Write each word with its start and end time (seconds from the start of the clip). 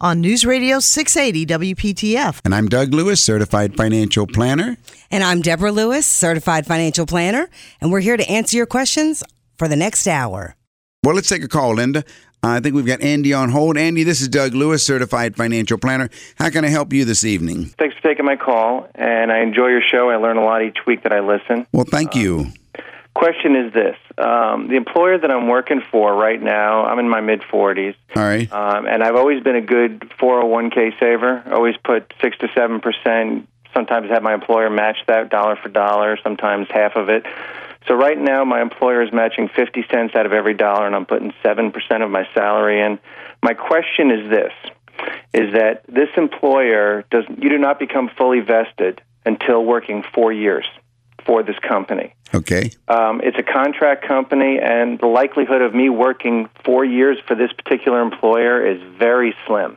on 0.00 0.20
News 0.20 0.44
Radio 0.44 0.78
680 0.80 1.74
WPTF. 1.74 2.40
And 2.44 2.54
I'm 2.54 2.68
Doug 2.68 2.94
Lewis, 2.94 3.22
certified 3.22 3.76
financial 3.76 4.26
planner. 4.26 4.76
And 5.10 5.24
I'm 5.24 5.42
Deborah 5.42 5.72
Lewis, 5.72 6.06
certified 6.06 6.66
financial 6.66 7.06
planner, 7.06 7.48
and 7.80 7.90
we're 7.90 8.00
here 8.00 8.16
to 8.16 8.28
answer 8.30 8.56
your 8.56 8.66
questions 8.66 9.22
for 9.56 9.68
the 9.68 9.76
next 9.76 10.06
hour. 10.06 10.56
Well, 11.04 11.14
let's 11.14 11.28
take 11.28 11.42
a 11.42 11.48
call, 11.48 11.74
Linda. 11.74 12.04
I 12.42 12.60
think 12.60 12.74
we've 12.74 12.86
got 12.86 13.00
Andy 13.00 13.32
on 13.32 13.50
hold. 13.50 13.76
Andy, 13.76 14.04
this 14.04 14.20
is 14.20 14.28
Doug 14.28 14.54
Lewis, 14.54 14.86
certified 14.86 15.34
financial 15.36 15.78
planner. 15.78 16.08
How 16.36 16.50
can 16.50 16.64
I 16.64 16.68
help 16.68 16.92
you 16.92 17.04
this 17.04 17.24
evening? 17.24 17.66
Thanks 17.78 17.96
for 17.96 18.02
taking 18.02 18.24
my 18.24 18.36
call, 18.36 18.88
and 18.94 19.32
I 19.32 19.40
enjoy 19.40 19.68
your 19.68 19.82
show. 19.82 20.10
I 20.10 20.16
learn 20.16 20.36
a 20.36 20.44
lot 20.44 20.62
each 20.62 20.78
week 20.86 21.02
that 21.02 21.12
I 21.12 21.20
listen. 21.20 21.66
Well, 21.72 21.84
thank 21.84 22.14
um, 22.14 22.20
you. 22.20 22.46
Question 23.18 23.56
is 23.56 23.72
this: 23.72 23.96
um, 24.16 24.68
the 24.68 24.76
employer 24.76 25.18
that 25.18 25.28
I'm 25.28 25.48
working 25.48 25.82
for 25.90 26.14
right 26.14 26.40
now, 26.40 26.84
I'm 26.84 27.00
in 27.00 27.08
my 27.08 27.20
mid 27.20 27.40
40s, 27.40 27.96
All 28.14 28.22
right. 28.22 28.50
um, 28.52 28.86
and 28.86 29.02
I've 29.02 29.16
always 29.16 29.42
been 29.42 29.56
a 29.56 29.60
good 29.60 29.98
401k 30.20 31.00
saver. 31.00 31.42
Always 31.50 31.74
put 31.82 32.14
six 32.22 32.38
to 32.38 32.48
seven 32.54 32.78
percent. 32.78 33.48
Sometimes 33.74 34.08
have 34.10 34.22
my 34.22 34.34
employer 34.34 34.70
match 34.70 34.98
that 35.08 35.30
dollar 35.30 35.56
for 35.56 35.68
dollar. 35.68 36.16
Sometimes 36.22 36.68
half 36.70 36.94
of 36.94 37.08
it. 37.08 37.26
So 37.88 37.96
right 37.96 38.16
now, 38.16 38.44
my 38.44 38.62
employer 38.62 39.02
is 39.02 39.12
matching 39.12 39.48
50 39.48 39.86
cents 39.90 40.14
out 40.14 40.24
of 40.24 40.32
every 40.32 40.54
dollar, 40.54 40.86
and 40.86 40.94
I'm 40.94 41.04
putting 41.04 41.32
seven 41.42 41.72
percent 41.72 42.04
of 42.04 42.10
my 42.12 42.24
salary 42.34 42.80
in. 42.80 43.00
My 43.42 43.54
question 43.54 44.12
is 44.12 44.30
this: 44.30 44.52
is 45.34 45.54
that 45.54 45.82
this 45.88 46.10
employer 46.16 47.04
does 47.10 47.24
you 47.36 47.48
do 47.48 47.58
not 47.58 47.80
become 47.80 48.10
fully 48.16 48.38
vested 48.38 49.02
until 49.26 49.64
working 49.64 50.04
four 50.14 50.32
years 50.32 50.66
for 51.28 51.42
this 51.42 51.58
company. 51.58 52.14
Okay. 52.34 52.72
Um, 52.88 53.20
it's 53.22 53.36
a 53.38 53.42
contract 53.42 54.08
company, 54.08 54.58
and 54.58 54.98
the 54.98 55.06
likelihood 55.06 55.60
of 55.60 55.74
me 55.74 55.90
working 55.90 56.48
four 56.64 56.86
years 56.86 57.18
for 57.28 57.34
this 57.34 57.52
particular 57.52 58.00
employer 58.00 58.66
is 58.66 58.80
very 58.98 59.34
slim. 59.46 59.76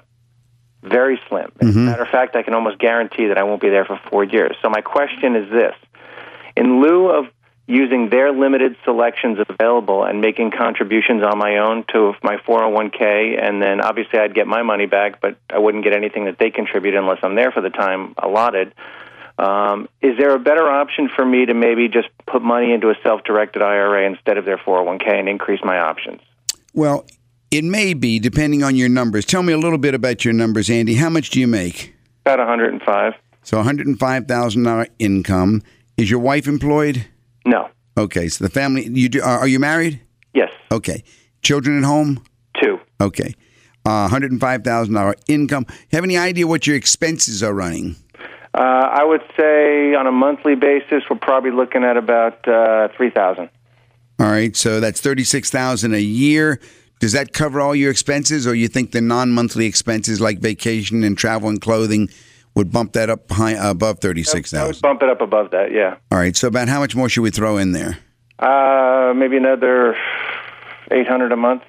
Very 0.81 1.19
slim. 1.27 1.51
As 1.59 1.75
a 1.75 1.79
matter 1.79 2.03
of 2.03 2.07
fact, 2.07 2.37
I 2.37 2.41
can 2.41 2.53
almost 2.53 2.79
guarantee 2.79 3.27
that 3.27 3.37
I 3.37 3.43
won't 3.43 3.61
be 3.61 3.69
there 3.69 3.83
for 3.83 3.99
four 4.09 4.23
years. 4.23 4.55
So, 4.61 4.69
my 4.69 4.79
question 4.81 5.35
is 5.35 5.51
this 5.51 5.75
In 6.55 6.81
lieu 6.81 7.09
of 7.09 7.25
using 7.67 8.09
their 8.09 8.31
limited 8.31 8.77
selections 8.85 9.37
available 9.47 10.03
and 10.05 10.21
making 10.21 10.51
contributions 10.51 11.21
on 11.23 11.37
my 11.37 11.57
own 11.57 11.83
to 11.93 12.13
my 12.23 12.37
401k, 12.37 13.41
and 13.41 13.61
then 13.61 13.81
obviously 13.81 14.19
I'd 14.19 14.33
get 14.33 14.47
my 14.47 14.63
money 14.63 14.85
back, 14.87 15.21
but 15.21 15.37
I 15.49 15.59
wouldn't 15.59 15.83
get 15.83 15.93
anything 15.93 16.25
that 16.25 16.37
they 16.39 16.49
contribute 16.49 16.95
unless 16.95 17.19
I'm 17.23 17.35
there 17.35 17.51
for 17.51 17.61
the 17.61 17.69
time 17.69 18.15
allotted. 18.17 18.73
Um, 19.41 19.89
is 20.03 20.19
there 20.19 20.35
a 20.35 20.39
better 20.39 20.69
option 20.69 21.09
for 21.09 21.25
me 21.25 21.47
to 21.47 21.55
maybe 21.55 21.87
just 21.87 22.09
put 22.27 22.43
money 22.43 22.73
into 22.73 22.91
a 22.91 22.95
self-directed 23.01 23.63
IRA 23.63 24.05
instead 24.07 24.37
of 24.37 24.45
their 24.45 24.57
401k 24.57 25.19
and 25.19 25.27
increase 25.27 25.61
my 25.63 25.79
options? 25.79 26.21
Well, 26.75 27.07
it 27.49 27.63
may 27.63 27.95
be, 27.95 28.19
depending 28.19 28.61
on 28.61 28.75
your 28.75 28.87
numbers. 28.87 29.25
Tell 29.25 29.41
me 29.41 29.51
a 29.51 29.57
little 29.57 29.79
bit 29.79 29.95
about 29.95 30.23
your 30.23 30.35
numbers, 30.35 30.69
Andy. 30.69 30.93
How 30.93 31.09
much 31.09 31.31
do 31.31 31.39
you 31.39 31.47
make? 31.47 31.95
About 32.23 32.37
105. 32.37 33.13
So, 33.41 33.57
$105,000 33.57 34.87
income. 34.99 35.63
Is 35.97 36.11
your 36.11 36.19
wife 36.19 36.47
employed? 36.47 37.07
No. 37.43 37.69
Okay. 37.97 38.27
So, 38.27 38.43
the 38.43 38.49
family, 38.51 38.87
you 38.87 39.09
do, 39.09 39.23
are 39.23 39.39
are 39.39 39.47
you 39.47 39.59
married? 39.59 40.01
Yes. 40.35 40.51
Okay. 40.71 41.03
Children 41.41 41.79
at 41.79 41.83
home? 41.83 42.23
Two. 42.61 42.79
Okay. 43.01 43.33
Uh, 43.83 44.07
$105,000 44.07 45.15
income. 45.27 45.65
Have 45.91 46.03
any 46.03 46.15
idea 46.15 46.45
what 46.45 46.67
your 46.67 46.75
expenses 46.75 47.41
are 47.41 47.53
running? 47.53 47.95
Uh, 48.53 48.59
I 48.59 49.03
would 49.03 49.21
say 49.37 49.95
on 49.95 50.07
a 50.07 50.11
monthly 50.11 50.55
basis, 50.55 51.03
we're 51.09 51.17
probably 51.17 51.51
looking 51.51 51.83
at 51.83 51.95
about 51.97 52.45
uh, 52.47 52.89
3000 52.97 53.49
All 54.19 54.25
right. 54.27 54.55
So, 54.55 54.79
that's 54.79 54.99
36000 54.99 55.93
a 55.93 55.99
year. 55.99 56.59
Does 56.99 57.13
that 57.13 57.33
cover 57.33 57.59
all 57.59 57.73
your 57.75 57.89
expenses, 57.89 58.45
or 58.45 58.53
you 58.53 58.67
think 58.67 58.91
the 58.91 59.01
non-monthly 59.01 59.65
expenses 59.65 60.21
like 60.21 60.37
vacation 60.39 61.03
and 61.03 61.17
travel 61.17 61.49
and 61.49 61.59
clothing 61.59 62.09
would 62.53 62.71
bump 62.71 62.93
that 62.93 63.09
up 63.09 63.31
high, 63.31 63.53
above 63.53 63.99
thirty 63.99 64.21
six 64.21 64.51
thousand? 64.51 64.75
Would 64.75 64.81
bump 64.81 65.01
it 65.01 65.09
up 65.09 65.19
above 65.21 65.49
that, 65.49 65.71
yeah. 65.71 65.95
All 66.11 66.19
right. 66.19 66.35
So 66.35 66.47
about 66.47 66.67
how 66.67 66.79
much 66.79 66.95
more 66.95 67.09
should 67.09 67.21
we 67.21 67.31
throw 67.31 67.57
in 67.57 67.71
there? 67.71 67.97
Uh, 68.37 69.13
maybe 69.15 69.37
another 69.37 69.95
800 70.91 71.31
a 71.31 71.37
month. 71.37 71.63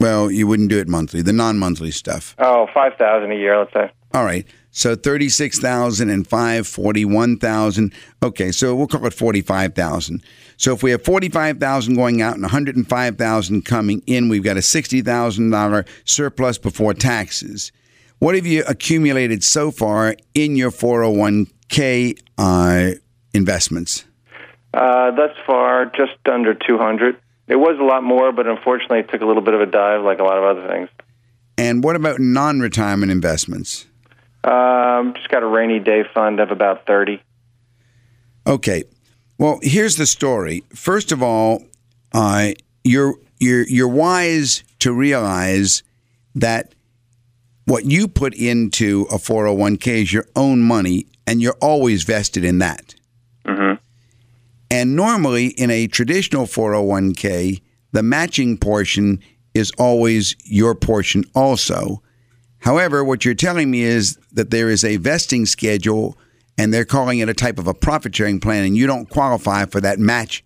Well, 0.00 0.30
you 0.30 0.46
wouldn't 0.46 0.68
do 0.68 0.78
it 0.78 0.88
monthly. 0.88 1.22
The 1.22 1.32
non-monthly 1.32 1.90
stuff. 1.90 2.34
Oh, 2.38 2.66
5000 2.74 3.30
a 3.30 3.34
year, 3.34 3.58
let's 3.58 3.72
say. 3.72 3.90
All 4.14 4.24
right. 4.24 4.46
So 4.70 4.94
thirty-six 4.94 5.58
thousand 5.58 6.10
and 6.10 6.26
five, 6.26 6.66
forty-one 6.66 7.38
thousand. 7.38 7.92
Okay, 8.22 8.52
so 8.52 8.76
we'll 8.76 8.86
call 8.86 9.06
it 9.06 9.14
forty-five 9.14 9.74
thousand. 9.74 10.22
So 10.56 10.72
if 10.72 10.82
we 10.82 10.90
have 10.90 11.04
forty-five 11.04 11.58
thousand 11.58 11.94
going 11.94 12.20
out 12.22 12.34
and 12.34 12.42
one 12.42 12.50
hundred 12.50 12.76
and 12.76 12.88
five 12.88 13.16
thousand 13.16 13.64
coming 13.64 14.02
in, 14.06 14.28
we've 14.28 14.44
got 14.44 14.56
a 14.56 14.62
sixty 14.62 15.00
thousand 15.02 15.50
dollar 15.50 15.84
surplus 16.04 16.58
before 16.58 16.94
taxes. 16.94 17.72
What 18.18 18.34
have 18.34 18.46
you 18.46 18.64
accumulated 18.68 19.42
so 19.42 19.70
far 19.70 20.16
in 20.34 20.56
your 20.56 20.70
four 20.70 21.02
hundred 21.02 21.18
one 21.18 21.46
k 21.68 22.14
uh, 22.36 22.90
investments? 23.32 24.04
Uh, 24.74 25.10
thus 25.12 25.34
far, 25.46 25.86
just 25.86 26.12
under 26.30 26.54
200. 26.54 27.16
It 27.48 27.56
was 27.56 27.78
a 27.80 27.84
lot 27.84 28.02
more, 28.02 28.32
but 28.32 28.46
unfortunately, 28.46 29.00
it 29.00 29.08
took 29.10 29.22
a 29.22 29.26
little 29.26 29.42
bit 29.42 29.54
of 29.54 29.60
a 29.60 29.66
dive, 29.66 30.04
like 30.04 30.18
a 30.18 30.24
lot 30.24 30.36
of 30.36 30.44
other 30.44 30.68
things. 30.68 30.90
And 31.56 31.82
what 31.82 31.96
about 31.96 32.20
non-retirement 32.20 33.10
investments? 33.10 33.86
Um, 34.44 35.14
just 35.14 35.28
got 35.28 35.42
a 35.42 35.46
rainy 35.46 35.80
day 35.80 36.04
fund 36.14 36.40
of 36.40 36.50
about 36.50 36.86
30. 36.86 37.20
Okay. 38.46 38.84
Well, 39.38 39.58
here's 39.62 39.96
the 39.96 40.06
story. 40.06 40.64
First 40.74 41.12
of 41.12 41.22
all, 41.22 41.62
uh, 42.12 42.52
you're 42.84 43.14
you're 43.38 43.66
you're 43.68 43.88
wise 43.88 44.64
to 44.80 44.92
realize 44.92 45.82
that 46.34 46.74
what 47.66 47.84
you 47.84 48.08
put 48.08 48.34
into 48.34 49.06
a 49.10 49.16
401k 49.16 50.02
is 50.02 50.12
your 50.12 50.26
own 50.34 50.62
money, 50.62 51.06
and 51.26 51.42
you're 51.42 51.56
always 51.60 52.04
vested 52.04 52.44
in 52.44 52.58
that. 52.58 52.94
Mm-hmm. 53.44 53.74
And 54.70 54.96
normally, 54.96 55.48
in 55.48 55.70
a 55.70 55.86
traditional 55.86 56.46
401k, 56.46 57.60
the 57.92 58.02
matching 58.02 58.56
portion 58.56 59.20
is 59.54 59.70
always 59.78 60.34
your 60.44 60.74
portion 60.74 61.24
also. 61.34 62.02
However, 62.60 63.04
what 63.04 63.24
you're 63.24 63.34
telling 63.34 63.70
me 63.70 63.82
is 63.82 64.18
that 64.32 64.50
there 64.50 64.68
is 64.68 64.84
a 64.84 64.96
vesting 64.96 65.46
schedule 65.46 66.18
and 66.58 66.74
they're 66.74 66.84
calling 66.84 67.20
it 67.20 67.28
a 67.28 67.34
type 67.34 67.58
of 67.58 67.68
a 67.68 67.74
profit 67.74 68.14
sharing 68.14 68.40
plan, 68.40 68.64
and 68.64 68.76
you 68.76 68.86
don't 68.86 69.08
qualify 69.08 69.64
for 69.64 69.80
that 69.80 70.00
match 70.00 70.44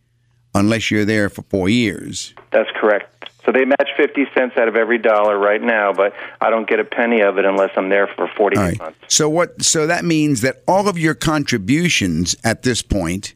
unless 0.54 0.90
you're 0.90 1.06
there 1.06 1.30
for 1.30 1.42
four 1.42 1.70
years. 1.70 2.34
That's 2.52 2.68
correct. 2.78 3.08
So 3.44 3.50
they 3.50 3.64
match 3.64 3.88
50 3.96 4.26
cents 4.36 4.56
out 4.56 4.68
of 4.68 4.76
every 4.76 4.98
dollar 4.98 5.36
right 5.36 5.60
now, 5.60 5.92
but 5.92 6.14
I 6.40 6.50
don't 6.50 6.68
get 6.68 6.78
a 6.78 6.84
penny 6.84 7.22
of 7.22 7.38
it 7.38 7.44
unless 7.44 7.70
I'm 7.76 7.88
there 7.88 8.06
for 8.06 8.28
40 8.36 8.56
All 8.56 8.62
right. 8.62 8.78
months. 8.78 8.98
So 9.08 9.28
what? 9.28 9.62
So 9.62 9.86
that 9.86 10.04
means 10.04 10.42
that 10.42 10.62
all 10.68 10.88
of 10.88 10.98
your 10.98 11.14
contributions 11.14 12.36
at 12.44 12.62
this 12.62 12.82
point, 12.82 13.34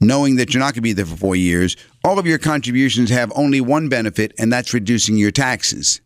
knowing 0.00 0.36
that 0.36 0.54
you're 0.54 0.60
not 0.60 0.66
going 0.66 0.74
to 0.76 0.80
be 0.80 0.92
there 0.94 1.04
for 1.04 1.16
four 1.16 1.36
years, 1.36 1.76
all 2.02 2.18
of 2.18 2.26
your 2.26 2.38
contributions 2.38 3.10
have 3.10 3.30
only 3.34 3.60
one 3.60 3.88
benefit, 3.88 4.32
and 4.38 4.50
that's 4.52 4.72
reducing 4.72 5.18
your 5.18 5.32
taxes. 5.32 6.00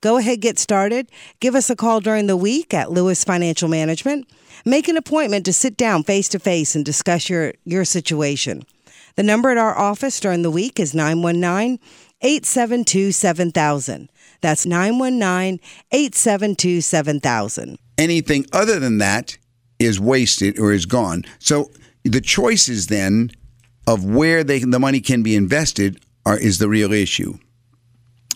Go 0.00 0.16
ahead, 0.16 0.40
get 0.40 0.58
started. 0.58 1.10
Give 1.40 1.54
us 1.54 1.68
a 1.68 1.76
call 1.76 2.00
during 2.00 2.26
the 2.26 2.36
week 2.36 2.72
at 2.72 2.90
Lewis 2.90 3.22
Financial 3.22 3.68
Management. 3.68 4.26
Make 4.64 4.88
an 4.88 4.96
appointment 4.96 5.44
to 5.44 5.52
sit 5.52 5.76
down 5.76 6.04
face 6.04 6.28
to 6.30 6.38
face 6.38 6.74
and 6.74 6.84
discuss 6.84 7.28
your, 7.28 7.52
your 7.64 7.84
situation. 7.84 8.62
The 9.16 9.22
number 9.22 9.50
at 9.50 9.58
our 9.58 9.76
office 9.76 10.18
during 10.18 10.42
the 10.42 10.50
week 10.50 10.80
is 10.80 10.94
919 10.94 11.78
872 12.22 13.12
7000. 13.12 14.10
That's 14.40 14.64
919 14.64 15.60
872 15.92 16.80
7000. 16.80 17.78
Anything 17.98 18.46
other 18.52 18.80
than 18.80 18.98
that 18.98 19.36
is 19.78 20.00
wasted 20.00 20.58
or 20.58 20.72
is 20.72 20.86
gone. 20.86 21.24
So 21.38 21.70
the 22.04 22.20
choices 22.20 22.86
then 22.86 23.30
of 23.86 24.04
where 24.04 24.44
they, 24.44 24.60
the 24.60 24.78
money 24.78 25.00
can 25.00 25.22
be 25.22 25.36
invested 25.36 26.02
are 26.24 26.38
is 26.38 26.58
the 26.58 26.68
real 26.68 26.92
issue. 26.92 27.38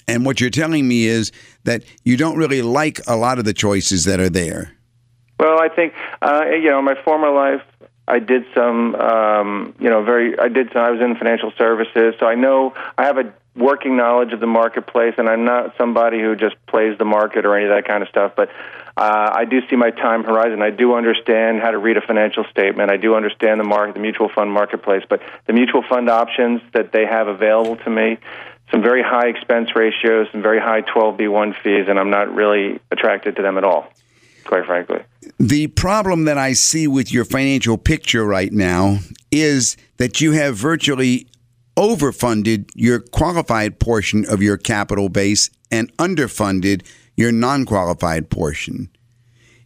And 0.06 0.26
what 0.26 0.40
you're 0.40 0.50
telling 0.50 0.86
me 0.86 1.06
is 1.06 1.32
that 1.64 1.84
you 2.04 2.16
don't 2.16 2.36
really 2.36 2.62
like 2.62 3.00
a 3.06 3.16
lot 3.16 3.38
of 3.38 3.44
the 3.44 3.54
choices 3.54 4.04
that 4.04 4.20
are 4.20 4.28
there. 4.28 4.72
Well, 5.40 5.60
I 5.60 5.68
think 5.68 5.94
uh, 6.22 6.44
you 6.50 6.70
know, 6.70 6.78
in 6.78 6.84
my 6.84 6.94
former 7.04 7.30
life, 7.30 7.62
I 8.06 8.18
did 8.18 8.44
some, 8.54 8.94
um, 8.96 9.74
you 9.80 9.88
know, 9.88 10.02
very. 10.02 10.38
I 10.38 10.48
did. 10.48 10.70
Some, 10.72 10.82
I 10.82 10.90
was 10.90 11.00
in 11.00 11.16
financial 11.16 11.52
services, 11.56 12.14
so 12.20 12.26
I 12.26 12.34
know 12.34 12.74
I 12.98 13.04
have 13.04 13.16
a 13.16 13.32
working 13.56 13.96
knowledge 13.96 14.32
of 14.32 14.40
the 14.40 14.46
marketplace, 14.46 15.14
and 15.16 15.28
I'm 15.28 15.44
not 15.44 15.74
somebody 15.78 16.20
who 16.20 16.36
just 16.36 16.54
plays 16.66 16.98
the 16.98 17.04
market 17.04 17.46
or 17.46 17.56
any 17.56 17.64
of 17.64 17.70
that 17.70 17.88
kind 17.88 18.02
of 18.02 18.08
stuff. 18.10 18.32
But 18.36 18.50
uh, 18.96 19.30
I 19.32 19.44
do 19.44 19.60
see 19.70 19.76
my 19.76 19.90
time 19.90 20.22
horizon. 20.22 20.60
I 20.60 20.70
do 20.70 20.94
understand 20.94 21.60
how 21.60 21.70
to 21.70 21.78
read 21.78 21.96
a 21.96 22.02
financial 22.02 22.44
statement. 22.50 22.90
I 22.90 22.96
do 22.96 23.14
understand 23.14 23.58
the 23.58 23.64
market, 23.64 23.94
the 23.94 24.00
mutual 24.00 24.28
fund 24.28 24.52
marketplace. 24.52 25.02
But 25.08 25.22
the 25.46 25.52
mutual 25.52 25.82
fund 25.88 26.10
options 26.10 26.60
that 26.74 26.92
they 26.92 27.06
have 27.06 27.26
available 27.26 27.76
to 27.76 27.90
me, 27.90 28.18
some 28.70 28.82
very 28.82 29.02
high 29.02 29.28
expense 29.28 29.70
ratios, 29.76 30.28
some 30.32 30.42
very 30.42 30.60
high 30.60 30.82
12b1 30.82 31.54
fees, 31.62 31.86
and 31.88 31.98
I'm 31.98 32.10
not 32.10 32.34
really 32.34 32.80
attracted 32.90 33.36
to 33.36 33.42
them 33.42 33.58
at 33.58 33.64
all 33.64 33.88
quite 34.44 34.66
frankly. 34.66 35.00
The 35.38 35.68
problem 35.68 36.24
that 36.24 36.38
I 36.38 36.52
see 36.52 36.86
with 36.86 37.12
your 37.12 37.24
financial 37.24 37.76
picture 37.76 38.24
right 38.24 38.52
now 38.52 38.98
is 39.30 39.76
that 39.96 40.20
you 40.20 40.32
have 40.32 40.56
virtually 40.56 41.26
overfunded 41.76 42.70
your 42.74 43.00
qualified 43.00 43.80
portion 43.80 44.24
of 44.26 44.42
your 44.42 44.56
capital 44.56 45.08
base 45.08 45.50
and 45.70 45.94
underfunded 45.96 46.86
your 47.16 47.32
non 47.32 47.64
qualified 47.64 48.30
portion. 48.30 48.88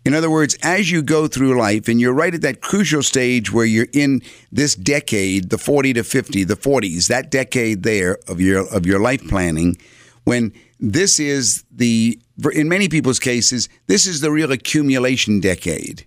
In 0.09 0.15
other 0.15 0.31
words, 0.31 0.57
as 0.63 0.91
you 0.91 1.03
go 1.03 1.27
through 1.29 1.59
life, 1.59 1.87
and 1.87 2.01
you're 2.01 2.15
right 2.15 2.33
at 2.33 2.41
that 2.41 2.63
crucial 2.63 3.03
stage 3.03 3.53
where 3.53 3.67
you're 3.67 3.89
in 3.93 4.23
this 4.51 4.75
decade, 4.75 5.51
the 5.51 5.59
40 5.59 5.93
to 5.93 6.03
50, 6.03 6.45
the 6.45 6.57
40s, 6.57 7.09
that 7.09 7.31
decade 7.31 7.83
there 7.83 8.17
of 8.27 8.41
your 8.41 8.67
of 8.75 8.87
your 8.87 9.01
life 9.01 9.29
planning, 9.29 9.77
when 10.25 10.55
this 10.81 11.21
is 11.21 11.63
the 11.71 12.19
in 12.55 12.71
many 12.71 12.89
people's 12.89 13.19
cases, 13.19 13.69
this 13.87 14.07
is 14.07 14.23
the 14.23 14.31
real 14.31 14.51
accumulation 14.51 15.41
decade. 15.41 16.07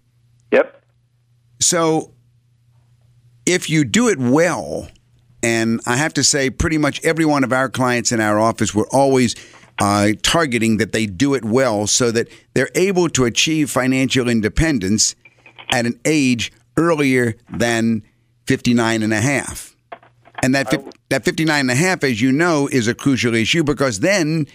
Yep. 0.52 0.84
So 1.60 2.16
if 3.46 3.70
you 3.70 3.84
do 3.84 4.10
it 4.10 4.18
well, 4.18 4.90
and 5.44 5.80
I 5.86 5.98
have 5.98 6.16
to 6.16 6.24
say, 6.24 6.50
pretty 6.50 6.80
much 6.80 7.06
every 7.06 7.26
one 7.26 7.44
of 7.44 7.54
our 7.54 7.70
clients 7.70 8.12
in 8.12 8.20
our 8.20 8.40
office, 8.40 8.74
we're 8.74 8.90
always 8.90 9.36
uh, 9.82 10.14
targeting 10.22 10.78
that 10.78 10.92
they 10.92 11.08
do 11.08 11.34
it 11.34 11.44
well 11.44 11.88
so 11.88 12.12
that 12.12 12.28
they're 12.54 12.70
able 12.76 13.10
to 13.10 13.26
achieve 13.26 13.72
financial 13.72 14.30
independence 14.30 15.16
at 15.74 15.88
an 15.88 16.00
age 16.06 16.52
earlier 16.78 17.34
than 17.50 18.04
59 18.46 19.02
and 19.02 19.12
a 19.12 19.20
half. 19.20 19.76
And 20.44 20.54
that, 20.54 20.72
that 21.10 21.26
59 21.26 21.60
and 21.62 21.72
a 21.72 21.76
half, 21.76 22.04
as 22.04 22.22
you 22.22 22.32
know, 22.32 22.70
is 22.72 22.88
a 22.88 22.94
crucial 22.94 23.34
issue 23.34 23.64
because 23.64 24.02
then 24.02 24.46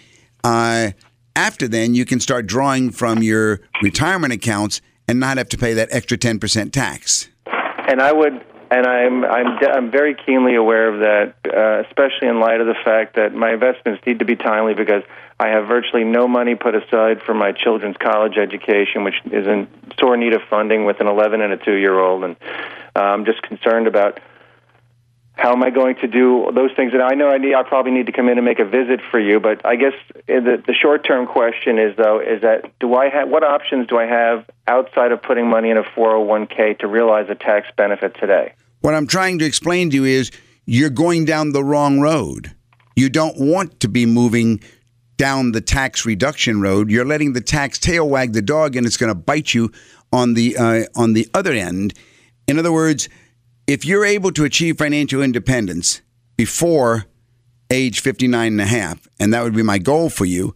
uh, 0.45 0.91
after 1.35 1.67
then, 1.67 1.93
you 1.93 2.05
can 2.05 2.21
start 2.21 2.47
drawing 2.47 2.89
from 2.89 3.21
your 3.21 3.59
retirement 3.83 4.31
accounts 4.31 4.79
and 5.09 5.19
not 5.19 5.37
have 5.37 5.49
to 5.49 5.57
pay 5.57 5.73
that 5.73 5.89
extra 5.91 6.17
10% 6.17 6.71
tax. 6.71 7.27
And 7.89 8.01
I 8.01 8.13
would, 8.13 8.45
and 8.69 8.85
I'm, 8.85 9.23
I'm, 9.23 9.57
I'm 9.63 9.91
very 9.91 10.15
keenly 10.15 10.55
aware 10.55 10.93
of 10.93 10.99
that, 10.99 11.33
uh, 11.45 11.87
especially 11.87 12.27
in 12.27 12.39
light 12.39 12.59
of 12.59 12.67
the 12.67 12.75
fact 12.83 13.15
that 13.15 13.33
my 13.33 13.53
investments 13.53 14.05
need 14.05 14.19
to 14.19 14.25
be 14.25 14.35
timely 14.35 14.73
because 14.73 15.03
I 15.39 15.49
have 15.49 15.67
virtually 15.67 16.03
no 16.03 16.27
money 16.27 16.55
put 16.55 16.75
aside 16.75 17.21
for 17.21 17.33
my 17.33 17.51
children's 17.51 17.97
college 17.97 18.37
education, 18.37 19.03
which 19.03 19.15
is 19.25 19.47
in 19.47 19.67
sore 19.99 20.17
need 20.17 20.33
of 20.33 20.41
funding 20.49 20.85
with 20.85 20.99
an 20.99 21.07
11 21.07 21.41
and 21.41 21.53
a 21.53 21.57
2 21.57 21.73
year 21.73 21.97
old. 21.97 22.23
And 22.23 22.35
uh, 22.95 22.99
I'm 22.99 23.25
just 23.25 23.41
concerned 23.43 23.87
about 23.87 24.19
how 25.37 25.53
am 25.53 25.61
I 25.61 25.69
going 25.69 25.95
to 25.97 26.07
do 26.07 26.49
those 26.53 26.71
things? 26.75 26.93
And 26.93 27.01
I 27.01 27.13
know 27.13 27.29
I 27.29 27.37
need, 27.37 27.53
I 27.53 27.61
probably 27.61 27.91
need 27.91 28.07
to 28.07 28.11
come 28.11 28.27
in 28.27 28.39
and 28.39 28.45
make 28.45 28.57
a 28.57 28.65
visit 28.65 28.99
for 29.11 29.19
you, 29.19 29.39
but 29.39 29.63
I 29.63 29.75
guess 29.75 29.93
the, 30.25 30.61
the 30.65 30.73
short 30.73 31.05
term 31.05 31.27
question 31.27 31.77
is 31.77 31.95
though 31.95 32.19
is 32.19 32.41
that 32.41 32.71
do 32.79 32.95
I 32.95 33.09
have 33.09 33.29
what 33.29 33.43
options 33.43 33.87
do 33.87 33.99
I 33.99 34.05
have 34.05 34.49
outside 34.67 35.11
of 35.11 35.21
putting 35.21 35.47
money 35.47 35.69
in 35.69 35.77
a 35.77 35.83
401k 35.83 36.79
to 36.79 36.87
realize 36.87 37.29
a 37.29 37.35
tax 37.35 37.67
benefit 37.77 38.15
today? 38.19 38.53
What 38.81 38.95
I'm 38.95 39.05
trying 39.05 39.37
to 39.39 39.45
explain 39.45 39.91
to 39.91 39.95
you 39.95 40.05
is 40.05 40.31
you're 40.65 40.89
going 40.89 41.25
down 41.25 41.51
the 41.51 41.63
wrong 41.63 41.99
road. 41.99 42.53
You 42.95 43.09
don't 43.09 43.39
want 43.39 43.79
to 43.81 43.87
be 43.87 44.07
moving 44.07 44.59
down 45.17 45.51
the 45.51 45.61
tax 45.61 46.03
reduction 46.03 46.61
road. 46.61 46.89
You're 46.89 47.05
letting 47.05 47.33
the 47.33 47.41
tax 47.41 47.77
tail 47.77 48.09
wag 48.09 48.33
the 48.33 48.41
dog, 48.41 48.75
and 48.75 48.85
it's 48.87 48.97
going 48.97 49.11
to 49.11 49.15
bite 49.15 49.53
you 49.53 49.71
on 50.11 50.33
the 50.33 50.57
uh, 50.57 50.85
on 50.95 51.13
the 51.13 51.27
other 51.35 51.53
end. 51.53 51.93
In 52.47 52.57
other 52.57 52.71
words 52.71 53.07
if 53.67 53.85
you're 53.85 54.05
able 54.05 54.31
to 54.31 54.45
achieve 54.45 54.77
financial 54.77 55.21
independence 55.21 56.01
before 56.37 57.05
age 57.69 57.99
59 57.99 58.53
and 58.53 58.61
a 58.61 58.65
half, 58.65 59.07
and 59.19 59.33
that 59.33 59.43
would 59.43 59.55
be 59.55 59.63
my 59.63 59.77
goal 59.77 60.09
for 60.09 60.25
you, 60.25 60.55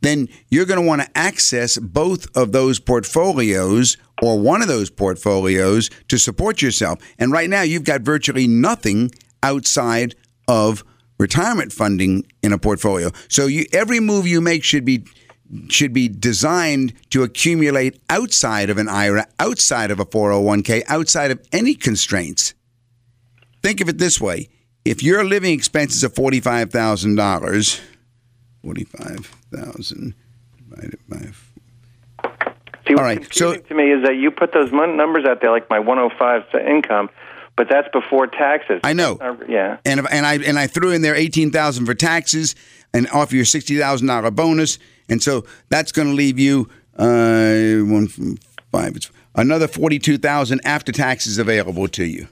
then 0.00 0.28
you're 0.48 0.66
going 0.66 0.80
to 0.80 0.86
want 0.86 1.02
to 1.02 1.18
access 1.18 1.78
both 1.78 2.26
of 2.36 2.52
those 2.52 2.78
portfolios 2.78 3.96
or 4.20 4.38
one 4.38 4.62
of 4.62 4.68
those 4.68 4.90
portfolios 4.90 5.90
to 6.08 6.18
support 6.18 6.62
yourself. 6.62 6.98
And 7.18 7.32
right 7.32 7.50
now, 7.50 7.62
you've 7.62 7.84
got 7.84 8.02
virtually 8.02 8.46
nothing 8.46 9.10
outside 9.42 10.14
of 10.48 10.84
retirement 11.18 11.72
funding 11.72 12.26
in 12.42 12.52
a 12.52 12.58
portfolio. 12.58 13.10
So 13.28 13.46
you, 13.46 13.64
every 13.72 14.00
move 14.00 14.26
you 14.26 14.40
make 14.40 14.64
should 14.64 14.84
be 14.84 15.04
should 15.68 15.92
be 15.92 16.08
designed 16.08 16.94
to 17.10 17.22
accumulate 17.22 18.00
outside 18.08 18.70
of 18.70 18.78
an 18.78 18.88
IRA, 18.88 19.26
outside 19.38 19.90
of 19.90 20.00
a 20.00 20.04
401k, 20.04 20.82
outside 20.88 21.30
of 21.30 21.46
any 21.52 21.74
constraints. 21.74 22.54
Think 23.62 23.80
of 23.80 23.88
it 23.88 23.98
this 23.98 24.20
way 24.20 24.48
if 24.84 25.02
your 25.02 25.24
living 25.24 25.52
expenses 25.52 26.02
are 26.02 26.08
$45,000, 26.08 27.80
45000 28.62 30.14
divided 30.56 30.98
by 31.08 31.32
See, 32.86 32.94
All 32.94 33.04
right. 33.04 33.32
So 33.32 33.54
to 33.54 33.74
me 33.74 33.92
is 33.92 34.02
that 34.04 34.16
you 34.16 34.30
put 34.32 34.52
those 34.52 34.72
numbers 34.72 35.24
out 35.24 35.40
there, 35.40 35.52
like 35.52 35.70
my 35.70 35.78
105 35.78 36.66
income, 36.66 37.10
but 37.56 37.68
that's 37.70 37.88
before 37.92 38.26
taxes. 38.26 38.80
I 38.82 38.92
know. 38.92 39.18
yeah. 39.48 39.78
And 39.84 40.00
if, 40.00 40.06
and 40.10 40.26
I 40.26 40.34
and 40.38 40.58
I 40.58 40.66
threw 40.66 40.90
in 40.90 41.02
there 41.02 41.14
18,000 41.14 41.86
for 41.86 41.94
taxes 41.94 42.56
and 42.92 43.08
offer 43.10 43.36
your 43.36 43.44
$60,000 43.44 44.34
bonus. 44.34 44.78
And 45.12 45.22
so 45.22 45.44
that's 45.68 45.92
going 45.92 46.08
to 46.08 46.14
leave 46.14 46.38
you 46.38 46.70
uh, 46.96 47.84
one 47.84 48.08
five. 48.72 48.98
Another 49.34 49.68
forty-two 49.68 50.16
thousand 50.16 50.62
after 50.64 50.90
taxes 50.90 51.36
available 51.36 51.86
to 51.88 52.04
you. 52.04 52.28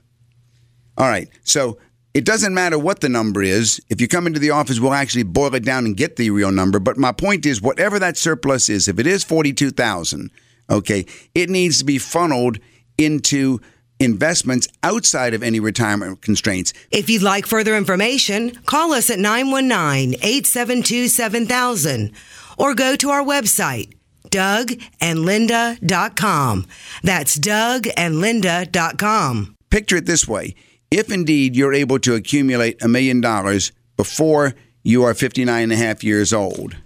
All 0.96 1.06
right, 1.06 1.28
so 1.44 1.78
it 2.14 2.24
doesn't 2.24 2.54
matter 2.54 2.78
what 2.78 3.00
the 3.00 3.10
number 3.10 3.42
is. 3.42 3.82
If 3.90 4.00
you 4.00 4.08
come 4.08 4.26
into 4.26 4.40
the 4.40 4.50
office, 4.50 4.80
we'll 4.80 4.94
actually 4.94 5.24
boil 5.24 5.54
it 5.54 5.64
down 5.64 5.84
and 5.84 5.94
get 5.94 6.16
the 6.16 6.30
real 6.30 6.50
number. 6.50 6.78
But 6.78 6.96
my 6.96 7.12
point 7.12 7.44
is, 7.44 7.60
whatever 7.60 7.98
that 7.98 8.16
surplus 8.16 8.70
is, 8.70 8.88
if 8.88 8.98
it 8.98 9.06
is 9.06 9.24
forty-two 9.24 9.72
thousand, 9.72 10.30
okay, 10.70 11.04
it 11.34 11.50
needs 11.50 11.80
to 11.80 11.84
be 11.84 11.98
funneled 11.98 12.58
into 12.96 13.60
investments 13.98 14.66
outside 14.82 15.34
of 15.34 15.42
any 15.42 15.60
retirement 15.60 16.22
constraints. 16.22 16.72
If 16.90 17.10
you'd 17.10 17.22
like 17.22 17.46
further 17.46 17.76
information, 17.76 18.52
call 18.64 18.94
us 18.94 19.10
at 19.10 19.18
919 19.18 20.14
872 20.22 21.08
7000 21.08 22.12
or 22.60 22.74
go 22.74 22.94
to 22.94 23.08
our 23.08 23.24
website, 23.24 23.94
dougandlinda.com. 24.28 26.66
That's 27.02 27.38
dougandlinda.com. 27.38 29.56
Picture 29.70 29.96
it 29.96 30.06
this 30.06 30.28
way 30.28 30.54
if 30.90 31.10
indeed 31.10 31.56
you're 31.56 31.72
able 31.72 31.98
to 32.00 32.14
accumulate 32.14 32.82
a 32.82 32.88
million 32.88 33.20
dollars 33.20 33.70
before 33.96 34.54
you 34.82 35.04
are 35.04 35.14
59 35.14 35.62
and 35.62 35.72
a 35.72 35.76
half 35.76 36.02
years 36.02 36.32
old, 36.32 36.76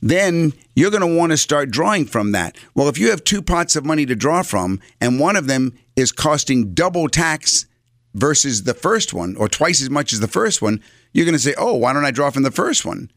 then 0.00 0.52
you're 0.76 0.92
going 0.92 1.00
to 1.00 1.18
want 1.18 1.32
to 1.32 1.36
start 1.36 1.70
drawing 1.70 2.06
from 2.06 2.30
that. 2.32 2.56
Well, 2.74 2.88
if 2.88 2.98
you 2.98 3.10
have 3.10 3.24
two 3.24 3.42
pots 3.42 3.74
of 3.74 3.84
money 3.84 4.06
to 4.06 4.14
draw 4.14 4.42
from, 4.42 4.78
and 5.00 5.18
one 5.18 5.34
of 5.34 5.48
them 5.48 5.76
is 5.96 6.12
costing 6.12 6.72
double 6.72 7.08
tax 7.08 7.66
versus 8.14 8.62
the 8.62 8.74
first 8.74 9.12
one, 9.12 9.34
or 9.36 9.48
twice 9.48 9.82
as 9.82 9.90
much 9.90 10.12
as 10.12 10.20
the 10.20 10.28
first 10.28 10.62
one, 10.62 10.80
you're 11.12 11.26
going 11.26 11.34
to 11.34 11.38
say, 11.38 11.54
oh, 11.58 11.74
why 11.74 11.92
don't 11.92 12.04
I 12.04 12.12
draw 12.12 12.30
from 12.30 12.44
the 12.44 12.50
first 12.50 12.84
one? 12.84 13.10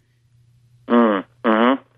Mm. 0.88 1.24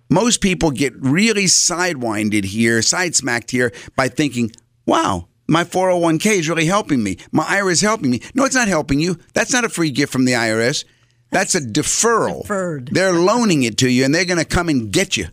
Most 0.09 0.41
people 0.41 0.71
get 0.71 0.93
really 0.97 1.45
sidewinded 1.45 2.45
here, 2.45 2.79
sidesmacked 2.79 3.51
here 3.51 3.71
by 3.95 4.07
thinking, 4.07 4.51
wow, 4.85 5.27
my 5.47 5.63
401k 5.63 6.39
is 6.39 6.49
really 6.49 6.65
helping 6.65 7.03
me. 7.03 7.17
My 7.31 7.45
IRA 7.47 7.71
is 7.71 7.81
helping 7.81 8.11
me. 8.11 8.21
No, 8.33 8.45
it's 8.45 8.55
not 8.55 8.67
helping 8.67 8.99
you. 8.99 9.17
That's 9.33 9.53
not 9.53 9.65
a 9.65 9.69
free 9.69 9.91
gift 9.91 10.11
from 10.11 10.25
the 10.25 10.33
IRS. 10.33 10.85
That's 11.31 11.55
a 11.55 11.61
deferral. 11.61 12.43
Deferred. 12.43 12.89
They're 12.91 13.13
loaning 13.13 13.63
it 13.63 13.77
to 13.79 13.89
you 13.89 14.05
and 14.05 14.13
they're 14.13 14.25
going 14.25 14.39
to 14.39 14.45
come 14.45 14.69
and 14.69 14.91
get 14.91 15.17
you. 15.17 15.27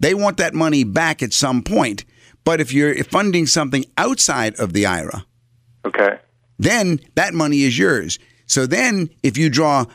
They 0.00 0.14
want 0.14 0.38
that 0.38 0.54
money 0.54 0.84
back 0.84 1.22
at 1.22 1.32
some 1.32 1.62
point. 1.62 2.04
But 2.44 2.60
if 2.60 2.72
you're 2.72 3.02
funding 3.04 3.46
something 3.46 3.84
outside 3.98 4.54
of 4.60 4.72
the 4.72 4.86
IRA, 4.86 5.26
okay, 5.84 6.20
then 6.58 7.00
that 7.16 7.34
money 7.34 7.62
is 7.62 7.76
yours. 7.78 8.18
So 8.46 8.66
then 8.66 9.10
if 9.22 9.36
you 9.36 9.50
draw 9.50 9.86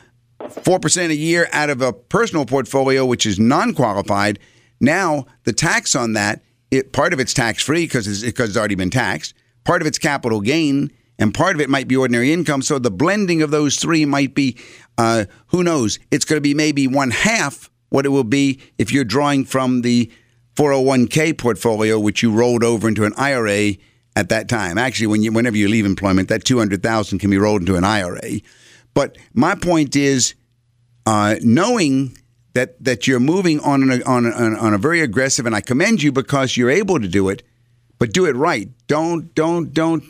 4% 0.48 1.08
a 1.08 1.14
year 1.14 1.48
out 1.52 1.70
of 1.70 1.80
a 1.80 1.92
personal 1.92 2.44
portfolio, 2.44 3.04
which 3.04 3.26
is 3.26 3.38
non 3.38 3.74
qualified. 3.74 4.38
Now, 4.80 5.26
the 5.44 5.52
tax 5.52 5.94
on 5.94 6.12
that 6.14 6.42
it, 6.72 6.92
part 6.92 7.12
of 7.12 7.20
it's 7.20 7.34
tax 7.34 7.62
free 7.62 7.84
because 7.84 8.08
it's, 8.08 8.22
because 8.22 8.48
it's 8.48 8.58
already 8.58 8.74
been 8.74 8.90
taxed. 8.90 9.34
Part 9.64 9.82
of 9.82 9.86
it's 9.86 9.98
capital 9.98 10.40
gain, 10.40 10.90
and 11.18 11.32
part 11.32 11.54
of 11.54 11.60
it 11.60 11.68
might 11.68 11.86
be 11.86 11.96
ordinary 11.96 12.32
income. 12.32 12.62
So 12.62 12.78
the 12.78 12.90
blending 12.90 13.42
of 13.42 13.50
those 13.50 13.76
three 13.76 14.04
might 14.06 14.34
be, 14.34 14.56
uh, 14.96 15.26
who 15.48 15.62
knows? 15.62 15.98
It's 16.10 16.24
going 16.24 16.38
to 16.38 16.40
be 16.40 16.54
maybe 16.54 16.88
one 16.88 17.10
half 17.10 17.70
what 17.90 18.06
it 18.06 18.08
will 18.08 18.24
be 18.24 18.58
if 18.78 18.90
you're 18.90 19.04
drawing 19.04 19.44
from 19.44 19.82
the 19.82 20.10
401k 20.56 21.36
portfolio, 21.36 22.00
which 22.00 22.22
you 22.22 22.32
rolled 22.32 22.64
over 22.64 22.88
into 22.88 23.04
an 23.04 23.12
IRA 23.18 23.74
at 24.16 24.30
that 24.30 24.48
time. 24.48 24.78
Actually, 24.78 25.08
when 25.08 25.22
you, 25.22 25.30
whenever 25.30 25.56
you 25.58 25.68
leave 25.68 25.84
employment, 25.84 26.30
that 26.30 26.44
200,000 26.44 27.18
can 27.18 27.30
be 27.30 27.38
rolled 27.38 27.60
into 27.60 27.76
an 27.76 27.84
IRA. 27.84 28.40
But 28.94 29.16
my 29.32 29.54
point 29.54 29.96
is, 29.96 30.34
uh, 31.06 31.36
knowing 31.42 32.16
that 32.54 32.82
that 32.84 33.06
you're 33.06 33.20
moving 33.20 33.60
on 33.60 33.90
a, 33.90 34.02
on 34.04 34.26
on 34.26 34.74
a 34.74 34.78
very 34.78 35.00
aggressive, 35.00 35.46
and 35.46 35.54
I 35.54 35.60
commend 35.60 36.02
you 36.02 36.12
because 36.12 36.56
you're 36.56 36.70
able 36.70 37.00
to 37.00 37.08
do 37.08 37.28
it, 37.28 37.42
but 37.98 38.12
do 38.12 38.26
it 38.26 38.36
right. 38.36 38.68
Don't 38.86 39.34
don't 39.34 39.72
don't 39.72 40.04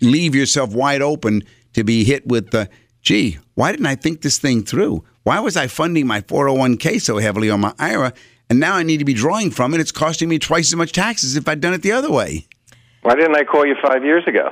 leave 0.00 0.34
yourself 0.34 0.74
wide 0.74 1.02
open 1.02 1.42
to 1.72 1.84
be 1.84 2.04
hit 2.04 2.26
with 2.26 2.50
the, 2.50 2.68
gee, 3.02 3.38
why 3.54 3.70
didn't 3.70 3.86
I 3.86 3.94
think 3.94 4.22
this 4.22 4.38
thing 4.38 4.64
through? 4.64 5.04
Why 5.22 5.40
was 5.40 5.56
I 5.56 5.66
funding 5.66 6.06
my 6.06 6.20
401k 6.22 7.00
so 7.00 7.18
heavily 7.18 7.50
on 7.50 7.60
my 7.60 7.74
IRA? 7.78 8.12
And 8.48 8.60
now 8.60 8.74
I 8.74 8.82
need 8.82 8.98
to 8.98 9.04
be 9.04 9.14
drawing 9.14 9.50
from 9.50 9.74
it. 9.74 9.80
It's 9.80 9.92
costing 9.92 10.28
me 10.28 10.38
twice 10.38 10.72
as 10.72 10.76
much 10.76 10.92
taxes 10.92 11.36
if 11.36 11.48
I'd 11.48 11.60
done 11.60 11.74
it 11.74 11.82
the 11.82 11.92
other 11.92 12.10
way. 12.10 12.46
Why 13.06 13.14
didn't 13.14 13.36
I 13.36 13.44
call 13.44 13.64
you 13.64 13.76
five 13.80 14.04
years 14.04 14.26
ago? 14.26 14.50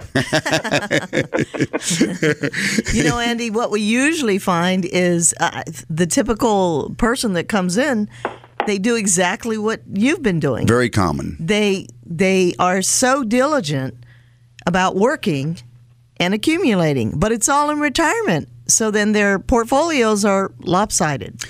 you 2.94 3.02
know, 3.02 3.18
Andy, 3.18 3.50
what 3.50 3.72
we 3.72 3.80
usually 3.80 4.38
find 4.38 4.84
is 4.84 5.34
uh, 5.40 5.64
the 5.90 6.06
typical 6.06 6.94
person 6.96 7.32
that 7.32 7.48
comes 7.48 7.76
in, 7.76 8.08
they 8.68 8.78
do 8.78 8.94
exactly 8.94 9.58
what 9.58 9.80
you've 9.92 10.22
been 10.22 10.38
doing. 10.38 10.68
Very 10.68 10.88
common. 10.88 11.36
They 11.40 11.88
they 12.06 12.54
are 12.60 12.80
so 12.80 13.24
diligent 13.24 13.96
about 14.68 14.94
working 14.94 15.58
and 16.18 16.32
accumulating, 16.32 17.18
but 17.18 17.32
it's 17.32 17.48
all 17.48 17.70
in 17.70 17.80
retirement. 17.80 18.48
So 18.68 18.92
then 18.92 19.10
their 19.10 19.40
portfolios 19.40 20.24
are 20.24 20.52
lopsided. 20.60 21.42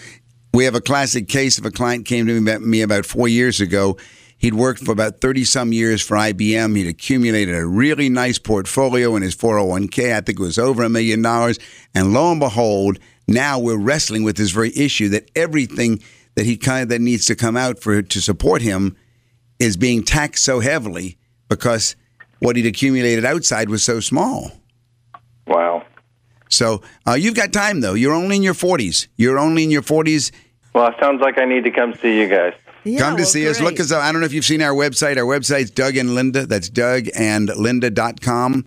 We 0.55 0.65
have 0.65 0.75
a 0.75 0.81
classic 0.81 1.29
case 1.29 1.59
of 1.59 1.67
a 1.67 1.71
client 1.71 2.07
came 2.07 2.27
to 2.29 2.41
me 2.61 2.81
about 2.81 3.05
four 3.05 3.29
years 3.29 3.61
ago 3.61 3.99
He'd 4.45 4.53
worked 4.53 4.85
for 4.85 4.93
about 4.93 5.23
30 5.23 5.45
some 5.45 5.73
years 5.73 6.03
for 6.03 6.19
IBM. 6.19 6.77
He'd 6.77 6.87
accumulated 6.87 7.55
a 7.55 7.65
really 7.65 8.11
nice 8.11 8.39
portfolio 8.39 9.17
in 9.17 9.23
his 9.23 9.35
401k. 9.35 10.15
I 10.15 10.21
think 10.21 10.39
it 10.39 10.43
was 10.43 10.59
over 10.59 10.83
a 10.83 10.91
million 10.91 11.23
dollars. 11.23 11.59
And 11.95 12.13
lo 12.13 12.31
and 12.31 12.41
behold, 12.41 12.99
now 13.27 13.59
we're 13.59 13.79
wrestling 13.79 14.23
with 14.23 14.37
this 14.37 14.51
very 14.51 14.71
issue 14.77 15.09
that 15.09 15.31
everything 15.35 16.03
that 16.35 16.45
he 16.45 16.59
kind 16.59 16.83
of 16.83 16.89
that 16.91 17.01
needs 17.01 17.25
to 17.25 17.35
come 17.35 17.57
out 17.57 17.79
for 17.79 18.03
to 18.03 18.21
support 18.21 18.61
him 18.61 18.99
is 19.59 19.79
being 19.79 20.03
taxed 20.03 20.45
so 20.45 20.61
heavily 20.61 21.17
because 21.49 21.97
what 22.41 22.57
he'd 22.57 22.67
accumulated 22.67 23.25
outside 23.25 23.71
was 23.71 23.83
so 23.83 23.99
small. 23.99 24.53
Wow. 25.47 25.87
So 26.51 26.83
uh, 27.09 27.15
you've 27.15 27.35
got 27.35 27.55
time 27.55 27.81
though. 27.81 27.95
You're 27.95 28.13
only 28.13 28.37
in 28.37 28.43
your 28.43 28.53
40s. 28.53 29.07
You're 29.17 29.39
only 29.39 29.65
in 29.65 29.71
your 29.71 29.81
40s. 29.81 30.33
Well, 30.75 30.89
it 30.89 30.97
sounds 31.01 31.23
like 31.23 31.39
I 31.39 31.47
need 31.47 31.65
to 31.65 31.71
come 31.71 31.95
see 31.95 32.21
you 32.21 32.29
guys. 32.29 32.53
Yeah, 32.85 32.99
Come 33.01 33.17
to 33.17 33.23
well, 33.23 33.27
see 33.31 33.49
us. 33.49 33.61
Look 33.61 33.77
great. 33.77 33.81
us 33.81 33.93
up. 33.93 34.03
I 34.03 34.13
don't 34.13 34.21
know 34.21 34.27
if 34.27 34.33
you've 34.33 34.45
seen 34.45 34.61
our 34.63 34.73
website. 34.75 35.17
Our 35.17 35.25
website's 35.25 35.71
Doug 35.71 35.97
and 35.97 36.15
Linda. 36.15 36.47
That's 36.47 36.69
Doug 36.69 37.09
and 37.17 37.49
Linda.com. 37.57 38.67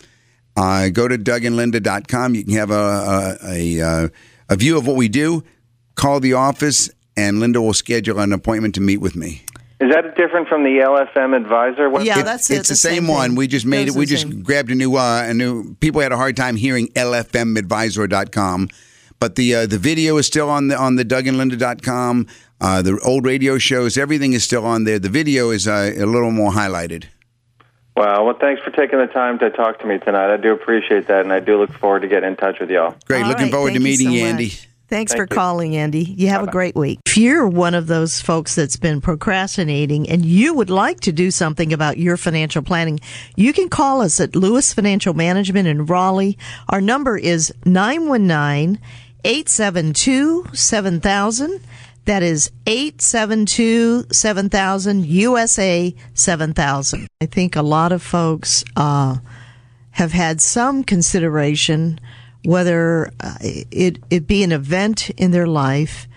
Uh, 0.56 0.90
go 0.90 1.08
to 1.08 1.18
Doug 1.20 1.46
and 1.46 1.56
dougandlinda.com. 1.56 2.34
You 2.34 2.44
can 2.44 2.54
have 2.54 2.72
a, 2.72 3.38
a, 3.44 3.80
a, 3.80 4.10
a 4.50 4.56
view 4.56 4.78
of 4.78 4.88
what 4.88 4.96
we 4.96 5.08
do. 5.08 5.44
Call 5.96 6.20
the 6.20 6.34
office, 6.34 6.90
and 7.16 7.40
Linda 7.40 7.62
will 7.62 7.74
schedule 7.76 8.20
an 8.20 8.34
appointment 8.34 8.74
to 8.76 8.82
meet 8.82 8.98
with 8.98 9.16
me. 9.16 9.44
Is 9.80 9.92
that 9.94 10.18
different 10.18 10.48
from 10.48 10.64
the 10.64 10.80
LFM 10.80 11.36
advisor? 11.36 11.88
website? 11.90 12.06
Yeah, 12.06 12.20
It- 12.22 12.26
that's 12.26 12.50
it. 12.50 12.58
it's 12.58 12.70
the, 12.70 12.76
same, 12.76 13.08
one. 13.08 13.36
We 13.36 13.46
just 13.46 13.68
made 13.68 13.86
Goes 13.86 13.96
it. 13.96 14.00
We 14.00 14.06
just 14.08 14.24
same. 14.24 14.42
grabbed 14.42 14.72
a 14.72 14.76
new, 14.76 14.96
uh, 14.96 15.26
a 15.28 15.34
new. 15.36 15.76
People 15.76 16.02
had 16.02 16.12
a 16.12 16.18
hard 16.18 16.36
time 16.36 16.56
hearing 16.56 16.88
lfmadvisor.com, 16.94 18.70
but 19.20 19.36
the 19.36 19.56
uh, 19.56 19.66
the 19.66 19.78
video 19.78 20.18
is 20.18 20.28
still 20.28 20.50
on 20.50 20.68
the 20.68 20.78
on 20.78 20.96
the 20.96 21.06
dougandlinda.com. 21.06 22.28
Uh, 22.60 22.82
the 22.82 23.00
old 23.06 23.26
radio 23.26 23.58
shows, 23.58 23.98
everything 23.98 24.34
is 24.34 24.44
still 24.44 24.66
on 24.66 24.84
there. 24.84 25.00
The 25.00 25.10
video 25.10 25.52
is 25.52 25.68
uh, 25.68 25.94
a 25.96 26.06
little 26.06 26.32
more 26.32 26.52
highlighted. 26.52 27.06
Wow. 27.96 28.26
Well, 28.26 28.38
thanks 28.40 28.62
for 28.62 28.70
taking 28.72 29.00
the 29.00 29.08
time 29.08 29.40
to 29.40 29.50
talk 29.50 29.80
to 29.80 29.88
me 29.88 29.98
tonight. 29.98 30.32
I 30.32 30.38
do 30.38 30.54
appreciate 30.54 31.08
that, 31.08 31.22
and 31.22 31.34
I 31.34 31.40
do 31.40 31.58
look 31.60 31.74
forward 31.74 32.02
to 32.02 32.08
getting 32.08 32.30
in 32.30 32.36
touch 32.36 32.60
with 32.60 32.70
y'all. 32.70 32.96
Great. 33.06 33.24
All 33.24 33.30
Looking 33.30 33.46
right, 33.46 33.52
forward 33.52 33.70
to 33.70 33.74
thank 33.74 33.84
meeting 33.84 34.08
so 34.08 34.14
you, 34.14 34.26
Andy. 34.26 34.46
much. 34.46 34.68
Thanks 34.90 35.12
Thank 35.12 35.28
for 35.28 35.34
you. 35.34 35.38
calling, 35.38 35.76
Andy. 35.76 36.04
You 36.04 36.30
have 36.30 36.44
a 36.44 36.52
great 36.52 36.76
week. 36.76 37.00
If 37.06 37.18
you're 37.18 37.46
one 37.46 37.74
of 37.74 37.88
those 37.88 38.22
folks 38.22 38.56
that's 38.56 38.78
been 38.78 39.02
procrastinating 39.02 40.10
and 40.10 40.26
you 40.26 40.54
would 40.54 40.70
like 40.70 41.02
to 41.02 41.12
do 41.12 41.30
something 41.30 41.74
about 41.74 41.98
your 41.98 42.16
financial 42.16 42.62
planning, 42.62 43.02
you 43.36 43.52
can 43.52 43.68
call 43.68 44.02
us 44.02 44.22
at 44.22 44.34
Lewis 44.34 44.74
Financial 44.74 45.14
Management 45.14 45.68
in 45.68 45.88
Raleigh. 45.88 46.38
Our 46.70 46.80
number 46.80 47.18
is 47.18 47.54
919 47.66 48.80
872 49.27 50.46
7000. 50.53 51.60
That 52.05 52.24
is 52.24 52.50
872 52.65 54.05
7000 54.10 55.05
USA 55.05 55.93
7000. 56.13 57.07
I 57.19 57.25
think 57.25 57.57
a 57.57 57.62
lot 57.62 57.91
of 57.91 58.01
folks 58.01 58.63
uh, 58.77 59.17
have 59.91 60.13
had 60.13 60.39
some 60.39 60.86
consideration 60.86 62.00
whether 62.46 63.12
uh, 63.19 63.36
it, 63.41 64.00
it 64.10 64.27
be 64.27 64.43
an 64.43 64.53
event 64.53 65.10
in 65.17 65.31
their 65.31 65.48
life, 65.48 66.07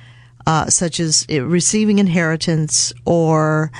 uh, 0.46 0.66
such 0.66 1.00
as 1.00 1.26
receiving 1.28 1.98
inheritance 1.98 2.92
or 3.04 3.72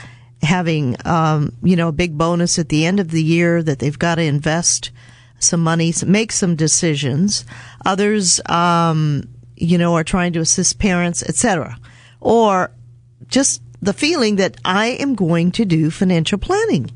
having, 0.43 0.97
um, 1.05 1.53
you 1.63 1.77
know, 1.77 1.89
a 1.89 1.93
big 1.93 2.19
bonus 2.19 2.59
at 2.59 2.69
the 2.69 2.85
end 2.85 2.99
of 2.99 3.13
the 3.13 3.23
year 3.23 3.63
that 3.63 3.79
they've 3.79 4.01
got 4.01 4.17
to 4.17 4.23
invest 4.23 4.91
some 5.39 5.63
money, 5.63 5.93
make 6.07 6.33
some 6.33 6.57
decisions. 6.57 7.45
Others, 7.85 8.41
um, 8.47 9.25
you 9.57 9.79
know, 9.79 9.95
are 9.95 10.05
trying 10.05 10.33
to 10.35 10.41
assist 10.41 10.79
parents, 10.79 11.23
etc. 11.23 11.79
Or 12.21 12.73
just 13.29 13.63
the 13.81 13.93
feeling 13.93 14.37
that 14.37 14.57
I 14.65 14.89
am 14.89 15.15
going 15.15 15.53
to 15.53 15.65
do 15.65 15.91
financial 15.91 16.39
planning. 16.39 16.91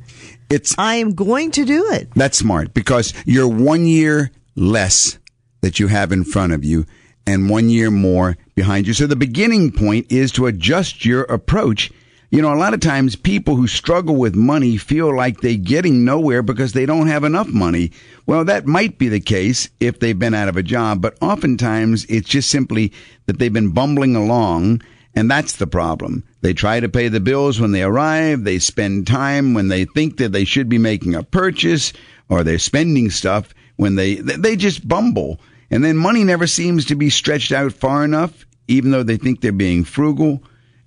It's 0.50 0.74
I 0.78 0.96
am 0.96 1.14
going 1.14 1.50
to 1.52 1.64
do 1.64 1.90
it. 1.92 2.08
that's 2.14 2.38
smart 2.38 2.74
because 2.74 3.14
you're 3.24 3.48
one 3.48 3.86
year 3.86 4.30
less 4.54 5.18
that 5.62 5.80
you 5.80 5.88
have 5.88 6.12
in 6.12 6.24
front 6.24 6.52
of 6.52 6.62
you 6.64 6.84
and 7.26 7.48
one 7.48 7.68
year 7.70 7.90
more 7.90 8.36
behind 8.54 8.86
you. 8.86 8.92
So 8.92 9.06
the 9.06 9.16
beginning 9.16 9.72
point 9.72 10.12
is 10.12 10.30
to 10.32 10.46
adjust 10.46 11.04
your 11.04 11.22
approach. 11.22 11.90
You 12.34 12.42
know, 12.42 12.52
a 12.52 12.58
lot 12.58 12.74
of 12.74 12.80
times 12.80 13.14
people 13.14 13.54
who 13.54 13.68
struggle 13.68 14.16
with 14.16 14.34
money 14.34 14.76
feel 14.76 15.14
like 15.14 15.40
they're 15.40 15.54
getting 15.54 16.04
nowhere 16.04 16.42
because 16.42 16.72
they 16.72 16.84
don't 16.84 17.06
have 17.06 17.22
enough 17.22 17.46
money. 17.46 17.92
Well, 18.26 18.44
that 18.46 18.66
might 18.66 18.98
be 18.98 19.08
the 19.08 19.20
case 19.20 19.68
if 19.78 20.00
they've 20.00 20.18
been 20.18 20.34
out 20.34 20.48
of 20.48 20.56
a 20.56 20.62
job, 20.64 21.00
but 21.00 21.16
oftentimes 21.20 22.04
it's 22.06 22.28
just 22.28 22.50
simply 22.50 22.92
that 23.26 23.38
they've 23.38 23.52
been 23.52 23.70
bumbling 23.70 24.16
along 24.16 24.82
and 25.14 25.30
that's 25.30 25.58
the 25.58 25.68
problem. 25.68 26.24
They 26.40 26.54
try 26.54 26.80
to 26.80 26.88
pay 26.88 27.06
the 27.06 27.20
bills 27.20 27.60
when 27.60 27.70
they 27.70 27.84
arrive. 27.84 28.42
They 28.42 28.58
spend 28.58 29.06
time 29.06 29.54
when 29.54 29.68
they 29.68 29.84
think 29.84 30.16
that 30.16 30.32
they 30.32 30.44
should 30.44 30.68
be 30.68 30.78
making 30.78 31.14
a 31.14 31.22
purchase 31.22 31.92
or 32.28 32.42
they're 32.42 32.58
spending 32.58 33.10
stuff 33.10 33.54
when 33.76 33.94
they, 33.94 34.16
they 34.16 34.56
just 34.56 34.88
bumble. 34.88 35.38
And 35.70 35.84
then 35.84 35.96
money 35.96 36.24
never 36.24 36.48
seems 36.48 36.84
to 36.86 36.96
be 36.96 37.10
stretched 37.10 37.52
out 37.52 37.74
far 37.74 38.04
enough, 38.04 38.44
even 38.66 38.90
though 38.90 39.04
they 39.04 39.18
think 39.18 39.40
they're 39.40 39.52
being 39.52 39.84
frugal. 39.84 40.42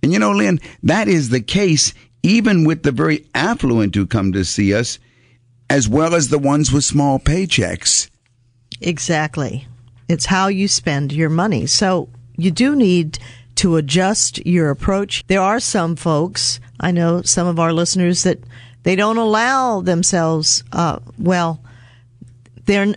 And 0.07 0.13
you 0.13 0.19
know, 0.19 0.31
Lynn, 0.31 0.61
that 0.83 1.09
is 1.09 1.27
the 1.27 1.41
case 1.41 1.93
even 2.23 2.63
with 2.63 2.83
the 2.83 2.93
very 2.93 3.27
affluent 3.35 3.93
who 3.93 4.07
come 4.07 4.31
to 4.31 4.45
see 4.45 4.73
us, 4.73 4.99
as 5.69 5.89
well 5.89 6.15
as 6.15 6.29
the 6.29 6.39
ones 6.39 6.71
with 6.71 6.85
small 6.85 7.19
paychecks. 7.19 8.09
Exactly. 8.79 9.67
It's 10.07 10.27
how 10.27 10.47
you 10.47 10.69
spend 10.69 11.11
your 11.11 11.27
money. 11.29 11.65
So 11.65 12.07
you 12.37 12.51
do 12.51 12.73
need 12.73 13.19
to 13.55 13.75
adjust 13.75 14.45
your 14.45 14.69
approach. 14.69 15.25
There 15.27 15.41
are 15.41 15.59
some 15.59 15.97
folks, 15.97 16.61
I 16.79 16.91
know 16.91 17.21
some 17.23 17.45
of 17.45 17.59
our 17.59 17.73
listeners 17.73 18.23
that 18.23 18.39
they 18.83 18.95
don't 18.95 19.17
allow 19.17 19.81
themselves, 19.81 20.63
uh, 20.71 20.99
well, 21.17 21.61
they're, 22.63 22.95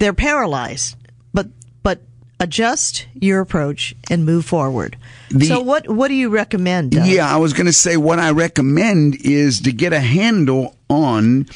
they're 0.00 0.12
paralyzed, 0.12 0.96
but, 1.32 1.46
but 1.84 2.00
adjust 2.40 3.06
your 3.14 3.40
approach 3.40 3.94
and 4.10 4.26
move 4.26 4.46
forward. 4.46 4.96
The- 5.30 5.46
so 5.46 5.60
what, 5.60 5.88
what 5.88 6.08
do 6.08 6.14
you 6.14 6.28
recommend? 6.28 6.92
Doug? 6.92 7.06
Yeah, 7.06 7.32
I 7.32 7.36
was 7.38 7.52
going 7.52 7.66
to 7.66 7.72
say 7.72 7.96
what 7.96 8.18
I 8.18 8.30
recommend 8.30 9.16
is 9.24 9.60
to 9.62 9.72
get 9.72 9.92
a 9.92 10.00
handle 10.00 10.76
on 10.88 11.46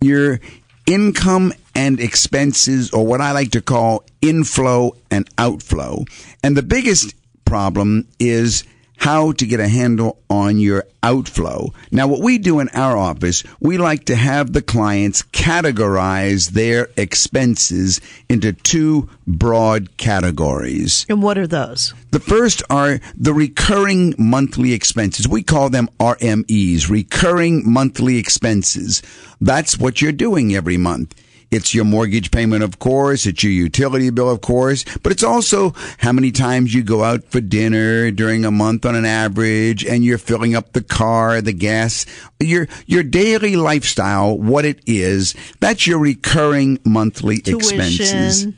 your 0.00 0.40
income 0.86 1.52
and 1.74 1.98
expenses, 2.00 2.90
or 2.90 3.06
what 3.06 3.20
I 3.22 3.32
like 3.32 3.52
to 3.52 3.62
call 3.62 4.04
inflow 4.20 4.94
and 5.10 5.28
outflow. 5.38 6.04
And 6.44 6.56
the 6.56 6.62
biggest 6.62 7.14
problem 7.46 8.06
is 8.18 8.64
how 9.02 9.32
to 9.32 9.44
get 9.44 9.58
a 9.58 9.66
handle 9.66 10.16
on 10.30 10.60
your 10.60 10.84
outflow. 11.02 11.72
Now, 11.90 12.06
what 12.06 12.20
we 12.20 12.38
do 12.38 12.60
in 12.60 12.68
our 12.68 12.96
office, 12.96 13.42
we 13.58 13.76
like 13.76 14.04
to 14.04 14.14
have 14.14 14.52
the 14.52 14.62
clients 14.62 15.22
categorize 15.32 16.50
their 16.50 16.86
expenses 16.96 18.00
into 18.28 18.52
two 18.52 19.10
broad 19.26 19.96
categories. 19.96 21.04
And 21.08 21.20
what 21.20 21.36
are 21.36 21.48
those? 21.48 21.94
The 22.12 22.20
first 22.20 22.62
are 22.70 23.00
the 23.16 23.34
recurring 23.34 24.14
monthly 24.18 24.72
expenses. 24.72 25.26
We 25.26 25.42
call 25.42 25.68
them 25.68 25.88
RMEs, 25.98 26.88
recurring 26.88 27.68
monthly 27.68 28.18
expenses. 28.18 29.02
That's 29.40 29.76
what 29.76 30.00
you're 30.00 30.12
doing 30.12 30.54
every 30.54 30.76
month. 30.76 31.12
It's 31.52 31.74
your 31.74 31.84
mortgage 31.84 32.30
payment, 32.30 32.64
of 32.64 32.78
course. 32.78 33.26
It's 33.26 33.44
your 33.44 33.52
utility 33.52 34.08
bill, 34.08 34.30
of 34.30 34.40
course. 34.40 34.84
But 35.02 35.12
it's 35.12 35.22
also 35.22 35.74
how 35.98 36.10
many 36.10 36.32
times 36.32 36.72
you 36.72 36.82
go 36.82 37.04
out 37.04 37.24
for 37.24 37.42
dinner 37.42 38.10
during 38.10 38.46
a 38.46 38.50
month 38.50 38.86
on 38.86 38.96
an 38.96 39.04
average 39.04 39.84
and 39.84 40.02
you're 40.02 40.16
filling 40.16 40.56
up 40.56 40.72
the 40.72 40.82
car, 40.82 41.42
the 41.42 41.52
gas, 41.52 42.06
your, 42.40 42.68
your 42.86 43.02
daily 43.02 43.56
lifestyle, 43.56 44.38
what 44.38 44.64
it 44.64 44.80
is. 44.86 45.34
That's 45.60 45.86
your 45.86 45.98
recurring 45.98 46.78
monthly 46.86 47.36
expenses. 47.44 48.44
Tuition, 48.44 48.56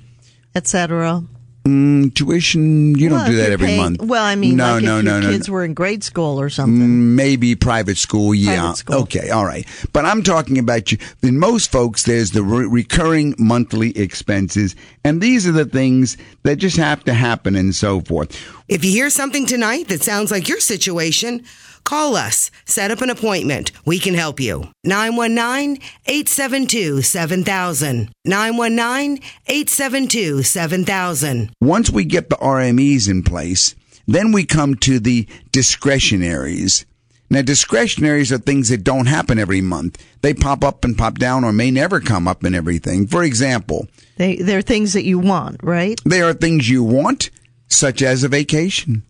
etc. 0.55 1.25
Mm, 1.65 2.13
tuition, 2.15 2.95
you 2.95 3.09
don't 3.09 3.25
do 3.27 3.37
that 3.37 3.51
every 3.51 3.69
paying- 3.69 3.81
month. 3.81 4.03
Well, 4.03 4.23
I 4.23 4.35
mean, 4.35 4.57
no, 4.57 4.75
like 4.75 4.85
no, 4.85 4.99
if 4.99 5.05
no, 5.05 5.13
your 5.13 5.23
no. 5.23 5.31
kids 5.31 5.49
were 5.49 5.65
in 5.65 5.73
grade 5.73 6.05
school 6.05 6.39
or 6.39 6.51
something. 6.51 7.17
Maybe 7.17 7.55
private 7.55 7.97
school, 7.97 8.35
yeah. 8.35 8.59
Private 8.61 8.77
school. 8.77 8.97
Okay, 8.97 9.31
all 9.31 9.47
right. 9.47 9.67
But 9.95 10.05
I'm 10.05 10.23
talking 10.23 10.59
about 10.59 10.93
you. 10.93 10.99
In 11.23 11.39
most 11.39 11.73
folks, 11.73 12.03
there's 12.03 12.33
the 12.33 12.43
re- 12.43 12.67
recurring 12.67 13.35
monthly 13.39 13.97
expenses, 13.97 14.77
and 15.05 15.23
these 15.23 15.47
are 15.47 15.53
the 15.53 15.65
things 15.65 16.19
that 16.43 16.57
just 16.57 16.77
have 16.77 17.03
to 17.05 17.15
happen 17.15 17.57
and 17.57 17.75
so 17.75 18.03
forth. 18.03 18.39
If 18.69 18.85
you 18.85 18.91
hear 18.91 19.09
something 19.09 19.47
tonight 19.47 19.89
that 19.89 20.03
sounds 20.03 20.31
like 20.31 20.49
your 20.49 20.61
situation, 20.61 21.45
call 21.85 22.17
us. 22.17 22.51
Set 22.65 22.91
up 22.91 23.01
an 23.03 23.11
appointment. 23.11 23.71
We 23.85 23.99
can 23.99 24.15
help 24.15 24.41
you. 24.41 24.69
919 24.85 25.81
872 26.07 27.03
7000. 27.03 28.11
919 28.25 29.23
872 29.47 30.43
7000. 30.43 31.51
Once 31.61 31.91
we 31.91 32.05
get 32.05 32.31
the 32.31 32.37
RMEs 32.37 33.09
in 33.09 33.23
place, 33.23 33.75
then 34.07 34.33
we 34.33 34.45
come 34.45 34.75
to 34.77 34.99
the 34.99 35.27
discretionaries. 35.53 36.85
Now, 37.31 37.43
discretionaries 37.43 38.31
are 38.31 38.39
things 38.39 38.69
that 38.69 38.85
don't 38.85 39.07
happen 39.07 39.39
every 39.39 39.61
month. 39.63 40.03
They 40.21 40.35
pop 40.35 40.63
up 40.63 40.85
and 40.85 40.97
pop 40.97 41.19
down 41.19 41.43
or 41.43 41.53
may 41.53 41.71
never 41.71 42.01
come 42.01 42.29
up 42.29 42.45
in 42.45 42.55
everything. 42.55 43.07
For 43.07 43.25
example, 43.25 43.89
They 44.17 44.37
they're 44.37 44.63
things 44.63 44.93
that 44.93 45.05
you 45.05 45.19
want, 45.19 45.63
right? 45.63 45.99
they 46.05 46.21
are 46.21 46.35
things 46.35 46.69
you 46.69 46.85
want, 46.85 47.31
such 47.67 48.03
as 48.03 48.23
a 48.25 48.29
vacation. 48.29 49.03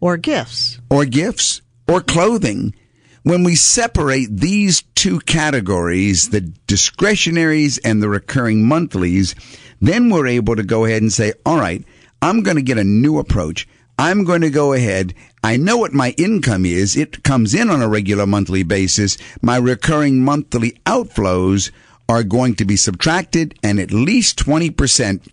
Or 0.00 0.16
gifts. 0.16 0.78
or 0.90 1.04
gifts 1.06 1.61
or 1.88 2.00
clothing. 2.00 2.74
When 3.22 3.44
we 3.44 3.54
separate 3.54 4.36
these 4.36 4.82
two 4.94 5.20
categories, 5.20 6.30
the 6.30 6.40
discretionaries 6.40 7.78
and 7.78 8.02
the 8.02 8.08
recurring 8.08 8.66
monthlies, 8.66 9.34
then 9.80 10.10
we're 10.10 10.26
able 10.26 10.56
to 10.56 10.62
go 10.62 10.84
ahead 10.84 11.02
and 11.02 11.12
say, 11.12 11.32
all 11.46 11.58
right, 11.58 11.84
I'm 12.20 12.42
going 12.42 12.56
to 12.56 12.62
get 12.62 12.78
a 12.78 12.84
new 12.84 13.18
approach. 13.18 13.68
I'm 13.98 14.24
going 14.24 14.40
to 14.40 14.50
go 14.50 14.72
ahead. 14.72 15.14
I 15.44 15.56
know 15.56 15.76
what 15.76 15.92
my 15.92 16.10
income 16.18 16.64
is. 16.64 16.96
It 16.96 17.22
comes 17.22 17.54
in 17.54 17.70
on 17.70 17.82
a 17.82 17.88
regular 17.88 18.26
monthly 18.26 18.62
basis. 18.62 19.18
My 19.40 19.56
recurring 19.56 20.24
monthly 20.24 20.72
outflows 20.86 21.70
are 22.08 22.22
going 22.22 22.54
to 22.56 22.64
be 22.64 22.76
subtracted 22.76 23.58
and 23.62 23.78
at 23.78 23.92
least 23.92 24.38
20% 24.38 25.28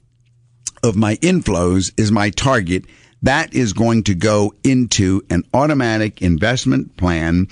of 0.83 0.95
my 0.95 1.15
inflows 1.17 1.91
is 1.97 2.11
my 2.11 2.29
target. 2.29 2.85
That 3.21 3.53
is 3.53 3.73
going 3.73 4.03
to 4.03 4.15
go 4.15 4.53
into 4.63 5.21
an 5.29 5.43
automatic 5.53 6.21
investment 6.21 6.95
plan 6.97 7.47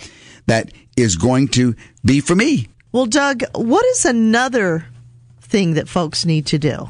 that 0.46 0.72
is 0.96 1.16
going 1.16 1.50
to 1.50 1.76
be 2.06 2.22
for 2.22 2.36
me. 2.36 2.70
Well, 2.92 3.06
Doug, 3.06 3.44
what 3.54 3.86
is 3.86 4.06
another 4.06 4.86
thing 5.42 5.74
that 5.74 5.90
folks 5.90 6.26
need 6.26 6.46
to 6.48 6.58
do? 6.58 6.90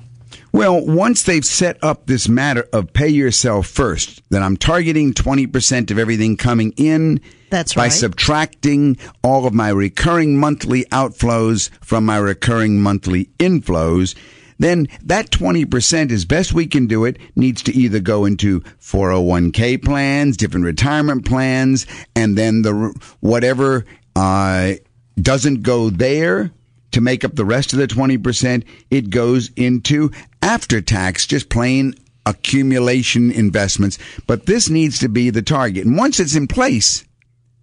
Well, 0.51 0.83
once 0.85 1.23
they've 1.23 1.45
set 1.45 1.77
up 1.83 2.05
this 2.05 2.27
matter 2.29 2.67
of 2.71 2.93
pay 2.93 3.09
yourself 3.09 3.67
first, 3.67 4.21
that 4.29 4.41
I'm 4.41 4.57
targeting 4.57 5.13
20% 5.13 5.91
of 5.91 5.99
everything 5.99 6.37
coming 6.37 6.73
in. 6.77 7.21
That's 7.49 7.73
by 7.73 7.83
right. 7.83 7.91
subtracting 7.91 8.97
all 9.23 9.45
of 9.45 9.53
my 9.53 9.69
recurring 9.69 10.37
monthly 10.37 10.85
outflows 10.85 11.69
from 11.81 12.05
my 12.05 12.17
recurring 12.17 12.81
monthly 12.81 13.25
inflows, 13.39 14.15
then 14.59 14.87
that 15.03 15.29
20% 15.29 16.11
as 16.11 16.25
best 16.25 16.53
we 16.53 16.67
can 16.67 16.87
do 16.87 17.05
it 17.05 17.17
needs 17.35 17.61
to 17.63 17.73
either 17.73 17.99
go 17.99 18.25
into 18.25 18.61
401k 18.81 19.83
plans, 19.83 20.37
different 20.37 20.65
retirement 20.65 21.25
plans, 21.25 21.85
and 22.15 22.37
then 22.37 22.61
the 22.63 22.93
whatever 23.19 23.85
uh, 24.15 24.73
doesn't 25.21 25.61
go 25.61 25.89
there 25.89 26.51
to 26.91 27.01
make 27.01 27.23
up 27.23 27.35
the 27.35 27.45
rest 27.45 27.73
of 27.73 27.79
the 27.79 27.87
20%, 27.87 28.63
it 28.89 29.09
goes 29.09 29.51
into 29.55 30.11
after 30.41 30.81
tax, 30.81 31.27
just 31.27 31.49
plain 31.49 31.93
accumulation 32.25 33.31
investments. 33.31 33.97
But 34.25 34.45
this 34.45 34.69
needs 34.69 34.99
to 34.99 35.09
be 35.09 35.29
the 35.29 35.41
target. 35.41 35.85
And 35.85 35.97
once 35.97 36.19
it's 36.19 36.35
in 36.35 36.47
place, 36.47 37.03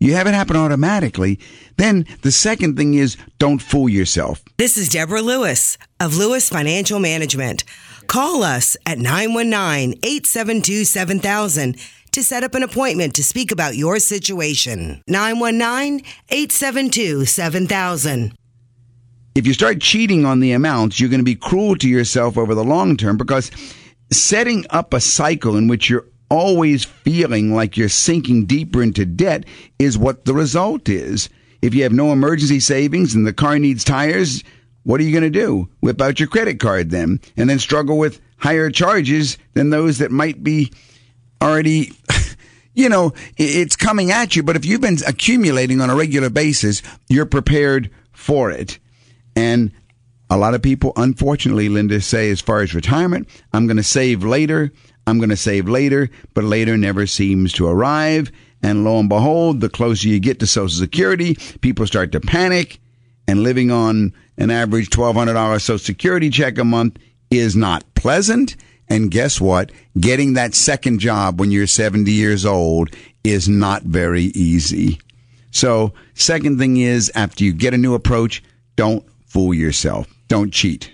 you 0.05 0.14
have 0.14 0.27
it 0.27 0.35
happen 0.35 0.57
automatically. 0.57 1.40
Then 1.77 2.07
the 2.23 2.31
second 2.31 2.77
thing 2.77 2.95
is 2.95 3.17
don't 3.38 3.61
fool 3.61 3.88
yourself. 3.88 4.43
This 4.59 4.77
is 4.77 4.88
Deborah 4.88 5.23
Lewis 5.23 5.79
of 5.99 6.17
Lewis 6.17 6.49
Financial 6.49 7.01
Management. 7.01 7.64
Call 8.07 8.43
us 8.43 8.77
at 8.87 8.99
919 8.99 9.99
872 10.03 10.85
7000 10.85 11.77
to 12.12 12.23
set 12.23 12.45
up 12.45 12.55
an 12.55 12.62
appointment 12.62 13.14
to 13.14 13.25
speak 13.25 13.51
about 13.51 13.77
your 13.77 13.99
situation. 13.99 15.03
919 15.09 16.05
872 16.29 17.25
7000. 17.25 18.35
If 19.35 19.49
you 19.49 19.53
start 19.53 19.81
cheating 19.81 20.25
on 20.25 20.38
the 20.38 20.53
amounts, 20.53 21.01
you're 21.01 21.11
going 21.11 21.19
to 21.19 21.25
be 21.25 21.35
cruel 21.35 21.75
to 21.77 21.88
yourself 21.88 22.38
over 22.38 22.55
the 22.55 22.62
long 22.62 22.97
term 22.97 23.17
because 23.17 23.51
setting 24.12 24.64
up 24.71 24.95
a 24.95 25.01
cycle 25.01 25.57
in 25.57 25.67
which 25.67 25.90
you're 25.90 26.07
always 26.30 26.84
feeling 26.84 27.54
like 27.54 27.76
you're 27.76 27.88
sinking 27.88 28.46
deeper 28.46 28.82
into 28.82 29.04
debt 29.04 29.44
is 29.78 29.98
what 29.98 30.24
the 30.24 30.34
result 30.34 30.88
is. 30.88 31.28
If 31.62 31.74
you 31.74 31.82
have 31.84 31.92
no 31.92 32.12
emergency 32.12 32.60
savings 32.60 33.14
and 33.14 33.26
the 33.26 33.32
car 33.32 33.58
needs 33.58 33.84
tires, 33.84 34.44
what 34.82 35.00
are 35.00 35.04
you 35.04 35.12
going 35.12 35.32
to 35.32 35.40
do? 35.40 35.68
Whip 35.80 36.00
out 36.00 36.20
your 36.20 36.28
credit 36.28 36.60
card 36.60 36.90
then 36.90 37.20
and 37.37 37.48
then 37.48 37.58
struggle 37.58 37.98
with 37.98 38.20
higher 38.37 38.70
charges 38.70 39.38
than 39.54 39.70
those 39.70 39.98
that 39.98 40.10
might 40.10 40.44
be 40.44 40.70
already 41.40 41.92
you 42.74 42.88
know 42.88 43.12
it's 43.37 43.76
coming 43.76 44.10
at 44.10 44.37
you 44.37 44.42
but 44.42 44.56
if 44.56 44.64
you've 44.64 44.80
been 44.80 44.98
accumulating 45.06 45.80
on 45.80 45.90
a 45.90 45.94
regular 45.94 46.28
basis 46.30 46.82
you're 47.08 47.26
prepared 47.26 47.90
for 48.12 48.50
it 48.50 48.78
and 49.37 49.72
a 50.28 50.37
lot 50.37 50.54
of 50.54 50.62
people 50.62 50.92
unfortunately 50.96 51.68
linda 51.68 52.00
say 52.00 52.30
as 52.30 52.40
far 52.40 52.60
as 52.60 52.74
retirement 52.74 53.28
i'm 53.52 53.66
going 53.66 53.76
to 53.76 53.82
save 53.82 54.24
later 54.24 54.72
i'm 55.07 55.19
going 55.19 55.31
to 55.31 55.37
save 55.37 55.69
later 55.69 56.11
but 56.35 56.45
later 56.45 56.77
never 56.77 57.07
seems 57.07 57.53
to 57.53 57.67
arrive 57.67 58.31
and 58.62 58.85
lo 58.85 58.99
and 58.99 59.09
behold 59.09 59.61
the 59.61 59.69
closer 59.69 60.09
you 60.09 60.21
get 60.21 60.40
to 60.40 60.47
social 60.47 60.79
security 60.79 61.35
people 61.61 61.87
start 61.87 62.12
to 62.12 62.21
panic 62.21 62.81
and 63.27 63.43
living 63.43 63.71
on 63.71 64.12
an 64.37 64.51
average 64.51 64.90
$1200 64.90 65.61
social 65.61 65.79
security 65.79 66.31
check 66.31 66.59
a 66.59 66.64
month 66.64 66.99
is 67.31 67.57
not 67.57 67.85
pleasant 67.95 68.57
and 68.88 69.11
guess 69.11 69.40
what? 69.40 69.73
Getting 69.99 70.35
that 70.35 70.55
second 70.55 70.99
job 70.99 71.40
when 71.40 71.51
you're 71.51 71.67
70 71.67 72.11
years 72.11 72.45
old 72.45 72.90
is 73.23 73.49
not 73.49 73.83
very 73.83 74.25
easy. 74.25 75.01
So, 75.51 75.95
second 76.14 76.59
thing 76.59 76.77
is 76.77 77.11
after 77.14 77.45
you 77.45 77.53
get 77.53 77.75
a 77.75 77.79
new 77.79 77.95
approach, 77.95 78.43
don't 78.77 79.05
fool 79.27 79.55
yourself. 79.55 80.07
Don't 80.29 80.53
cheat. 80.53 80.90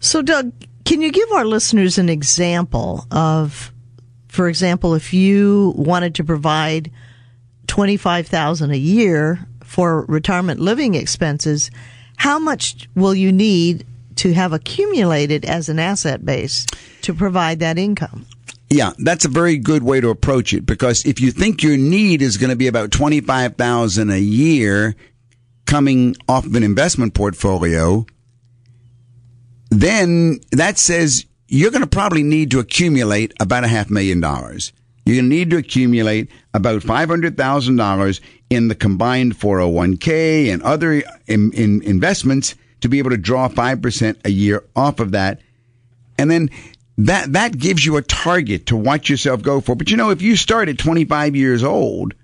So, 0.00 0.22
Doug, 0.22 0.52
can 0.88 1.02
you 1.02 1.12
give 1.12 1.30
our 1.32 1.44
listeners 1.44 1.98
an 1.98 2.08
example 2.08 3.06
of, 3.10 3.74
for 4.28 4.48
example, 4.48 4.94
if 4.94 5.12
you 5.12 5.74
wanted 5.76 6.14
to 6.14 6.24
provide 6.24 6.90
twenty 7.66 7.98
five 7.98 8.26
thousand 8.26 8.70
a 8.70 8.78
year 8.78 9.46
for 9.62 10.06
retirement 10.06 10.60
living 10.60 10.94
expenses, 10.94 11.70
how 12.16 12.38
much 12.38 12.88
will 12.94 13.14
you 13.14 13.30
need 13.30 13.86
to 14.16 14.32
have 14.32 14.54
accumulated 14.54 15.44
as 15.44 15.68
an 15.68 15.78
asset 15.78 16.24
base 16.24 16.64
to 17.02 17.12
provide 17.12 17.58
that 17.58 17.76
income? 17.76 18.24
Yeah, 18.70 18.92
that's 18.96 19.26
a 19.26 19.28
very 19.28 19.58
good 19.58 19.82
way 19.82 20.00
to 20.00 20.08
approach 20.08 20.54
it 20.54 20.64
because 20.64 21.04
if 21.04 21.20
you 21.20 21.32
think 21.32 21.62
your 21.62 21.76
need 21.76 22.22
is 22.22 22.38
going 22.38 22.50
to 22.50 22.56
be 22.56 22.66
about 22.66 22.92
25,000 22.92 24.10
a 24.10 24.18
year 24.18 24.96
coming 25.66 26.16
off 26.26 26.46
of 26.46 26.54
an 26.54 26.62
investment 26.62 27.12
portfolio, 27.12 28.06
then 29.70 30.40
that 30.52 30.78
says 30.78 31.26
you're 31.48 31.70
going 31.70 31.82
to 31.82 31.88
probably 31.88 32.22
need 32.22 32.50
to 32.50 32.58
accumulate 32.58 33.32
about 33.40 33.64
a 33.64 33.68
half 33.68 33.90
million 33.90 34.20
dollars. 34.20 34.72
You're 35.04 35.16
going 35.16 35.30
to 35.30 35.36
need 35.36 35.50
to 35.50 35.56
accumulate 35.56 36.30
about 36.52 36.82
$500,000 36.82 38.20
in 38.50 38.68
the 38.68 38.74
combined 38.74 39.38
401k 39.38 40.52
and 40.52 40.62
other 40.62 41.02
in, 41.26 41.52
in 41.52 41.82
investments 41.82 42.54
to 42.82 42.88
be 42.88 42.98
able 42.98 43.10
to 43.10 43.16
draw 43.16 43.48
5% 43.48 44.16
a 44.24 44.30
year 44.30 44.64
off 44.76 45.00
of 45.00 45.12
that. 45.12 45.40
And 46.18 46.30
then 46.30 46.50
that 46.98 47.32
that 47.32 47.56
gives 47.56 47.86
you 47.86 47.96
a 47.96 48.02
target 48.02 48.66
to 48.66 48.76
watch 48.76 49.08
yourself 49.08 49.40
go 49.40 49.60
for. 49.60 49.74
But 49.76 49.90
you 49.90 49.96
know, 49.96 50.10
if 50.10 50.20
you 50.20 50.36
start 50.36 50.68
at 50.68 50.78
25 50.78 51.36
years 51.36 51.62
old, 51.62 52.14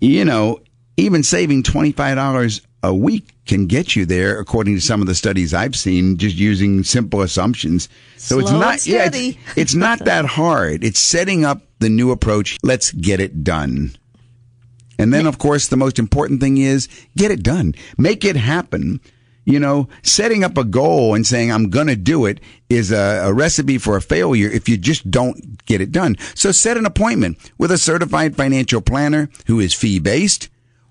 you 0.00 0.24
know, 0.24 0.60
even 0.96 1.22
saving 1.22 1.62
$25 1.62 2.60
a 2.82 2.94
week 2.94 3.34
can 3.46 3.66
get 3.66 3.94
you 3.94 4.06
there 4.06 4.38
according 4.38 4.74
to 4.74 4.80
some 4.80 5.00
of 5.00 5.06
the 5.06 5.14
studies 5.14 5.52
I've 5.52 5.76
seen 5.76 6.16
just 6.16 6.36
using 6.36 6.82
simple 6.82 7.20
assumptions. 7.20 7.88
So 8.16 8.36
Slow 8.36 8.38
it's 8.40 8.50
not 8.50 8.86
yeah, 8.86 9.10
it's, 9.12 9.38
it's 9.56 9.74
not 9.74 9.98
that 10.04 10.24
hard. 10.24 10.82
It's 10.84 11.00
setting 11.00 11.44
up 11.44 11.62
the 11.78 11.88
new 11.88 12.10
approach. 12.10 12.58
Let's 12.62 12.92
get 12.92 13.20
it 13.20 13.44
done. 13.44 13.92
And 15.00 15.14
then, 15.14 15.26
of 15.26 15.38
course, 15.38 15.68
the 15.68 15.78
most 15.78 15.98
important 15.98 16.42
thing 16.42 16.58
is 16.58 16.86
get 17.16 17.30
it 17.30 17.42
done. 17.42 17.74
Make 17.96 18.22
it 18.22 18.36
happen. 18.36 19.00
You 19.46 19.58
know, 19.58 19.88
setting 20.02 20.44
up 20.44 20.58
a 20.58 20.64
goal 20.64 21.14
and 21.14 21.26
saying, 21.26 21.50
I'm 21.50 21.70
going 21.70 21.86
to 21.86 21.96
do 21.96 22.26
it 22.26 22.38
is 22.68 22.92
a, 22.92 23.22
a 23.24 23.32
recipe 23.32 23.78
for 23.78 23.96
a 23.96 24.02
failure 24.02 24.48
if 24.48 24.68
you 24.68 24.76
just 24.76 25.10
don't 25.10 25.64
get 25.64 25.80
it 25.80 25.90
done. 25.90 26.16
So 26.34 26.52
set 26.52 26.76
an 26.76 26.84
appointment 26.84 27.38
with 27.56 27.70
a 27.70 27.78
certified 27.78 28.36
financial 28.36 28.82
planner 28.82 29.30
who 29.46 29.58
is 29.58 29.72
fee 29.72 29.98
based, 29.98 30.50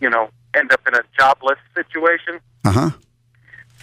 you 0.00 0.10
know, 0.10 0.28
end 0.54 0.72
up 0.72 0.80
in 0.86 0.94
a 0.94 1.02
jobless 1.18 1.58
situation. 1.74 2.40
Uh 2.64 2.72
huh. 2.72 2.90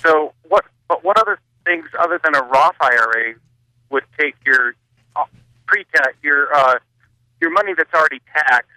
So 0.04 0.34
what? 0.48 0.66
But 0.88 1.04
what 1.04 1.18
other 1.20 1.40
things 1.66 1.86
other 2.00 2.20
than 2.24 2.36
a 2.36 2.44
Roth 2.44 2.76
IRA 2.82 3.36
would 3.90 4.04
take 4.20 4.36
your 4.46 4.76
uh, 5.16 5.26
pre-tax 5.68 6.14
your 6.22 6.54
uh, 6.54 6.80
your 7.40 7.52
money 7.52 7.74
that's 7.76 7.94
already 7.94 8.22
taxed 8.34 8.70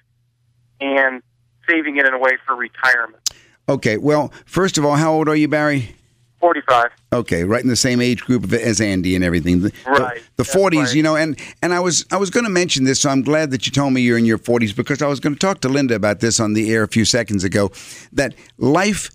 and 0.80 1.22
saving 1.68 1.96
it 1.96 2.06
in 2.06 2.14
a 2.14 2.18
way 2.18 2.32
for 2.46 2.54
retirement? 2.54 3.20
Okay, 3.68 3.96
well, 3.96 4.30
first 4.44 4.76
of 4.76 4.84
all, 4.84 4.96
how 4.96 5.12
old 5.12 5.28
are 5.28 5.36
you, 5.36 5.48
Barry? 5.48 5.96
Forty-five. 6.44 6.90
Okay, 7.10 7.42
right 7.44 7.62
in 7.62 7.70
the 7.70 7.74
same 7.74 8.02
age 8.02 8.20
group 8.20 8.52
as 8.52 8.78
Andy 8.78 9.14
and 9.14 9.24
everything. 9.24 9.62
The, 9.62 9.72
Right, 9.86 10.20
The 10.36 10.42
that's 10.42 10.52
forties, 10.52 10.88
right. 10.88 10.94
you 10.94 11.02
know, 11.02 11.16
and 11.16 11.40
and 11.62 11.72
I 11.72 11.80
was 11.80 12.04
I 12.10 12.18
was 12.18 12.28
going 12.28 12.44
to 12.44 12.50
mention 12.50 12.84
this, 12.84 13.00
so 13.00 13.08
I'm 13.08 13.22
glad 13.22 13.50
that 13.52 13.64
you 13.64 13.72
told 13.72 13.94
me 13.94 14.02
you're 14.02 14.18
in 14.18 14.26
your 14.26 14.36
forties 14.36 14.74
because 14.74 15.00
I 15.00 15.06
was 15.06 15.20
going 15.20 15.32
to 15.32 15.38
talk 15.38 15.60
to 15.62 15.70
Linda 15.70 15.94
about 15.94 16.20
this 16.20 16.40
on 16.40 16.52
the 16.52 16.70
air 16.70 16.82
a 16.82 16.88
few 16.88 17.06
seconds 17.06 17.44
ago. 17.44 17.70
That 18.12 18.34
life 18.58 19.10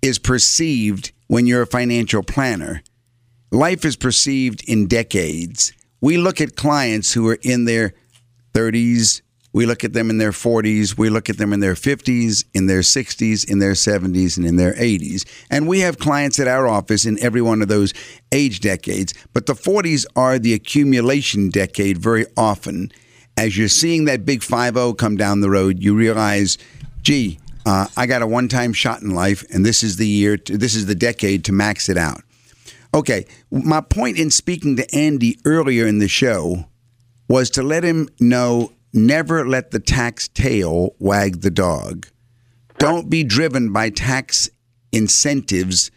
is 0.00 0.20
perceived 0.20 1.10
when 1.26 1.48
you're 1.48 1.62
a 1.62 1.66
financial 1.66 2.22
planner. 2.22 2.82
Life 3.50 3.84
is 3.84 3.96
perceived 3.96 4.62
in 4.68 4.86
decades. 4.86 5.72
We 6.00 6.18
look 6.18 6.40
at 6.40 6.54
clients 6.54 7.14
who 7.14 7.28
are 7.30 7.38
in 7.42 7.64
their 7.64 7.94
30s, 8.54 9.22
we 9.52 9.66
look 9.66 9.82
at 9.82 9.92
them 9.92 10.10
in 10.10 10.18
their 10.18 10.30
40s, 10.30 10.96
we 10.96 11.10
look 11.10 11.28
at 11.28 11.38
them 11.38 11.52
in 11.52 11.60
their 11.60 11.74
50s, 11.74 12.44
in 12.54 12.66
their 12.66 12.80
60s, 12.80 13.48
in 13.48 13.58
their 13.58 13.72
70s, 13.72 14.36
and 14.36 14.46
in 14.46 14.56
their 14.56 14.74
80s. 14.74 15.26
And 15.50 15.66
we 15.66 15.80
have 15.80 15.98
clients 15.98 16.38
at 16.38 16.46
our 16.46 16.68
office 16.68 17.04
in 17.04 17.18
every 17.20 17.42
one 17.42 17.60
of 17.62 17.68
those 17.68 17.92
age 18.32 18.60
decades. 18.60 19.12
But 19.32 19.46
the 19.46 19.54
40s 19.54 20.06
are 20.14 20.38
the 20.38 20.54
accumulation 20.54 21.50
decade 21.50 21.98
very 21.98 22.26
often. 22.36 22.92
As 23.36 23.58
you're 23.58 23.68
seeing 23.68 24.04
that 24.04 24.24
big 24.24 24.42
5 24.42 24.74
0 24.74 24.92
come 24.94 25.16
down 25.16 25.40
the 25.40 25.50
road, 25.50 25.82
you 25.82 25.96
realize, 25.96 26.56
gee, 27.02 27.40
uh, 27.66 27.88
I 27.96 28.06
got 28.06 28.22
a 28.22 28.26
one 28.26 28.48
time 28.48 28.72
shot 28.72 29.02
in 29.02 29.14
life, 29.14 29.44
and 29.50 29.66
this 29.66 29.82
is 29.82 29.96
the 29.96 30.06
year, 30.06 30.36
to, 30.36 30.56
this 30.56 30.74
is 30.74 30.86
the 30.86 30.94
decade 30.94 31.44
to 31.46 31.52
max 31.52 31.88
it 31.88 31.96
out. 31.96 32.22
Okay, 32.92 33.26
my 33.50 33.80
point 33.80 34.18
in 34.18 34.30
speaking 34.30 34.76
to 34.76 34.94
Andy 34.94 35.38
earlier 35.44 35.86
in 35.86 35.98
the 35.98 36.08
show 36.08 36.66
was 37.28 37.50
to 37.50 37.62
let 37.62 37.84
him 37.84 38.08
know 38.18 38.72
never 38.92 39.46
let 39.46 39.70
the 39.70 39.80
tax 39.80 40.28
tail 40.28 40.94
wag 40.98 41.40
the 41.40 41.50
dog. 41.50 42.06
Don't 42.78 43.10
be 43.10 43.22
driven 43.24 43.72
by 43.72 43.90
tax 43.90 44.48
incentives. 44.92 45.90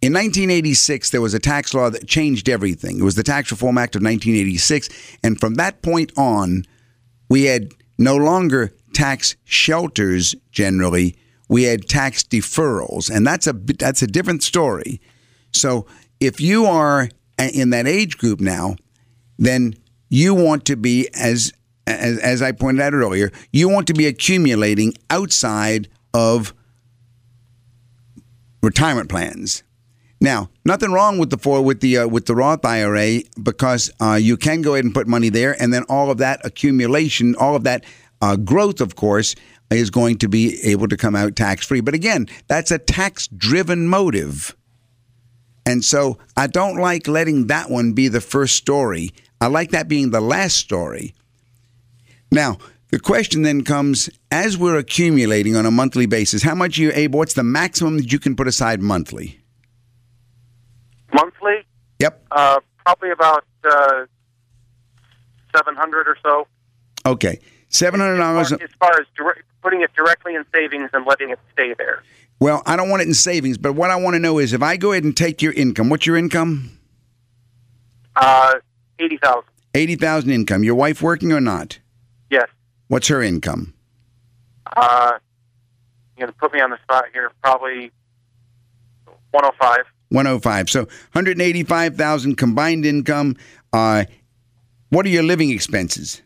In 0.00 0.12
1986, 0.12 1.10
there 1.10 1.20
was 1.20 1.34
a 1.34 1.38
tax 1.38 1.74
law 1.74 1.90
that 1.90 2.06
changed 2.06 2.48
everything. 2.48 2.98
It 2.98 3.04
was 3.04 3.14
the 3.14 3.22
Tax 3.22 3.50
Reform 3.50 3.78
Act 3.78 3.96
of 3.96 4.02
1986. 4.02 4.88
And 5.22 5.38
from 5.38 5.54
that 5.54 5.82
point 5.82 6.12
on, 6.16 6.64
we 7.28 7.44
had 7.44 7.72
no 7.98 8.16
longer 8.16 8.72
tax 8.92 9.36
shelters 9.44 10.34
generally. 10.50 11.16
We 11.48 11.64
had 11.64 11.88
tax 11.88 12.22
deferrals. 12.22 13.10
And 13.10 13.26
that's 13.26 13.46
a, 13.46 13.52
that's 13.52 14.02
a 14.02 14.06
different 14.06 14.42
story. 14.42 15.00
So 15.52 15.86
if 16.20 16.40
you 16.40 16.66
are 16.66 17.08
in 17.38 17.70
that 17.70 17.86
age 17.86 18.18
group 18.18 18.40
now, 18.40 18.76
then 19.38 19.74
you 20.08 20.34
want 20.34 20.64
to 20.66 20.76
be 20.76 21.08
as 21.14 21.52
as, 21.88 22.18
as 22.18 22.42
I 22.42 22.52
pointed 22.52 22.82
out 22.82 22.94
earlier, 22.94 23.30
you 23.52 23.68
want 23.68 23.86
to 23.88 23.94
be 23.94 24.06
accumulating 24.06 24.94
outside 25.10 25.88
of 26.14 26.54
retirement 28.62 29.08
plans. 29.08 29.62
Now, 30.20 30.50
nothing 30.64 30.92
wrong 30.92 31.18
with 31.18 31.30
the 31.30 31.38
four 31.38 31.62
with 31.62 31.80
the 31.80 31.98
uh, 31.98 32.08
with 32.08 32.26
the 32.26 32.34
Roth 32.34 32.64
IRA 32.64 33.20
because 33.40 33.90
uh, 34.00 34.18
you 34.20 34.36
can 34.36 34.62
go 34.62 34.74
ahead 34.74 34.84
and 34.84 34.92
put 34.92 35.06
money 35.06 35.28
there, 35.28 35.60
and 35.62 35.72
then 35.72 35.84
all 35.88 36.10
of 36.10 36.18
that 36.18 36.44
accumulation, 36.44 37.36
all 37.36 37.54
of 37.54 37.64
that 37.64 37.84
uh, 38.20 38.34
growth, 38.34 38.80
of 38.80 38.96
course, 38.96 39.36
is 39.70 39.90
going 39.90 40.18
to 40.18 40.28
be 40.28 40.60
able 40.64 40.88
to 40.88 40.96
come 40.96 41.14
out 41.14 41.36
tax 41.36 41.66
free. 41.66 41.80
But 41.80 41.94
again, 41.94 42.26
that's 42.48 42.70
a 42.70 42.78
tax 42.78 43.28
driven 43.28 43.86
motive. 43.86 44.56
And 45.66 45.84
so 45.84 46.18
I 46.36 46.46
don't 46.46 46.78
like 46.78 47.06
letting 47.06 47.48
that 47.48 47.70
one 47.70 47.92
be 47.92 48.08
the 48.08 48.22
first 48.22 48.56
story. 48.56 49.10
I 49.40 49.48
like 49.48 49.70
that 49.70 49.86
being 49.86 50.10
the 50.10 50.20
last 50.20 50.56
story. 50.56 51.14
Now, 52.30 52.58
the 52.90 52.98
question 53.00 53.42
then 53.42 53.64
comes 53.64 54.10
as 54.30 54.56
we're 54.58 54.76
accumulating 54.78 55.56
on 55.56 55.66
a 55.66 55.70
monthly 55.70 56.06
basis, 56.06 56.42
how 56.42 56.54
much 56.54 56.78
are 56.78 56.82
you 56.82 56.92
able, 56.94 57.18
what's 57.18 57.34
the 57.34 57.42
maximum 57.42 57.98
that 57.98 58.12
you 58.12 58.18
can 58.18 58.36
put 58.36 58.48
aside 58.48 58.80
monthly? 58.80 59.40
Monthly, 61.12 61.64
Yep. 62.00 62.24
uh, 62.30 62.60
probably 62.84 63.10
about 63.10 63.44
uh, 63.64 64.04
seven 65.56 65.74
hundred 65.74 66.06
or 66.06 66.16
so. 66.22 66.46
Okay. 67.06 67.40
$700. 67.70 68.52
As 68.62 68.70
far 68.80 68.90
as 68.98 69.06
dire- 69.16 69.42
putting 69.62 69.82
it 69.82 69.90
directly 69.94 70.34
in 70.34 70.44
savings 70.54 70.88
and 70.92 71.06
letting 71.06 71.30
it 71.30 71.38
stay 71.52 71.74
there. 71.76 72.02
Well, 72.40 72.62
I 72.66 72.76
don't 72.76 72.88
want 72.88 73.02
it 73.02 73.08
in 73.08 73.14
savings, 73.14 73.58
but 73.58 73.72
what 73.74 73.90
I 73.90 73.96
want 73.96 74.14
to 74.14 74.20
know 74.20 74.38
is 74.38 74.52
if 74.52 74.62
I 74.62 74.76
go 74.76 74.92
ahead 74.92 75.04
and 75.04 75.16
take 75.16 75.42
your 75.42 75.52
income, 75.52 75.88
what's 75.90 76.06
your 76.06 76.16
income? 76.16 76.78
Uh, 78.16 78.54
eighty 78.98 79.16
thousand. 79.18 79.44
80,000 79.74 80.30
income. 80.30 80.64
Your 80.64 80.74
wife 80.74 81.02
working 81.02 81.30
or 81.30 81.40
not? 81.42 81.78
What's 82.88 83.08
her 83.08 83.22
income? 83.22 83.74
Uh, 84.76 85.12
you're 86.16 86.26
gonna 86.26 86.36
put 86.38 86.52
me 86.52 86.60
on 86.60 86.70
the 86.70 86.78
spot 86.82 87.04
here. 87.12 87.30
Probably 87.42 87.90
one 89.30 89.44
hundred 89.44 89.56
five. 89.60 89.84
105. 90.10 90.70
So 90.70 90.80
185,000 91.12 92.36
combined 92.36 92.86
income. 92.86 93.36
Uh, 93.74 94.04
what 94.88 95.04
are 95.04 95.10
your 95.10 95.22
living 95.22 95.50
expenses? 95.50 96.22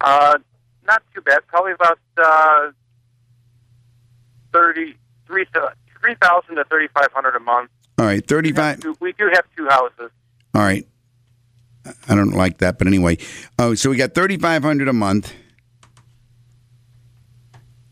Uh, 0.00 0.38
not 0.86 1.02
too 1.12 1.20
bad. 1.22 1.40
Probably 1.48 1.72
about 1.72 1.98
uh, 2.16 2.70
thirty 4.52 4.94
three 5.26 5.44
three 6.00 6.14
thousand 6.22 6.56
to 6.56 6.64
thirty 6.64 6.88
five 6.94 7.08
hundred 7.12 7.34
a 7.36 7.40
month. 7.40 7.70
All 7.98 8.06
right, 8.06 8.24
35. 8.26 8.80
Two- 8.80 8.96
We 9.00 9.12
do 9.12 9.28
have 9.32 9.44
two 9.56 9.68
houses. 9.68 10.10
All 10.54 10.62
right. 10.62 10.86
I 12.08 12.14
don't 12.14 12.32
like 12.32 12.58
that, 12.58 12.78
but 12.78 12.86
anyway. 12.86 13.18
Oh, 13.58 13.74
so 13.74 13.90
we 13.90 13.96
got 13.96 14.14
3500 14.14 14.88
a 14.88 14.92
month. 14.92 15.32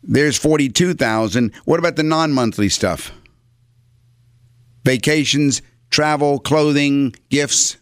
There's 0.03 0.37
42,000. 0.38 1.55
What 1.64 1.79
about 1.79 1.96
the 1.96 2.03
non-monthly 2.03 2.68
stuff? 2.68 3.12
vacations, 4.85 5.61
travel, 5.90 6.38
clothing, 6.38 7.14
gifts 7.29 7.76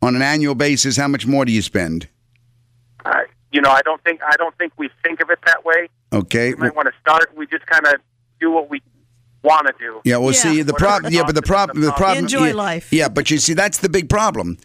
on 0.00 0.14
an 0.14 0.22
annual 0.22 0.54
basis, 0.54 0.96
how 0.96 1.08
much 1.08 1.26
more 1.26 1.44
do 1.44 1.50
you 1.52 1.60
spend? 1.60 2.08
Uh, 3.04 3.22
you 3.52 3.60
know, 3.60 3.70
I 3.70 3.82
don't 3.82 4.02
think 4.04 4.20
I 4.22 4.36
don't 4.36 4.56
think 4.56 4.72
we 4.76 4.88
think 5.02 5.20
of 5.20 5.30
it 5.30 5.38
that 5.46 5.64
way. 5.64 5.88
Okay. 6.12 6.50
We 6.54 6.60
might 6.60 6.76
want 6.76 6.86
to 6.86 6.94
start. 7.00 7.36
We 7.36 7.46
just 7.46 7.66
kind 7.66 7.86
of 7.86 7.94
do 8.40 8.50
what 8.52 8.70
we 8.70 8.80
want 9.42 9.66
to 9.66 9.74
do. 9.78 10.00
Yeah, 10.04 10.18
well, 10.18 10.32
Yeah. 10.32 10.38
see 10.40 10.62
the 10.62 10.72
problem. 10.74 11.12
Yeah, 11.12 11.24
but 11.24 11.34
the 11.34 11.42
problem. 11.42 11.80
the 11.80 11.86
The 11.88 11.92
problem. 11.92 12.18
Enjoy 12.24 12.46
yeah, 12.48 12.52
life. 12.54 12.92
Yeah, 12.92 13.08
but 13.08 13.30
you 13.30 13.38
see, 13.38 13.54
that's 13.54 13.78
the 13.78 13.88
big 13.88 14.08
problem. 14.08 14.56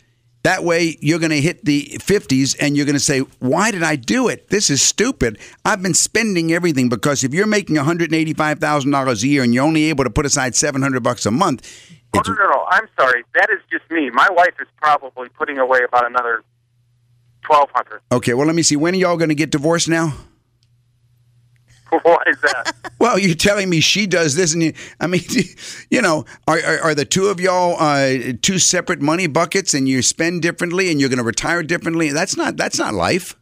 That 0.45 0.63
way, 0.63 0.95
you're 1.01 1.17
going 1.17 1.31
to 1.31 1.41
hit 1.41 1.65
the 1.65 1.97
50s 1.99 2.55
and 2.59 2.77
you're 2.77 2.85
going 2.85 2.93
to 2.93 2.99
say, 2.99 3.21
Why 3.39 3.71
did 3.71 3.81
I 3.81 3.95
do 3.95 4.27
it? 4.27 4.49
This 4.49 4.69
is 4.69 4.79
stupid. 4.79 5.39
I've 5.65 5.81
been 5.81 5.95
spending 5.95 6.53
everything 6.53 6.87
because 6.87 7.23
if 7.23 7.33
you're 7.33 7.47
making 7.47 7.77
$185,000 7.77 9.23
a 9.23 9.27
year 9.27 9.41
and 9.41 9.55
you're 9.55 9.63
only 9.65 9.85
able 9.85 10.03
to 10.03 10.11
put 10.11 10.25
aside 10.27 10.55
700 10.55 11.01
bucks 11.01 11.25
a 11.25 11.31
month, 11.31 11.67
Oh, 12.13 12.21
no, 12.27 12.33
no, 12.33 12.49
no. 12.51 12.65
I'm 12.69 12.87
sorry. 12.97 13.23
That 13.33 13.49
is 13.49 13.59
just 13.71 13.89
me. 13.91 14.09
My 14.11 14.29
wife 14.31 14.53
is 14.61 14.67
probably 14.81 15.27
putting 15.29 15.57
away 15.57 15.79
about 15.85 16.05
another 16.05 16.43
twelve 17.41 17.69
hundred. 17.73 18.01
okay, 18.11 18.33
well, 18.33 18.47
let 18.47 18.55
me 18.55 18.61
see. 18.61 18.77
When 18.77 18.93
are 18.93 18.97
y'all 18.97 19.17
going 19.17 19.29
to 19.29 19.35
get 19.35 19.49
divorced 19.49 19.89
now? 19.89 20.13
Why 22.03 22.17
is 22.27 22.39
that? 22.41 22.73
Well, 22.99 23.19
you're 23.19 23.35
telling 23.35 23.69
me 23.69 23.79
she 23.79 24.07
does 24.07 24.35
this, 24.35 24.53
and 24.53 24.63
you, 24.63 24.73
I 24.99 25.07
mean, 25.07 25.21
you 25.89 26.01
know, 26.01 26.25
are, 26.47 26.59
are, 26.59 26.79
are 26.81 26.95
the 26.95 27.05
two 27.05 27.27
of 27.27 27.39
y'all 27.39 27.75
uh, 27.79 28.33
two 28.41 28.59
separate 28.59 29.01
money 29.01 29.27
buckets, 29.27 29.73
and 29.73 29.87
you 29.87 30.01
spend 30.01 30.41
differently, 30.41 30.91
and 30.91 30.99
you're 30.99 31.09
going 31.09 31.17
to 31.17 31.23
retire 31.23 31.63
differently? 31.63 32.09
That's 32.09 32.37
not 32.37 32.57
that's 32.57 32.79
not 32.79 32.93
life. 32.93 33.35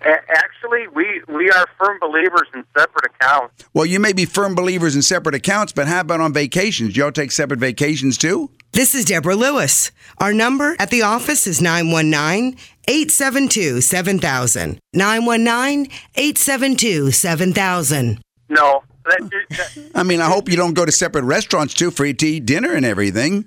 Actually, 0.00 0.86
we 0.94 1.22
we 1.26 1.50
are 1.50 1.66
firm 1.78 1.98
believers 2.00 2.46
in 2.54 2.64
separate 2.76 3.06
accounts. 3.06 3.64
Well, 3.74 3.84
you 3.84 3.98
may 3.98 4.12
be 4.12 4.24
firm 4.24 4.54
believers 4.54 4.94
in 4.94 5.02
separate 5.02 5.34
accounts, 5.34 5.72
but 5.72 5.88
how 5.88 6.00
about 6.00 6.20
on 6.20 6.32
vacations? 6.32 6.94
Do 6.94 7.00
y'all 7.00 7.10
take 7.10 7.32
separate 7.32 7.58
vacations 7.58 8.16
too? 8.16 8.50
This 8.72 8.94
is 8.94 9.04
Deborah 9.06 9.34
Lewis. 9.34 9.90
Our 10.18 10.32
number 10.32 10.76
at 10.78 10.90
the 10.90 11.02
office 11.02 11.46
is 11.46 11.60
919 11.60 12.56
872 12.88 13.80
7000. 13.82 14.78
919 14.94 15.90
872 16.16 17.10
7000. 17.10 18.20
No, 18.48 18.82
that, 19.04 19.30
that, 19.50 19.90
I 19.94 20.02
mean, 20.02 20.20
I 20.22 20.26
hope 20.26 20.48
you 20.48 20.56
don't 20.56 20.72
go 20.74 20.84
to 20.86 20.92
separate 20.92 21.24
restaurants 21.24 21.74
too 21.74 21.90
for 21.90 22.06
you 22.06 22.14
to 22.14 22.26
eat 22.26 22.46
dinner 22.46 22.72
and 22.72 22.84
everything. 22.86 23.44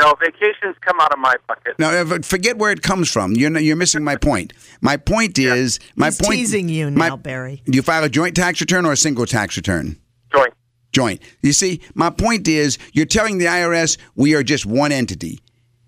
no 0.00 0.14
vacations 0.20 0.76
come 0.80 0.98
out 1.00 1.12
of 1.12 1.18
my 1.18 1.34
bucket. 1.48 1.76
Now, 1.78 1.90
if- 1.92 2.24
forget 2.24 2.56
where 2.56 2.70
it 2.70 2.82
comes 2.82 3.10
from. 3.10 3.32
You're 3.32 3.58
you're 3.58 3.76
missing 3.76 4.04
my 4.04 4.16
point. 4.16 4.52
My 4.80 4.96
point 4.96 5.38
is 5.38 5.80
my 5.96 6.06
He's 6.06 6.20
point. 6.20 6.32
teasing 6.38 6.68
you 6.68 6.90
my- 6.90 7.08
now, 7.08 7.16
Barry. 7.16 7.62
Do 7.66 7.76
you 7.76 7.82
file 7.82 8.04
a 8.04 8.08
joint 8.08 8.36
tax 8.36 8.60
return 8.60 8.86
or 8.86 8.92
a 8.92 8.96
single 8.96 9.26
tax 9.26 9.56
return? 9.56 9.98
Joint. 10.32 10.54
joint. 10.92 11.20
You 11.42 11.52
see, 11.52 11.80
my 11.94 12.10
point 12.10 12.46
is 12.48 12.78
you're 12.92 13.06
telling 13.06 13.38
the 13.38 13.46
IRS 13.46 13.98
we 14.14 14.34
are 14.36 14.42
just 14.44 14.64
one 14.64 14.92
entity. 14.92 15.40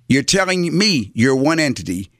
You're 0.08 0.22
telling 0.24 0.76
me 0.76 1.10
you're 1.14 1.36
one 1.36 1.58
entity. 1.60 2.10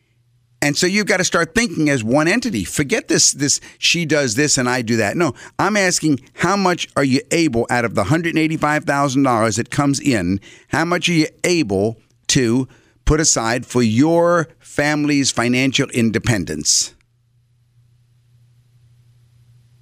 And 0.63 0.77
so 0.77 0.87
you've 0.87 1.07
got 1.07 1.19
to 1.19 1.25
start 1.25 1.55
thinking 1.55 1.89
as 1.91 2.03
one 2.03 2.29
entity. 2.29 2.65
Forget 2.65 3.09
this 3.09 3.33
this 3.33 3.61
she 3.79 4.07
does 4.07 4.35
this 4.35 4.57
and 4.59 4.69
I 4.69 4.83
do 4.83 4.97
that. 4.97 5.17
No, 5.17 5.35
I'm 5.59 5.77
asking 5.77 6.21
how 6.35 6.57
much 6.57 6.89
are 6.97 7.05
you 7.05 7.21
able 7.31 7.67
out 7.71 7.85
of 7.85 7.95
the 7.95 8.05
$185,000 8.05 9.57
that 9.57 9.71
comes 9.71 10.01
in, 10.01 10.41
how 10.69 10.85
much 10.85 11.09
are 11.09 11.13
you 11.13 11.27
able 11.45 11.99
to 12.29 12.69
put 13.05 13.21
aside 13.21 13.67
for 13.67 13.83
your 13.83 14.49
family's 14.59 15.31
financial 15.31 15.89
independence? 15.91 16.95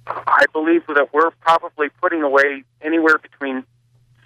I 0.07 0.45
believe 0.53 0.85
that 0.87 1.09
we're 1.13 1.31
probably 1.41 1.89
putting 2.01 2.21
away 2.21 2.63
anywhere 2.81 3.17
between 3.17 3.65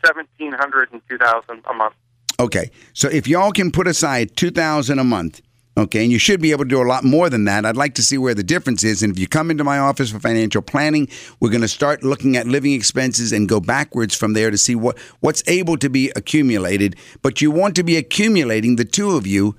1700 0.04 0.92
and 0.92 1.02
2000 1.10 1.64
a 1.70 1.74
month. 1.74 1.94
Okay, 2.40 2.72
so 2.94 3.10
if 3.10 3.28
y'all 3.28 3.52
can 3.52 3.70
put 3.72 3.88
aside 3.88 4.36
two 4.38 4.50
thousand 4.50 4.98
a 5.00 5.04
month, 5.04 5.42
okay, 5.78 6.04
and 6.04 6.12
you 6.12 6.20
should 6.20 6.42
be 6.42 6.52
able 6.52 6.66
to 6.66 6.70
do 6.70 6.82
a 6.82 6.84
lot 6.84 7.04
more 7.04 7.30
than 7.30 7.46
that. 7.46 7.66
I'd 7.66 7.78
like 7.78 7.96
to 7.96 8.04
see 8.04 8.18
where 8.18 8.34
the 8.34 8.44
difference 8.44 8.84
is. 8.84 9.02
And 9.02 9.14
if 9.14 9.20
you 9.20 9.28
come 9.28 9.50
into 9.50 9.64
my 9.64 9.78
office 9.80 10.12
for 10.12 10.20
financial 10.20 10.62
planning, 10.62 11.08
we're 11.40 11.50
going 11.52 11.62
to 11.62 11.68
start 11.68 12.04
looking 12.04 12.36
at 12.36 12.48
living 12.48 12.74
expenses 12.74 13.32
and 13.32 13.48
go 13.48 13.60
backwards 13.60 14.16
from 14.16 14.34
there 14.34 14.52
to 14.52 14.58
see 14.58 14.76
what 14.76 14.98
what's 15.22 15.44
able 15.48 15.78
to 15.78 15.90
be 15.90 16.12
accumulated. 16.16 16.96
But 17.22 17.42
you 17.42 17.52
want 17.52 17.76
to 17.76 17.84
be 17.84 17.96
accumulating 17.98 18.76
the 18.76 18.86
two 18.86 19.12
of 19.12 19.26
you 19.26 19.56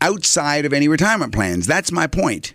outside 0.00 0.64
of 0.64 0.72
any 0.72 0.88
retirement 0.88 1.32
plans. 1.32 1.66
That's 1.66 1.90
my 1.90 2.06
point 2.06 2.54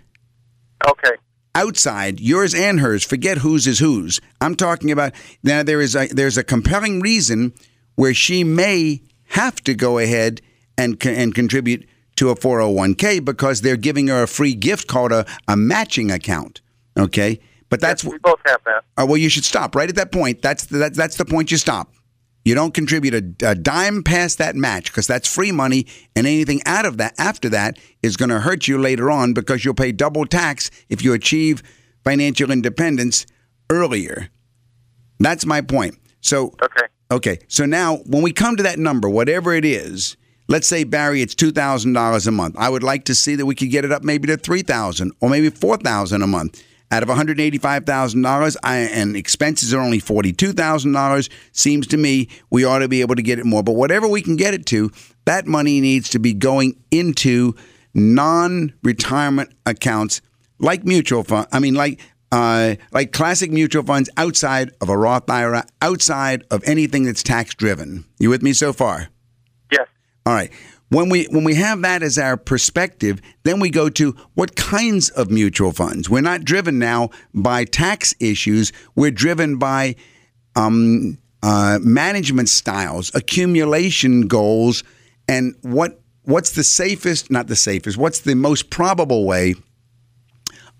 Okay. 0.88 1.14
outside 1.54 2.20
yours 2.20 2.54
and 2.54 2.80
hers 2.80 3.04
forget 3.04 3.38
whose 3.38 3.68
is 3.68 3.78
whose 3.78 4.20
i'm 4.40 4.56
talking 4.56 4.90
about 4.90 5.12
now 5.44 5.62
there 5.62 5.80
is 5.80 5.94
a 5.94 6.08
there's 6.08 6.36
a 6.36 6.42
compelling 6.42 7.00
reason 7.00 7.52
where 7.94 8.14
she 8.14 8.42
may 8.42 9.00
have 9.26 9.56
to 9.62 9.74
go 9.74 9.98
ahead 9.98 10.40
and 10.76 11.04
and 11.06 11.34
contribute 11.36 11.86
to 12.22 12.30
a 12.30 12.36
401k 12.36 13.24
because 13.24 13.60
they're 13.60 13.76
giving 13.76 14.08
her 14.08 14.22
a 14.22 14.28
free 14.28 14.54
gift 14.54 14.88
called 14.88 15.12
a, 15.12 15.26
a 15.48 15.56
matching 15.56 16.10
account 16.10 16.60
okay 16.98 17.40
but 17.72 17.80
that's 17.80 18.04
we 18.04 18.18
both 18.18 18.38
have 18.44 18.60
that. 18.66 18.84
uh, 18.98 19.06
well, 19.06 19.16
you 19.16 19.30
should 19.30 19.46
stop 19.46 19.74
right 19.74 19.88
at 19.88 19.94
that 19.94 20.12
point. 20.12 20.42
That's 20.42 20.66
the, 20.66 20.76
that, 20.76 20.94
that's 20.94 21.16
the 21.16 21.24
point 21.24 21.50
you 21.50 21.56
stop. 21.56 21.94
You 22.44 22.54
don't 22.54 22.74
contribute 22.74 23.14
a, 23.14 23.48
a 23.52 23.54
dime 23.54 24.02
past 24.02 24.36
that 24.36 24.54
match 24.54 24.92
because 24.92 25.06
that's 25.06 25.26
free 25.26 25.52
money, 25.52 25.86
and 26.14 26.26
anything 26.26 26.60
out 26.66 26.84
of 26.84 26.98
that 26.98 27.14
after 27.16 27.48
that 27.48 27.78
is 28.02 28.18
going 28.18 28.28
to 28.28 28.40
hurt 28.40 28.68
you 28.68 28.76
later 28.76 29.10
on 29.10 29.32
because 29.32 29.64
you'll 29.64 29.72
pay 29.72 29.90
double 29.90 30.26
tax 30.26 30.70
if 30.90 31.02
you 31.02 31.14
achieve 31.14 31.62
financial 32.04 32.50
independence 32.50 33.24
earlier. 33.70 34.28
That's 35.18 35.46
my 35.46 35.62
point. 35.62 35.96
So 36.20 36.54
Okay. 36.62 36.86
Okay, 37.10 37.38
so 37.48 37.64
now 37.64 37.96
when 38.04 38.22
we 38.22 38.32
come 38.32 38.56
to 38.56 38.62
that 38.64 38.78
number, 38.78 39.08
whatever 39.08 39.54
it 39.54 39.64
is, 39.64 40.18
let's 40.48 40.66
say 40.66 40.84
Barry, 40.84 41.22
it's 41.22 41.34
two 41.34 41.52
thousand 41.52 41.92
dollars 41.92 42.26
a 42.26 42.32
month. 42.32 42.56
I 42.58 42.68
would 42.68 42.82
like 42.82 43.04
to 43.04 43.14
see 43.14 43.34
that 43.36 43.46
we 43.46 43.54
could 43.54 43.70
get 43.70 43.84
it 43.84 43.92
up 43.92 44.02
maybe 44.02 44.26
to 44.28 44.36
three 44.36 44.62
thousand 44.62 45.12
or 45.20 45.28
maybe 45.28 45.50
four 45.50 45.76
thousand 45.76 46.22
a 46.22 46.26
month. 46.26 46.62
Out 46.90 47.02
of 47.02 47.08
one 47.08 47.16
hundred 47.16 47.40
eighty-five 47.40 47.86
thousand 47.86 48.20
dollars, 48.20 48.54
and 48.62 49.16
expenses 49.16 49.72
are 49.72 49.80
only 49.80 49.98
forty-two 49.98 50.52
thousand 50.52 50.92
dollars. 50.92 51.30
Seems 51.52 51.86
to 51.86 51.96
me 51.96 52.28
we 52.50 52.66
ought 52.66 52.80
to 52.80 52.88
be 52.88 53.00
able 53.00 53.14
to 53.14 53.22
get 53.22 53.38
it 53.38 53.46
more. 53.46 53.62
But 53.62 53.72
whatever 53.72 54.06
we 54.06 54.20
can 54.20 54.36
get 54.36 54.52
it 54.52 54.66
to, 54.66 54.90
that 55.24 55.46
money 55.46 55.80
needs 55.80 56.10
to 56.10 56.18
be 56.18 56.34
going 56.34 56.76
into 56.90 57.54
non-retirement 57.94 59.54
accounts 59.64 60.20
like 60.58 60.84
mutual 60.84 61.24
fund. 61.24 61.46
I 61.50 61.60
mean, 61.60 61.74
like 61.74 61.98
uh, 62.30 62.74
like 62.92 63.12
classic 63.12 63.50
mutual 63.50 63.84
funds 63.84 64.10
outside 64.18 64.70
of 64.82 64.90
a 64.90 64.96
Roth 64.96 65.30
IRA, 65.30 65.64
outside 65.80 66.44
of 66.50 66.62
anything 66.64 67.04
that's 67.04 67.22
tax 67.22 67.54
driven. 67.54 68.04
You 68.18 68.28
with 68.28 68.42
me 68.42 68.52
so 68.52 68.74
far? 68.74 69.08
All 70.24 70.34
right. 70.34 70.50
When 70.88 71.08
we 71.08 71.24
when 71.30 71.44
we 71.44 71.54
have 71.54 71.80
that 71.82 72.02
as 72.02 72.18
our 72.18 72.36
perspective, 72.36 73.22
then 73.44 73.60
we 73.60 73.70
go 73.70 73.88
to 73.88 74.14
what 74.34 74.56
kinds 74.56 75.08
of 75.08 75.30
mutual 75.30 75.72
funds. 75.72 76.10
We're 76.10 76.20
not 76.20 76.44
driven 76.44 76.78
now 76.78 77.08
by 77.32 77.64
tax 77.64 78.14
issues. 78.20 78.72
We're 78.94 79.10
driven 79.10 79.56
by 79.56 79.96
um, 80.54 81.16
uh, 81.42 81.78
management 81.82 82.50
styles, 82.50 83.10
accumulation 83.14 84.28
goals, 84.28 84.84
and 85.26 85.54
what 85.62 85.98
what's 86.24 86.50
the 86.50 86.64
safest? 86.64 87.30
Not 87.30 87.46
the 87.46 87.56
safest. 87.56 87.96
What's 87.96 88.20
the 88.20 88.34
most 88.34 88.68
probable 88.68 89.24
way 89.24 89.54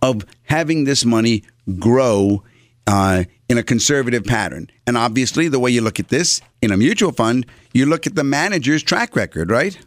of 0.02 0.26
having 0.42 0.84
this 0.84 1.06
money 1.06 1.44
grow 1.78 2.42
uh, 2.86 3.24
in 3.52 3.58
a 3.58 3.62
conservative 3.62 4.24
pattern? 4.24 4.70
And 4.86 4.96
obviously, 4.96 5.48
the 5.48 5.60
way 5.60 5.70
you 5.70 5.82
look 5.82 6.00
at 6.00 6.08
this 6.08 6.40
in 6.62 6.72
a 6.72 6.76
mutual 6.76 7.12
fund, 7.12 7.44
you 7.74 7.84
look 7.84 8.06
at 8.06 8.14
the 8.14 8.24
manager's 8.24 8.82
track 8.82 9.14
record, 9.14 9.50
right? 9.50 9.78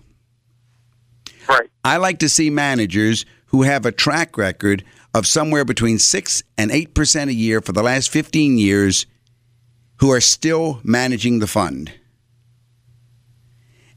Right. 1.50 1.70
I 1.84 1.98
like 1.98 2.20
to 2.20 2.30
see 2.30 2.52
managers 2.52 3.26
who 3.48 3.64
have 3.64 3.86
a 3.86 3.92
track 3.92 4.38
record 4.38 4.84
of 5.16 5.26
somewhere 5.26 5.66
between 5.66 5.98
6 5.98 6.44
and 6.58 6.70
8% 6.70 7.28
a 7.28 7.34
year 7.34 7.60
for 7.60 7.72
the 7.72 7.82
last 7.82 8.12
15 8.12 8.60
years 8.60 9.08
who 9.98 10.12
are 10.12 10.22
still 10.22 10.80
managing 10.84 11.40
the 11.40 11.48
fund. 11.48 11.92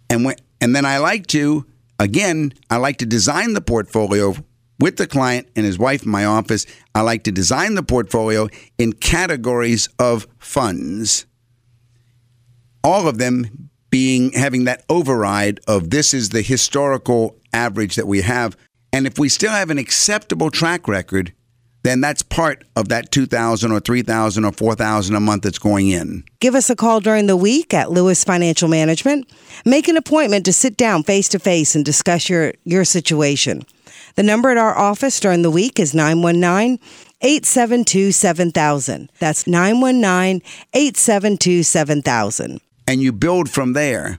And 0.09 0.24
when, 0.24 0.37
and 0.61 0.74
then 0.74 0.87
I 0.87 0.98
like 0.98 1.26
to 1.28 1.66
again, 1.98 2.52
I 2.70 2.76
like 2.76 2.98
to 2.98 3.07
design 3.07 3.54
the 3.54 3.61
portfolio 3.61 4.35
with 4.78 4.96
the 4.96 5.06
client 5.06 5.48
and 5.56 5.64
his 5.64 5.78
wife 5.78 6.04
in 6.04 6.10
my 6.10 6.24
office. 6.24 6.66
I 6.94 7.02
like 7.02 7.24
to 7.24 7.32
design 7.32 7.74
the 7.74 7.82
portfolio 7.82 8.48
in 8.78 8.92
categories 8.92 9.88
of 9.98 10.26
funds. 10.38 11.26
All 12.84 13.08
of 13.08 13.18
them 13.18 13.70
being 13.90 14.32
having 14.32 14.64
that 14.64 14.84
override 14.88 15.60
of 15.66 15.90
this 15.90 16.12
is 16.12 16.30
the 16.30 16.42
historical 16.42 17.36
average 17.52 17.96
that 17.96 18.06
we 18.06 18.20
have. 18.20 18.56
And 18.92 19.06
if 19.06 19.18
we 19.18 19.28
still 19.28 19.50
have 19.50 19.70
an 19.70 19.78
acceptable 19.78 20.50
track 20.50 20.88
record, 20.88 21.32
then 21.82 22.00
that's 22.00 22.22
part 22.22 22.64
of 22.76 22.88
that 22.88 23.10
2000 23.10 23.72
or 23.72 23.80
3000 23.80 24.44
or 24.44 24.52
4000 24.52 25.14
a 25.14 25.20
month 25.20 25.42
that's 25.42 25.58
going 25.58 25.88
in. 25.88 26.24
Give 26.40 26.54
us 26.54 26.68
a 26.68 26.76
call 26.76 27.00
during 27.00 27.26
the 27.26 27.36
week 27.36 27.72
at 27.72 27.90
Lewis 27.90 28.24
Financial 28.24 28.68
Management. 28.68 29.30
Make 29.64 29.88
an 29.88 29.96
appointment 29.96 30.44
to 30.46 30.52
sit 30.52 30.76
down 30.76 31.02
face 31.02 31.28
to 31.30 31.38
face 31.38 31.74
and 31.74 31.84
discuss 31.84 32.28
your, 32.28 32.52
your 32.64 32.84
situation. 32.84 33.64
The 34.18 34.24
number 34.24 34.50
at 34.50 34.57
our 34.57 34.76
office 34.76 35.20
during 35.20 35.42
the 35.42 35.50
week 35.50 35.78
is 35.78 35.94
919 35.94 36.81
872 37.20 38.11
7000. 38.11 39.12
That's 39.20 39.46
919 39.46 40.42
872 40.74 41.62
7000. 41.62 42.61
and 42.88 43.00
you 43.00 43.12
build 43.12 43.48
from 43.48 43.74
there. 43.74 44.18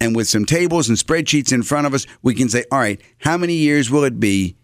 And 0.00 0.16
with 0.16 0.26
some 0.26 0.46
tables 0.46 0.88
and 0.88 0.98
spreadsheets 0.98 1.52
in 1.52 1.62
front 1.62 1.86
of 1.86 1.94
us, 1.94 2.08
we 2.22 2.34
can 2.34 2.48
say, 2.48 2.64
all 2.72 2.80
right, 2.80 3.00
how 3.18 3.36
many 3.36 3.54
years 3.54 3.88
will 3.88 4.02
it 4.02 4.18
be 4.18 4.56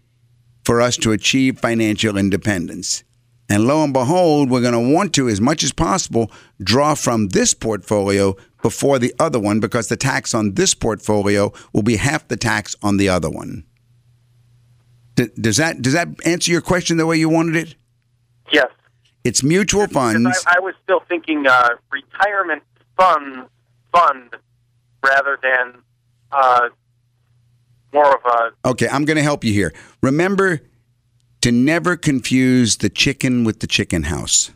for 0.65 0.81
us 0.81 0.97
to 0.97 1.13
achieve 1.13 1.59
financial 1.59 2.17
independence? 2.17 3.05
And 3.47 3.67
lo 3.67 3.85
and 3.85 3.93
behold, 3.93 4.49
we're 4.49 4.59
going 4.59 4.73
to 4.73 4.93
want 4.93 5.13
to, 5.13 5.29
as 5.29 5.39
much 5.39 5.63
as 5.63 5.71
possible, 5.71 6.29
draw 6.61 6.93
from 6.93 7.29
this 7.29 7.53
portfolio 7.53 8.35
before 8.61 8.99
the 8.99 9.13
other 9.17 9.39
one 9.39 9.61
because 9.61 9.87
the 9.87 9.95
tax 9.95 10.33
on 10.33 10.55
this 10.55 10.73
portfolio 10.73 11.53
will 11.71 11.83
be 11.83 11.95
half 11.95 12.27
the 12.27 12.35
tax 12.35 12.75
on 12.83 12.97
the 12.97 13.07
other 13.07 13.29
one. 13.29 13.63
D- 15.17 15.29
Does 15.39 15.57
that 15.57 15.81
does 15.81 15.93
that 15.93 16.07
answer 16.25 16.51
your 16.51 16.61
question 16.61 16.95
the 16.97 17.05
way 17.05 17.17
you 17.17 17.27
wanted 17.27 17.55
it? 17.55 17.75
Yes. 18.51 18.67
It's 19.23 19.43
mutual 19.43 19.87
funds. 19.87 20.45
I, 20.47 20.55
I 20.57 20.59
was 20.61 20.73
still 20.83 21.01
thinking 21.09 21.45
uh, 21.45 21.69
retirement 21.91 22.63
fund 22.95 23.47
fund 23.91 24.35
rather 25.03 25.37
than 25.41 25.81
uh, 26.31 26.69
more 27.91 28.15
of 28.15 28.21
a 28.25 28.69
Okay, 28.69 28.87
I'm 28.87 29.03
going 29.05 29.17
to 29.17 29.23
help 29.23 29.43
you 29.43 29.51
here. 29.51 29.73
Remember 30.01 30.61
to 31.41 31.51
never 31.51 31.97
confuse 31.97 32.77
the 32.77 32.89
chicken 32.89 33.43
with 33.43 33.59
the 33.59 33.67
chicken 33.67 34.03
house. 34.03 34.51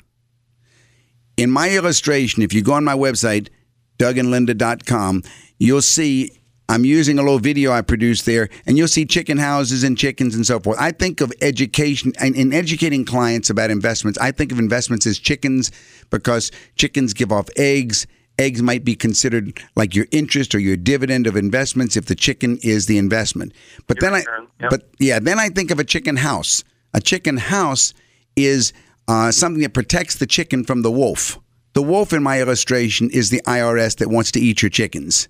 In 1.38 1.50
my 1.50 1.70
illustration, 1.72 2.44
if 2.44 2.54
you 2.54 2.62
go 2.62 2.74
on 2.74 2.84
my 2.84 2.96
website, 2.96 3.50
dougandlinda.com, 3.98 5.24
you'll 5.58 5.82
see 5.82 6.41
I'm 6.72 6.86
using 6.86 7.20
a 7.20 7.22
little 7.22 7.38
video 7.38 7.74
I 7.74 7.82
produced 7.82 8.26
there, 8.26 8.48
and 8.66 8.78
you'll 8.78 8.88
see 8.88 9.06
chicken 9.06 9.38
houses 9.38 9.84
and 9.84 9.98
chickens 9.98 10.36
and 10.36 10.46
so 10.46 10.58
forth. 10.58 10.78
I 10.80 10.94
think 10.94 11.20
of 11.20 11.34
education 11.42 12.14
and 12.18 12.34
in 12.34 12.54
educating 12.54 13.04
clients 13.04 13.50
about 13.50 13.70
investments, 13.70 14.18
I 14.20 14.32
think 14.32 14.54
of 14.54 14.60
investments 14.60 15.06
as 15.06 15.20
chickens 15.20 15.70
because 16.12 16.50
chickens 16.78 17.14
give 17.14 17.30
off 17.30 17.50
eggs. 17.58 18.08
Eggs 18.40 18.62
might 18.62 18.86
be 18.86 18.96
considered 18.96 19.60
like 19.76 19.94
your 19.94 20.06
interest 20.12 20.56
or 20.56 20.60
your 20.60 20.78
dividend 20.78 21.28
of 21.28 21.36
investments 21.36 21.98
if 21.98 22.06
the 22.06 22.16
chicken 22.16 22.58
is 22.64 22.86
the 22.86 22.98
investment. 22.98 23.52
But 23.88 24.02
Your 24.02 24.10
then 24.10 24.20
return, 24.20 24.48
I, 24.48 24.64
yep. 24.64 24.70
but 24.70 24.90
yeah, 24.98 25.20
then 25.20 25.40
I 25.40 25.50
think 25.50 25.72
of 25.72 25.80
a 25.80 25.84
chicken 25.84 26.16
house. 26.16 26.64
A 26.94 27.02
chicken 27.02 27.36
house 27.36 27.94
is 28.38 28.72
uh, 29.10 29.32
something 29.32 29.62
that 29.62 29.74
protects 29.74 30.16
the 30.16 30.26
chicken 30.26 30.64
from 30.64 30.84
the 30.84 30.92
wolf. 30.92 31.38
The 31.74 31.84
wolf 31.84 32.14
in 32.14 32.24
my 32.24 32.40
illustration 32.40 33.10
is 33.12 33.30
the 33.30 33.42
IRS 33.42 33.98
that 33.98 34.10
wants 34.10 34.32
to 34.32 34.40
eat 34.40 34.62
your 34.62 34.70
chickens. 34.70 35.28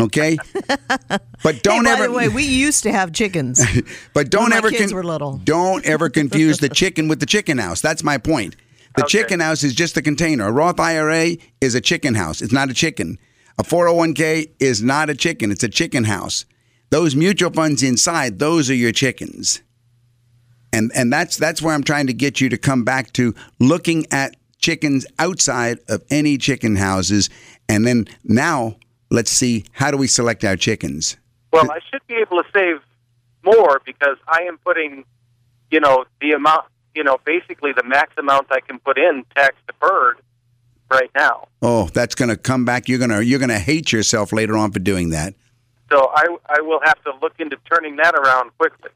Okay, 0.00 0.36
but 1.42 1.62
don't 1.62 1.84
hey, 1.84 1.92
by 1.92 1.98
ever. 1.98 2.06
the 2.08 2.12
way, 2.12 2.28
we 2.28 2.42
used 2.44 2.82
to 2.82 2.90
have 2.90 3.12
chickens. 3.12 3.64
but 4.12 4.28
don't 4.28 4.44
when 4.44 4.50
my 4.50 4.56
ever 4.56 4.70
kids 4.70 4.92
were 4.92 5.04
little. 5.04 5.36
don't 5.44 5.84
ever 5.86 6.08
confuse 6.08 6.58
the 6.58 6.68
chicken 6.82 7.06
with 7.06 7.20
the 7.20 7.26
chicken 7.26 7.58
house. 7.58 7.80
That's 7.80 8.02
my 8.02 8.18
point. 8.18 8.56
The 8.96 9.02
Okay. 9.04 9.18
chicken 9.18 9.38
house 9.40 9.62
is 9.62 9.72
just 9.74 9.96
a 9.96 10.02
container. 10.02 10.46
A 10.48 10.52
Roth 10.52 10.80
IRA 10.80 11.36
is 11.60 11.74
a 11.76 11.80
chicken 11.80 12.14
house. 12.14 12.42
It's 12.42 12.52
not 12.52 12.70
a 12.70 12.74
chicken. 12.74 13.18
A 13.58 13.62
401k 13.62 14.50
is 14.58 14.82
not 14.82 15.10
a 15.10 15.14
chicken. 15.14 15.52
It's 15.52 15.62
a 15.62 15.68
chicken 15.68 16.04
house. 16.04 16.44
Those 16.90 17.14
mutual 17.14 17.50
funds 17.50 17.82
inside, 17.82 18.38
those 18.40 18.68
are 18.70 18.74
your 18.74 18.92
chickens. 18.92 19.62
And 20.72 20.90
and 20.96 21.12
that's 21.12 21.36
that's 21.36 21.62
where 21.62 21.72
I'm 21.72 21.84
trying 21.84 22.08
to 22.08 22.12
get 22.12 22.40
you 22.40 22.48
to 22.48 22.56
come 22.58 22.82
back 22.84 23.12
to 23.12 23.32
looking 23.60 24.06
at 24.10 24.36
chickens 24.58 25.06
outside 25.20 25.78
of 25.88 26.02
any 26.10 26.36
chicken 26.38 26.74
houses 26.76 27.30
and 27.68 27.86
then 27.86 28.08
now 28.24 28.76
let's 29.14 29.30
see 29.30 29.64
how 29.72 29.90
do 29.90 29.96
we 29.96 30.06
select 30.06 30.44
our 30.44 30.56
chickens. 30.56 31.16
Well, 31.52 31.70
I 31.70 31.78
should 31.90 32.06
be 32.06 32.14
able 32.14 32.42
to 32.42 32.48
save 32.52 32.80
more 33.44 33.80
because 33.86 34.16
I 34.26 34.42
am 34.42 34.58
putting, 34.58 35.04
you 35.70 35.80
know, 35.80 36.04
the 36.20 36.32
amount, 36.32 36.66
you 36.94 37.04
know, 37.04 37.18
basically 37.24 37.72
the 37.72 37.84
max 37.84 38.12
amount 38.18 38.48
I 38.50 38.60
can 38.60 38.78
put 38.80 38.98
in 38.98 39.24
tax 39.36 39.54
deferred 39.66 40.18
right 40.90 41.10
now. 41.14 41.48
Oh, 41.62 41.88
that's 41.94 42.14
going 42.14 42.28
to 42.28 42.36
come 42.36 42.64
back. 42.64 42.88
You're 42.88 42.98
going 42.98 43.10
to 43.10 43.24
you're 43.24 43.38
going 43.38 43.50
to 43.50 43.58
hate 43.58 43.92
yourself 43.92 44.32
later 44.32 44.56
on 44.56 44.72
for 44.72 44.80
doing 44.80 45.10
that. 45.10 45.34
So 45.92 46.10
I, 46.14 46.24
I 46.46 46.60
will 46.60 46.80
have 46.84 47.02
to 47.04 47.12
look 47.22 47.34
into 47.38 47.56
turning 47.70 47.96
that 47.96 48.14
around 48.14 48.50
quickly. 48.58 48.90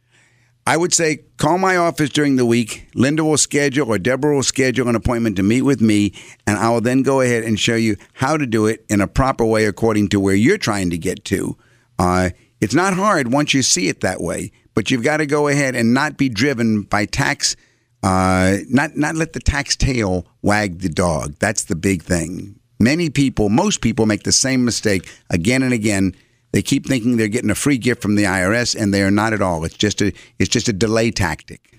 I 0.69 0.77
would 0.77 0.93
say 0.93 1.21
call 1.39 1.57
my 1.57 1.79
office 1.79 2.11
during 2.11 2.37
the 2.37 2.45
week. 2.45 2.91
Linda 2.95 3.25
will 3.25 3.39
schedule 3.39 3.89
or 3.89 3.99
Deborah 3.99 4.35
will 4.35 4.43
schedule 4.43 4.87
an 4.87 4.97
appointment 4.97 5.37
to 5.37 5.43
meet 5.43 5.63
with 5.63 5.81
me, 5.81 6.13
and 6.47 6.59
I 6.59 6.69
will 6.69 6.83
then 6.83 7.03
go 7.03 7.23
ahead 7.23 7.43
and 7.43 7.59
show 7.59 7.75
you 7.75 7.97
how 8.13 8.37
to 8.37 8.45
do 8.45 8.67
it 8.67 8.85
in 8.91 9.01
a 9.01 9.09
proper 9.09 9.47
way 9.47 9.65
according 9.65 10.11
to 10.11 10.21
where 10.21 10.35
you're 10.35 10.59
trying 10.59 10.91
to 10.91 10.99
get 10.99 11.25
to. 11.25 11.57
Uh, 11.99 12.29
it's 12.61 12.75
not 12.75 12.93
hard 12.93 13.33
once 13.33 13.55
you 13.55 13.63
see 13.63 13.89
it 13.89 14.03
that 14.03 14.21
way, 14.21 14.53
but 14.75 14.91
you've 14.91 15.03
got 15.03 15.17
to 15.17 15.27
go 15.27 15.49
ahead 15.49 15.75
and 15.75 15.95
not 15.95 16.19
be 16.19 16.29
driven 16.29 16.83
by 16.83 17.07
tax. 17.07 17.57
Uh, 18.03 18.59
not 18.69 18.95
not 18.95 19.15
let 19.15 19.33
the 19.33 19.41
tax 19.41 19.75
tail 19.75 20.27
wag 20.43 20.81
the 20.81 20.91
dog. 20.91 21.35
That's 21.39 21.65
the 21.65 21.77
big 21.77 22.03
thing. 22.03 22.61
Many 22.79 23.09
people, 23.09 23.49
most 23.49 23.81
people, 23.81 24.05
make 24.05 24.25
the 24.25 24.33
same 24.33 24.67
mistake 24.67 25.09
again 25.31 25.63
and 25.63 25.73
again. 25.73 26.15
They 26.53 26.63
keep 26.63 26.87
thinking 26.87 27.17
they're 27.19 27.29
getting 27.29 27.51
a 27.51 27.55
free 27.55 27.77
gift 27.79 28.01
from 28.01 28.15
the 28.15 28.25
IRS, 28.25 28.75
and 28.81 28.93
they 28.95 29.03
are 29.03 29.11
not 29.11 29.33
at 29.33 29.43
all. 29.43 29.65
It's 29.65 29.77
just 29.77 30.01
a 30.01 30.13
it's 30.39 30.49
just 30.49 30.69
a 30.69 30.73
delay 30.73 31.11
tactic. 31.11 31.79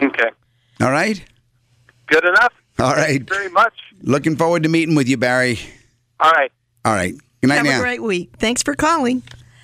Okay. 0.00 0.30
All 0.80 0.90
right, 0.90 1.22
Good 2.06 2.24
enough. 2.24 2.54
all 2.78 2.94
right. 2.94 3.18
Thank 3.18 3.30
you 3.30 3.36
very 3.36 3.50
much. 3.50 3.74
Looking 4.02 4.36
forward 4.36 4.62
to 4.62 4.68
meeting 4.70 4.94
with 4.94 5.08
you, 5.08 5.16
Barry. 5.18 5.58
All 6.20 6.30
right. 6.30 6.50
All 6.84 6.94
right. 6.94 7.14
Good 7.42 7.48
night 7.48 7.56
Have 7.56 7.66
now. 7.66 7.78
a 7.78 7.82
great 7.82 8.02
week. 8.02 8.30
Thanks 8.38 8.62
for 8.62 8.74
calling. 8.74 9.22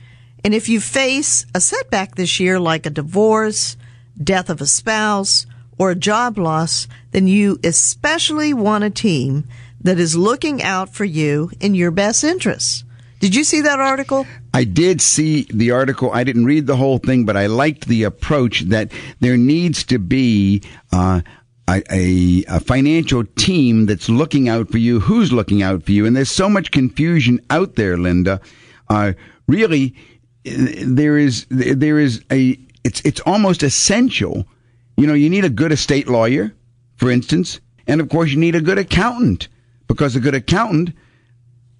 And 0.44 0.54
if 0.54 0.68
you 0.68 0.80
face 0.80 1.46
a 1.54 1.60
setback 1.60 2.14
this 2.14 2.40
year, 2.40 2.58
like 2.58 2.86
a 2.86 2.90
divorce, 2.90 3.76
death 4.22 4.50
of 4.50 4.60
a 4.60 4.66
spouse, 4.66 5.46
or 5.78 5.90
a 5.90 5.96
job 5.96 6.38
loss, 6.38 6.88
then 7.12 7.26
you 7.26 7.58
especially 7.64 8.52
want 8.52 8.84
a 8.84 8.90
team 8.90 9.48
that 9.80 9.98
is 9.98 10.16
looking 10.16 10.62
out 10.62 10.94
for 10.94 11.04
you 11.04 11.50
in 11.60 11.74
your 11.74 11.90
best 11.90 12.24
interests. 12.24 12.84
Did 13.20 13.34
you 13.34 13.44
see 13.44 13.60
that 13.62 13.80
article? 13.80 14.26
I 14.54 14.64
did 14.64 15.00
see 15.00 15.46
the 15.52 15.70
article. 15.70 16.10
I 16.12 16.24
didn't 16.24 16.44
read 16.44 16.66
the 16.66 16.76
whole 16.76 16.98
thing, 16.98 17.24
but 17.24 17.36
I 17.36 17.46
liked 17.46 17.86
the 17.86 18.02
approach 18.02 18.60
that 18.62 18.92
there 19.20 19.36
needs 19.36 19.84
to 19.84 19.98
be 19.98 20.62
uh, 20.92 21.22
a, 21.68 21.82
a, 21.90 22.44
a 22.48 22.60
financial 22.60 23.24
team 23.24 23.86
that's 23.86 24.08
looking 24.08 24.48
out 24.48 24.70
for 24.70 24.78
you. 24.78 25.00
Who's 25.00 25.32
looking 25.32 25.62
out 25.62 25.84
for 25.84 25.92
you? 25.92 26.04
And 26.06 26.14
there's 26.14 26.30
so 26.30 26.48
much 26.48 26.70
confusion 26.70 27.40
out 27.48 27.76
there, 27.76 27.96
Linda. 27.96 28.40
Uh, 28.88 29.14
really, 29.46 29.94
there 30.44 31.16
is 31.16 31.46
there 31.48 31.98
is 31.98 32.22
a 32.30 32.58
it's 32.84 33.00
it's 33.02 33.20
almost 33.20 33.62
essential. 33.62 34.46
You 34.96 35.06
know, 35.06 35.14
you 35.14 35.30
need 35.30 35.44
a 35.44 35.50
good 35.50 35.72
estate 35.72 36.08
lawyer, 36.08 36.54
for 36.96 37.10
instance, 37.10 37.60
and 37.86 38.00
of 38.00 38.10
course, 38.10 38.30
you 38.30 38.38
need 38.38 38.54
a 38.54 38.60
good 38.60 38.78
accountant 38.78 39.48
because 39.86 40.14
a 40.14 40.20
good 40.20 40.34
accountant 40.34 40.94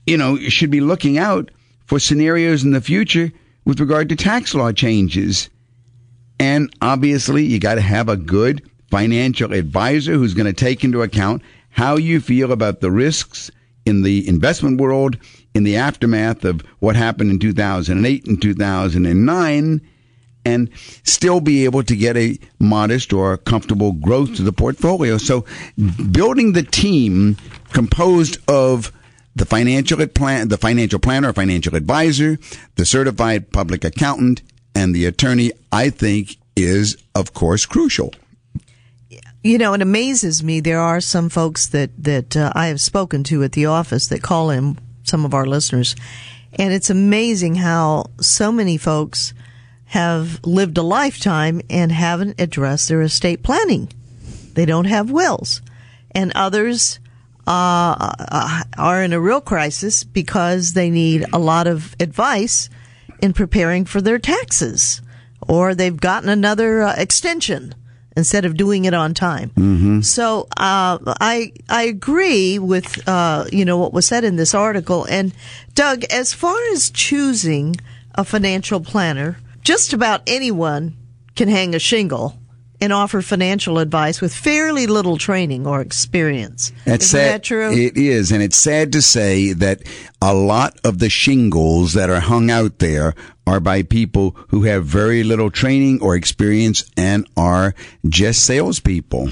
you 0.07 0.17
know, 0.17 0.37
should 0.37 0.71
be 0.71 0.81
looking 0.81 1.19
out 1.19 1.51
for 1.93 2.01
scenarios 2.01 2.65
in 2.65 2.71
the 2.71 2.81
future 2.81 3.31
with 3.67 3.79
regard 3.79 4.09
to 4.09 4.17
tax 4.17 4.55
law 4.55 4.73
changes. 4.73 5.51
And 6.41 6.75
obviously, 6.81 7.45
you 7.45 7.59
got 7.59 7.75
to 7.75 7.83
have 7.83 8.09
a 8.09 8.17
good 8.17 8.63
financial 8.91 9.53
advisor 9.53 10.15
who's 10.15 10.33
going 10.33 10.47
to 10.47 10.55
take 10.55 10.85
into 10.85 11.03
account 11.03 11.43
how 11.69 11.99
you 11.99 12.19
feel 12.19 12.51
about 12.51 12.81
the 12.81 12.91
risks 12.91 13.51
in 13.85 14.01
the 14.05 14.27
investment 14.27 14.81
world 14.81 15.19
in 15.53 15.65
the 15.65 15.77
aftermath 15.77 16.47
of 16.47 16.63
what 16.79 16.97
happened 16.97 17.31
in 17.31 17.39
2008 17.39 18.27
and 18.27 18.41
2009 18.41 19.81
and 20.47 20.71
still 21.03 21.41
be 21.43 21.67
able 21.67 21.83
to 21.83 21.95
get 21.95 22.17
a 22.17 22.39
modest 22.59 23.13
or 23.13 23.37
comfortable 23.37 23.93
growth 23.93 24.35
to 24.37 24.43
the 24.43 24.51
portfolio. 24.51 25.19
So 25.19 25.45
building 26.11 26.53
the 26.53 26.63
team 26.63 27.37
composed 27.75 28.39
of 28.49 28.91
the 29.35 29.47
financial 29.47 30.07
plan, 30.09 30.49
the 30.49 30.59
financial 30.59 30.99
planner, 30.99 31.31
or 31.31 31.33
financial 31.33 31.75
advisor, 31.75 32.39
the 32.77 32.85
certified 32.85 33.53
public 33.53 33.85
accountant, 33.85 34.43
and 34.75 34.95
the 34.95 35.07
attorney, 35.07 35.53
I 35.71 35.91
think 35.91 36.37
is 36.57 36.97
of 37.15 37.33
course 37.33 37.67
crucial. 37.67 38.13
You 39.43 39.59
know, 39.59 39.75
it 39.75 39.83
amazes 39.83 40.43
me. 40.43 40.61
There 40.61 40.81
are 40.81 41.01
some 41.01 41.29
folks 41.29 41.67
that 41.69 41.91
that 41.99 42.37
uh, 42.37 42.53
I 42.55 42.69
have 42.69 42.81
spoken 42.81 43.25
to 43.25 43.43
at 43.43 43.53
the 43.53 43.67
office 43.67 44.07
that 44.09 44.23
call 44.23 44.51
in 44.51 44.79
some 45.03 45.25
of 45.25 45.35
our 45.35 45.47
listeners, 45.47 45.97
and 46.55 46.73
it's 46.73 46.91
amazing 46.91 47.57
how 47.57 48.07
so 48.21 48.53
many 48.53 48.77
folks 48.77 49.35
have 49.87 50.41
lived 50.43 50.79
a 50.79 50.83
lifetime 50.83 51.61
and 51.69 51.93
haven't 51.93 52.41
addressed 52.41 52.89
their 52.89 53.03
estate 53.03 53.43
planning. 53.43 53.93
They 54.55 54.65
don't 54.65 54.87
have 54.87 55.11
wills. 55.11 55.61
And 56.15 56.33
others 56.35 56.99
uh, 57.47 58.63
are 58.79 59.03
in 59.03 59.13
a 59.13 59.21
real 59.21 59.41
crisis 59.41 60.05
because 60.05 60.73
they 60.73 60.91
need 60.91 61.25
a 61.33 61.39
lot 61.39 61.67
of 61.67 61.97
advice 61.99 62.69
in 63.21 63.33
preparing 63.33 63.85
for 63.85 64.01
their 64.01 64.19
taxes, 64.19 65.01
or 65.41 65.75
they've 65.75 66.01
gotten 66.01 66.29
another 66.29 66.83
uh, 66.83 66.95
extension 66.97 67.75
instead 68.17 68.45
of 68.45 68.57
doing 68.57 68.85
it 68.85 68.95
on 68.95 69.15
time. 69.15 69.51
Mm-hmm. 69.51 70.01
So 70.01 70.43
uh, 70.57 70.99
I 71.21 71.53
I 71.69 71.85
agree 71.85 72.59
with 72.59 73.07
uh, 73.09 73.47
you 73.51 73.65
know 73.65 73.79
what 73.79 73.93
was 73.93 74.07
said 74.07 74.25
in 74.25 74.37
this 74.37 74.55
article. 74.55 75.05
And 75.05 75.33
Doug, 75.75 76.05
as 76.05 76.33
far 76.33 76.59
as 76.73 76.91
choosing 76.91 77.77
a 78.15 78.25
financial 78.25 78.81
planner, 78.81 79.39
just 79.63 79.93
about 79.93 80.23
anyone 80.27 80.97
can 81.35 81.49
hang 81.49 81.75
a 81.75 81.79
shingle 81.79 82.39
and 82.83 82.93
offer 82.93 83.23
financial 83.23 83.79
advice 83.79 84.21
with 84.21 84.35
fairly 84.35 84.89
little 84.89 85.17
training 85.17 85.67
or 85.67 85.81
experience. 85.81 86.73
That's 86.85 87.05
Isn't 87.05 87.19
sad. 87.19 87.33
that 87.35 87.43
true? 87.45 87.73
It 87.73 87.97
is, 87.97 88.33
and 88.33 88.43
it's 88.43 88.57
sad 88.57 88.93
to 88.93 89.01
say 89.01 89.53
that 89.53 89.83
a 90.21 90.35
lot 90.35 90.79
of 90.83 90.99
the 90.99 91.09
shingles 91.09 91.93
that 91.93 92.11
are 92.11 92.21
hung 92.21 92.51
out 92.51 92.81
there 92.81 93.15
are 93.47 93.61
by 93.61 93.85
people 93.85 94.37
who 94.49 94.65
have 94.65 94.85
very 94.85 95.23
little 95.23 95.51
training 95.51 96.03
or 96.03 96.17
experience 96.17 96.85
and 96.97 97.27
are 97.37 97.75
just 98.09 98.45
salespeople. 98.45 99.29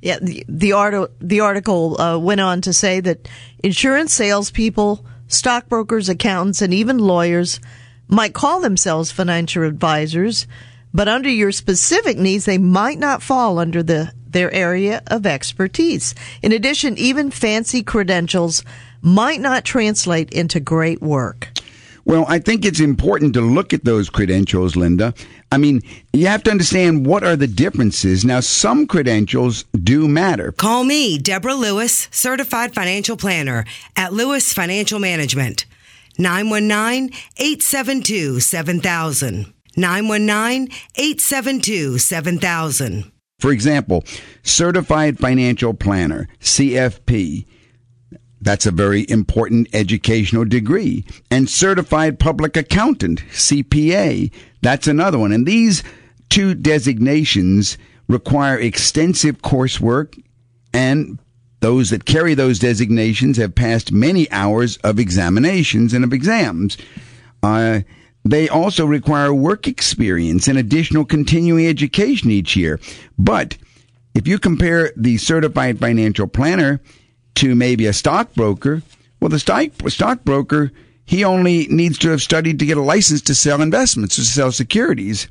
Yeah, 0.00 0.18
the 0.20 0.44
the, 0.48 0.72
art, 0.72 1.12
the 1.20 1.40
article 1.40 2.00
uh, 2.00 2.18
went 2.18 2.40
on 2.40 2.62
to 2.62 2.72
say 2.72 3.00
that 3.00 3.28
insurance 3.62 4.14
salespeople, 4.14 5.04
stockbrokers, 5.28 6.08
accountants, 6.08 6.62
and 6.62 6.72
even 6.72 6.98
lawyers 6.98 7.60
might 8.08 8.32
call 8.32 8.60
themselves 8.60 9.10
financial 9.10 9.64
advisors, 9.64 10.46
but 10.96 11.08
under 11.08 11.28
your 11.28 11.52
specific 11.52 12.16
needs, 12.16 12.46
they 12.46 12.56
might 12.56 12.98
not 12.98 13.22
fall 13.22 13.58
under 13.58 13.82
the 13.82 14.10
their 14.30 14.50
area 14.52 15.02
of 15.06 15.26
expertise. 15.26 16.14
In 16.42 16.52
addition, 16.52 16.96
even 16.96 17.30
fancy 17.30 17.82
credentials 17.82 18.64
might 19.02 19.40
not 19.40 19.64
translate 19.64 20.30
into 20.30 20.58
great 20.58 21.02
work. 21.02 21.50
Well, 22.06 22.24
I 22.28 22.38
think 22.38 22.64
it's 22.64 22.80
important 22.80 23.34
to 23.34 23.40
look 23.42 23.74
at 23.74 23.84
those 23.84 24.08
credentials, 24.08 24.74
Linda. 24.74 25.12
I 25.52 25.58
mean, 25.58 25.82
you 26.12 26.28
have 26.28 26.42
to 26.44 26.50
understand 26.50 27.06
what 27.06 27.24
are 27.24 27.36
the 27.36 27.46
differences. 27.46 28.24
Now, 28.24 28.40
some 28.40 28.86
credentials 28.86 29.64
do 29.72 30.08
matter. 30.08 30.52
Call 30.52 30.84
me, 30.84 31.18
Deborah 31.18 31.54
Lewis, 31.54 32.08
certified 32.10 32.74
financial 32.74 33.16
planner 33.16 33.66
at 33.96 34.12
Lewis 34.14 34.52
Financial 34.52 34.98
Management. 34.98 35.66
919 36.18 37.10
872 37.36 38.40
7000. 38.40 39.52
919 39.76 40.68
872 40.96 41.98
7000. 41.98 43.12
For 43.38 43.52
example, 43.52 44.02
Certified 44.42 45.18
Financial 45.18 45.74
Planner, 45.74 46.28
CFP. 46.40 47.46
That's 48.40 48.66
a 48.66 48.70
very 48.70 49.08
important 49.08 49.68
educational 49.72 50.44
degree. 50.44 51.04
And 51.30 51.48
Certified 51.48 52.18
Public 52.18 52.56
Accountant, 52.56 53.22
CPA. 53.32 54.32
That's 54.62 54.86
another 54.86 55.18
one. 55.18 55.32
And 55.32 55.46
these 55.46 55.82
two 56.28 56.54
designations 56.54 57.76
require 58.08 58.58
extensive 58.58 59.42
coursework 59.42 60.22
and 60.72 61.18
those 61.60 61.90
that 61.90 62.04
carry 62.04 62.34
those 62.34 62.58
designations 62.58 63.38
have 63.38 63.54
passed 63.54 63.90
many 63.90 64.30
hours 64.30 64.76
of 64.78 64.98
examinations 64.98 65.92
and 65.92 66.04
of 66.04 66.12
exams. 66.12 66.76
Uh, 67.42 67.80
they 68.30 68.48
also 68.48 68.86
require 68.86 69.32
work 69.32 69.68
experience 69.68 70.48
and 70.48 70.58
additional 70.58 71.04
continuing 71.04 71.66
education 71.66 72.30
each 72.30 72.56
year. 72.56 72.80
But 73.18 73.56
if 74.14 74.26
you 74.26 74.38
compare 74.38 74.92
the 74.96 75.18
certified 75.18 75.78
financial 75.78 76.26
planner 76.26 76.80
to 77.36 77.54
maybe 77.54 77.86
a 77.86 77.92
stockbroker, 77.92 78.82
well, 79.20 79.28
the 79.28 79.38
stock, 79.38 79.68
stockbroker, 79.88 80.72
he 81.04 81.24
only 81.24 81.66
needs 81.68 81.98
to 81.98 82.10
have 82.10 82.22
studied 82.22 82.58
to 82.58 82.66
get 82.66 82.76
a 82.76 82.82
license 82.82 83.20
to 83.22 83.34
sell 83.34 83.62
investments, 83.62 84.16
to 84.16 84.22
sell 84.24 84.50
securities. 84.52 85.28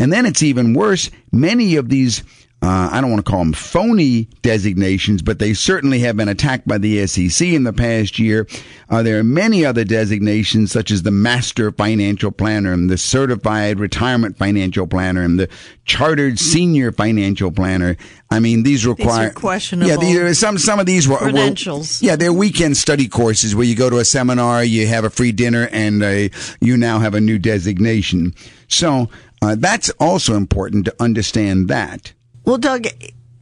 And 0.00 0.10
then 0.10 0.24
it's 0.24 0.42
even 0.42 0.72
worse. 0.72 1.10
Many 1.30 1.76
of 1.76 1.90
these 1.90 2.24
uh, 2.62 2.90
I 2.92 3.00
don't 3.00 3.10
want 3.10 3.24
to 3.24 3.30
call 3.30 3.38
them 3.38 3.54
phony 3.54 4.24
designations, 4.42 5.22
but 5.22 5.38
they 5.38 5.54
certainly 5.54 6.00
have 6.00 6.18
been 6.18 6.28
attacked 6.28 6.68
by 6.68 6.76
the 6.76 7.06
SEC 7.06 7.48
in 7.48 7.64
the 7.64 7.72
past 7.72 8.18
year. 8.18 8.46
Uh, 8.90 9.02
there 9.02 9.18
are 9.18 9.24
many 9.24 9.64
other 9.64 9.82
designations, 9.82 10.70
such 10.70 10.90
as 10.90 11.02
the 11.02 11.10
Master 11.10 11.72
Financial 11.72 12.30
Planner 12.30 12.74
and 12.74 12.90
the 12.90 12.98
Certified 12.98 13.80
Retirement 13.80 14.36
Financial 14.36 14.86
Planner 14.86 15.22
and 15.22 15.40
the 15.40 15.48
Chartered 15.86 16.38
Senior 16.38 16.92
Financial 16.92 17.50
Planner. 17.50 17.96
I 18.30 18.40
mean, 18.40 18.62
these 18.62 18.86
require 18.86 19.28
these 19.28 19.38
questionable. 19.38 19.90
Yeah, 19.90 19.96
these 19.96 20.18
are, 20.18 20.34
some 20.34 20.58
some 20.58 20.78
of 20.78 20.84
these 20.84 21.08
were 21.08 21.16
credentials. 21.16 22.02
Were, 22.02 22.08
yeah, 22.08 22.16
they're 22.16 22.32
weekend 22.32 22.76
study 22.76 23.08
courses 23.08 23.56
where 23.56 23.64
you 23.64 23.74
go 23.74 23.88
to 23.88 23.96
a 23.98 24.04
seminar, 24.04 24.62
you 24.62 24.86
have 24.86 25.04
a 25.04 25.10
free 25.10 25.32
dinner, 25.32 25.66
and 25.72 26.02
uh, 26.02 26.28
you 26.60 26.76
now 26.76 26.98
have 26.98 27.14
a 27.14 27.20
new 27.22 27.38
designation. 27.38 28.34
So 28.68 29.08
uh, 29.42 29.56
that's 29.58 29.90
also 30.00 30.34
important 30.34 30.84
to 30.86 30.94
understand 31.00 31.68
that. 31.68 32.12
Well, 32.44 32.58
Doug, 32.58 32.86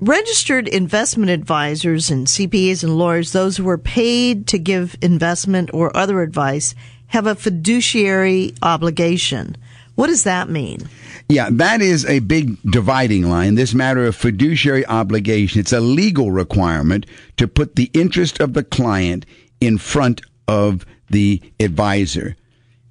registered 0.00 0.68
investment 0.68 1.30
advisors 1.30 2.10
and 2.10 2.26
CPAs 2.26 2.82
and 2.82 2.96
lawyers, 2.96 3.32
those 3.32 3.56
who 3.56 3.68
are 3.68 3.78
paid 3.78 4.46
to 4.48 4.58
give 4.58 4.96
investment 5.02 5.70
or 5.72 5.96
other 5.96 6.22
advice, 6.22 6.74
have 7.08 7.26
a 7.26 7.34
fiduciary 7.34 8.54
obligation. 8.62 9.56
What 9.94 10.08
does 10.08 10.24
that 10.24 10.48
mean? 10.48 10.88
Yeah, 11.28 11.48
that 11.52 11.82
is 11.82 12.06
a 12.06 12.20
big 12.20 12.56
dividing 12.62 13.28
line. 13.28 13.56
This 13.56 13.74
matter 13.74 14.04
of 14.04 14.14
fiduciary 14.14 14.86
obligation. 14.86 15.60
It's 15.60 15.72
a 15.72 15.80
legal 15.80 16.30
requirement 16.30 17.04
to 17.36 17.48
put 17.48 17.74
the 17.74 17.90
interest 17.92 18.40
of 18.40 18.54
the 18.54 18.62
client 18.62 19.26
in 19.60 19.76
front 19.76 20.22
of 20.46 20.86
the 21.10 21.42
advisor. 21.58 22.36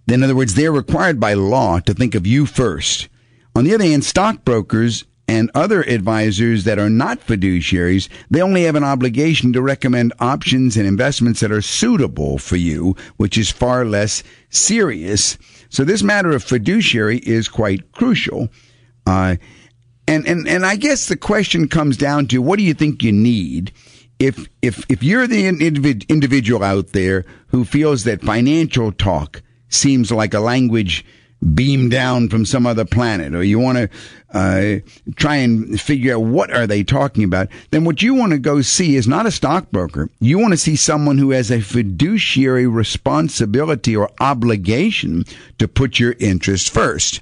In 0.07 0.23
other 0.23 0.35
words, 0.35 0.55
they're 0.55 0.71
required 0.71 1.19
by 1.19 1.33
law 1.33 1.79
to 1.79 1.93
think 1.93 2.15
of 2.15 2.25
you 2.25 2.45
first. 2.45 3.09
On 3.55 3.65
the 3.65 3.73
other 3.73 3.83
hand, 3.83 4.05
stockbrokers 4.05 5.03
and 5.27 5.51
other 5.53 5.81
advisors 5.81 6.63
that 6.63 6.79
are 6.79 6.89
not 6.89 7.19
fiduciaries, 7.19 8.07
they 8.29 8.41
only 8.41 8.63
have 8.63 8.75
an 8.75 8.83
obligation 8.83 9.51
to 9.51 9.61
recommend 9.61 10.13
options 10.19 10.77
and 10.77 10.87
investments 10.87 11.41
that 11.41 11.51
are 11.51 11.61
suitable 11.61 12.37
for 12.37 12.55
you, 12.55 12.95
which 13.17 13.37
is 13.37 13.51
far 13.51 13.83
less 13.83 14.23
serious. 14.49 15.37
So 15.69 15.83
this 15.83 16.01
matter 16.01 16.31
of 16.31 16.43
fiduciary 16.43 17.17
is 17.17 17.49
quite 17.49 17.91
crucial. 17.91 18.47
Uh, 19.05 19.35
and, 20.07 20.25
and, 20.25 20.47
and 20.47 20.65
I 20.65 20.77
guess 20.77 21.07
the 21.07 21.17
question 21.17 21.67
comes 21.67 21.97
down 21.97 22.27
to 22.27 22.41
what 22.41 22.57
do 22.57 22.63
you 22.63 22.73
think 22.73 23.03
you 23.03 23.11
need? 23.11 23.73
If, 24.19 24.47
if, 24.61 24.85
if 24.89 25.03
you're 25.03 25.27
the 25.27 25.47
individual 25.47 26.63
out 26.63 26.93
there 26.93 27.25
who 27.47 27.65
feels 27.65 28.05
that 28.05 28.21
financial 28.21 28.93
talk 28.93 29.41
seems 29.69 30.11
like 30.11 30.33
a 30.33 30.39
language 30.39 31.05
beamed 31.53 31.91
down 31.91 32.29
from 32.29 32.45
some 32.45 32.65
other 32.65 32.85
planet 32.85 33.35
or 33.35 33.43
you 33.43 33.59
want 33.59 33.77
to 33.77 33.89
uh, 34.33 34.79
try 35.15 35.35
and 35.35 35.79
figure 35.79 36.15
out 36.15 36.21
what 36.21 36.51
are 36.51 36.65
they 36.65 36.83
talking 36.83 37.23
about 37.23 37.47
then 37.69 37.83
what 37.83 38.01
you 38.01 38.15
want 38.15 38.31
to 38.31 38.39
go 38.39 38.61
see 38.61 38.95
is 38.95 39.07
not 39.07 39.25
a 39.25 39.31
stockbroker. 39.31 40.09
You 40.19 40.39
want 40.39 40.53
to 40.53 40.57
see 40.57 40.75
someone 40.75 41.17
who 41.17 41.31
has 41.31 41.51
a 41.51 41.61
fiduciary 41.61 42.65
responsibility 42.65 43.95
or 43.95 44.09
obligation 44.19 45.25
to 45.59 45.67
put 45.67 45.99
your 45.99 46.15
interest 46.19 46.71
first. 46.71 47.21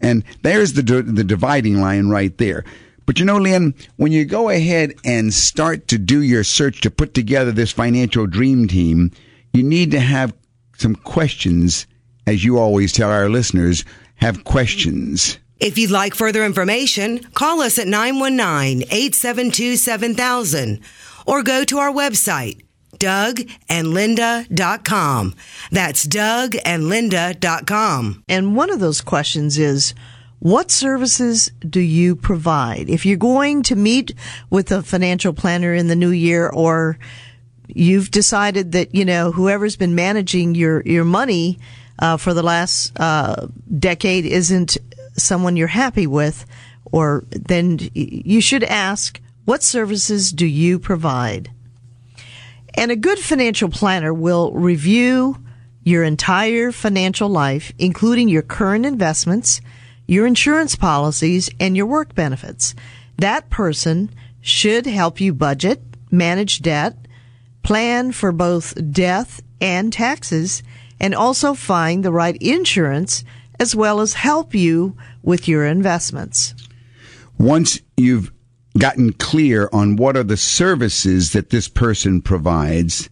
And 0.00 0.24
there's 0.42 0.74
the 0.74 0.82
the 0.82 1.24
dividing 1.24 1.80
line 1.80 2.08
right 2.08 2.36
there. 2.38 2.64
But 3.06 3.18
you 3.18 3.24
know, 3.24 3.38
Lynn, 3.38 3.74
when 3.96 4.12
you 4.12 4.26
go 4.26 4.50
ahead 4.50 4.94
and 5.04 5.32
start 5.32 5.88
to 5.88 5.98
do 5.98 6.22
your 6.22 6.44
search 6.44 6.82
to 6.82 6.90
put 6.90 7.14
together 7.14 7.50
this 7.50 7.72
financial 7.72 8.26
dream 8.26 8.68
team, 8.68 9.10
you 9.52 9.62
need 9.62 9.90
to 9.92 10.00
have 10.00 10.34
some 10.78 10.94
questions 10.94 11.86
as 12.28 12.44
you 12.44 12.58
always 12.58 12.92
tell 12.92 13.10
our 13.10 13.30
listeners, 13.30 13.84
have 14.16 14.44
questions. 14.44 15.38
If 15.60 15.78
you'd 15.78 15.90
like 15.90 16.14
further 16.14 16.44
information, 16.44 17.20
call 17.32 17.62
us 17.62 17.78
at 17.78 17.88
919 17.88 18.82
872 18.82 19.76
7000 19.76 20.80
or 21.26 21.42
go 21.42 21.64
to 21.64 21.78
our 21.78 21.90
website, 21.90 22.60
dougandlinda.com. 22.98 25.34
That's 25.72 26.06
dougandlinda.com. 26.06 28.24
And 28.28 28.54
one 28.54 28.68
of 28.70 28.80
those 28.80 29.00
questions 29.00 29.58
is, 29.58 29.94
what 30.40 30.70
services 30.70 31.50
do 31.68 31.80
you 31.80 32.14
provide? 32.14 32.88
If 32.88 33.04
you're 33.04 33.16
going 33.16 33.64
to 33.64 33.74
meet 33.74 34.14
with 34.50 34.70
a 34.70 34.84
financial 34.84 35.32
planner 35.32 35.74
in 35.74 35.88
the 35.88 35.96
new 35.96 36.10
year 36.10 36.48
or 36.48 36.96
you've 37.68 38.10
decided 38.10 38.72
that, 38.72 38.94
you 38.94 39.04
know, 39.04 39.30
whoever's 39.30 39.76
been 39.76 39.94
managing 39.94 40.54
your, 40.54 40.82
your 40.82 41.04
money 41.04 41.58
uh, 41.98 42.16
for 42.16 42.34
the 42.34 42.42
last 42.42 42.98
uh, 42.98 43.46
decade 43.78 44.24
isn't 44.24 44.76
someone 45.16 45.56
you're 45.56 45.68
happy 45.68 46.06
with, 46.06 46.46
or 46.90 47.24
then 47.30 47.78
you 47.94 48.40
should 48.40 48.64
ask, 48.64 49.20
what 49.44 49.62
services 49.62 50.32
do 50.32 50.46
you 50.46 50.78
provide? 50.78 51.50
And 52.74 52.90
a 52.90 52.96
good 52.96 53.18
financial 53.18 53.68
planner 53.68 54.14
will 54.14 54.52
review 54.52 55.38
your 55.82 56.04
entire 56.04 56.70
financial 56.70 57.28
life, 57.28 57.72
including 57.78 58.28
your 58.28 58.42
current 58.42 58.86
investments, 58.86 59.60
your 60.06 60.26
insurance 60.26 60.76
policies, 60.76 61.50
and 61.58 61.76
your 61.76 61.86
work 61.86 62.14
benefits. 62.14 62.74
That 63.16 63.50
person 63.50 64.10
should 64.40 64.86
help 64.86 65.20
you 65.20 65.34
budget, 65.34 65.82
manage 66.10 66.60
debt, 66.60 66.96
plan 67.68 68.10
for 68.10 68.32
both 68.32 68.72
death 68.90 69.42
and 69.60 69.92
taxes, 69.92 70.62
and 70.98 71.14
also 71.14 71.52
find 71.52 72.02
the 72.02 72.10
right 72.10 72.38
insurance 72.40 73.24
as 73.60 73.76
well 73.76 74.00
as 74.00 74.14
help 74.14 74.54
you 74.54 74.96
with 75.22 75.46
your 75.46 75.66
investments. 75.66 76.54
Once 77.38 77.78
you've 77.98 78.32
gotten 78.78 79.12
clear 79.12 79.68
on 79.70 79.96
what 79.96 80.16
are 80.16 80.24
the 80.24 80.34
services 80.34 81.32
that 81.32 81.50
this 81.50 81.68
person 81.68 82.22
provides, 82.22 83.10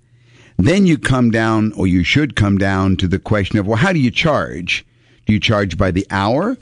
then 0.57 0.87
you 0.87 0.97
come 0.97 1.31
down, 1.31 1.71
or 1.73 1.87
you 1.87 2.03
should 2.03 2.35
come 2.35 2.57
down 2.57 2.97
to 2.97 3.07
the 3.07 3.19
question 3.19 3.59
of, 3.59 3.67
well, 3.67 3.77
how 3.77 3.93
do 3.93 3.99
you 3.99 4.11
charge? 4.11 4.87
Do 5.27 5.35
you 5.35 5.41
charge 5.41 5.77
by 5.77 5.91
the 5.91 6.07
hour? 6.11 6.57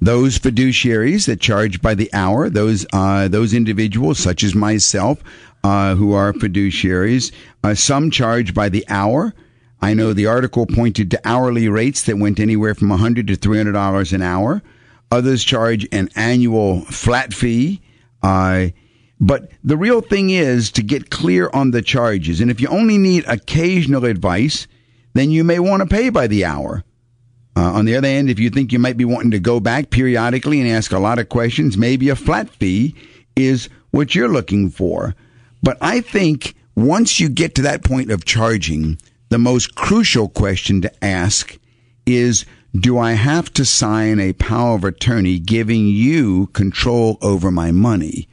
Those 0.00 0.38
fiduciaries 0.38 1.26
that 1.26 1.40
charge 1.40 1.82
by 1.82 1.94
the 1.94 2.12
hour, 2.12 2.48
those 2.48 2.86
uh, 2.92 3.26
those 3.26 3.54
individuals, 3.54 4.18
such 4.18 4.42
as 4.42 4.54
myself, 4.54 5.22
uh, 5.64 5.94
who 5.94 6.12
are 6.12 6.32
fiduciaries, 6.34 7.32
uh, 7.64 7.74
some 7.74 8.10
charge 8.10 8.54
by 8.54 8.68
the 8.68 8.84
hour. 8.88 9.34
I 9.80 9.94
know 9.94 10.12
the 10.12 10.26
article 10.26 10.66
pointed 10.66 11.10
to 11.10 11.20
hourly 11.24 11.68
rates 11.68 12.02
that 12.02 12.18
went 12.18 12.38
anywhere 12.38 12.74
from 12.74 12.90
100 12.90 13.26
to 13.28 13.36
300 13.36 13.72
dollars 13.72 14.12
an 14.12 14.22
hour. 14.22 14.62
Others 15.10 15.42
charge 15.42 15.86
an 15.90 16.10
annual 16.14 16.82
flat 16.82 17.32
fee. 17.32 17.80
Uh, 18.22 18.68
but 19.20 19.50
the 19.62 19.76
real 19.76 20.00
thing 20.00 20.30
is 20.30 20.70
to 20.72 20.82
get 20.82 21.10
clear 21.10 21.50
on 21.52 21.70
the 21.70 21.82
charges. 21.82 22.40
And 22.40 22.50
if 22.50 22.60
you 22.60 22.68
only 22.68 22.98
need 22.98 23.24
occasional 23.26 24.04
advice, 24.04 24.66
then 25.14 25.30
you 25.30 25.44
may 25.44 25.58
want 25.58 25.82
to 25.82 25.86
pay 25.86 26.10
by 26.10 26.26
the 26.26 26.44
hour. 26.44 26.84
Uh, 27.56 27.72
on 27.72 27.84
the 27.84 27.96
other 27.96 28.08
hand, 28.08 28.28
if 28.28 28.38
you 28.38 28.50
think 28.50 28.72
you 28.72 28.78
might 28.78 28.96
be 28.96 29.04
wanting 29.04 29.30
to 29.30 29.38
go 29.38 29.60
back 29.60 29.90
periodically 29.90 30.60
and 30.60 30.68
ask 30.68 30.92
a 30.92 30.98
lot 30.98 31.18
of 31.18 31.28
questions, 31.28 31.78
maybe 31.78 32.08
a 32.08 32.16
flat 32.16 32.50
fee 32.50 32.94
is 33.36 33.68
what 33.92 34.14
you're 34.14 34.28
looking 34.28 34.68
for. 34.68 35.14
But 35.64 35.78
I 35.80 36.02
think 36.02 36.54
once 36.76 37.18
you 37.18 37.30
get 37.30 37.54
to 37.54 37.62
that 37.62 37.82
point 37.82 38.10
of 38.10 38.26
charging, 38.26 38.98
the 39.30 39.38
most 39.38 39.74
crucial 39.74 40.28
question 40.28 40.82
to 40.82 41.04
ask 41.04 41.58
is 42.04 42.44
Do 42.78 42.98
I 42.98 43.12
have 43.12 43.50
to 43.54 43.64
sign 43.64 44.20
a 44.20 44.34
power 44.34 44.76
of 44.76 44.84
attorney 44.84 45.38
giving 45.38 45.86
you 45.86 46.48
control 46.48 47.16
over 47.22 47.50
my 47.50 47.72
money? 47.72 48.28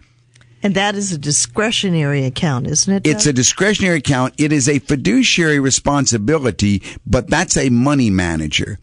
And 0.62 0.76
that 0.76 0.96
is 0.96 1.14
a 1.14 1.18
discretionary 1.18 2.26
account, 2.26 2.68
isn't 2.68 2.94
it? 2.94 3.08
It's 3.08 3.26
a 3.26 3.34
discretionary 3.34 4.00
account. 4.00 4.34
It 4.38 4.52
is 4.52 4.68
a 4.68 4.80
fiduciary 4.80 5.60
responsibility, 5.60 6.84
but 7.08 7.30
that's 7.30 7.56
a 7.56 7.70
money 7.70 8.10
manager. 8.10 8.78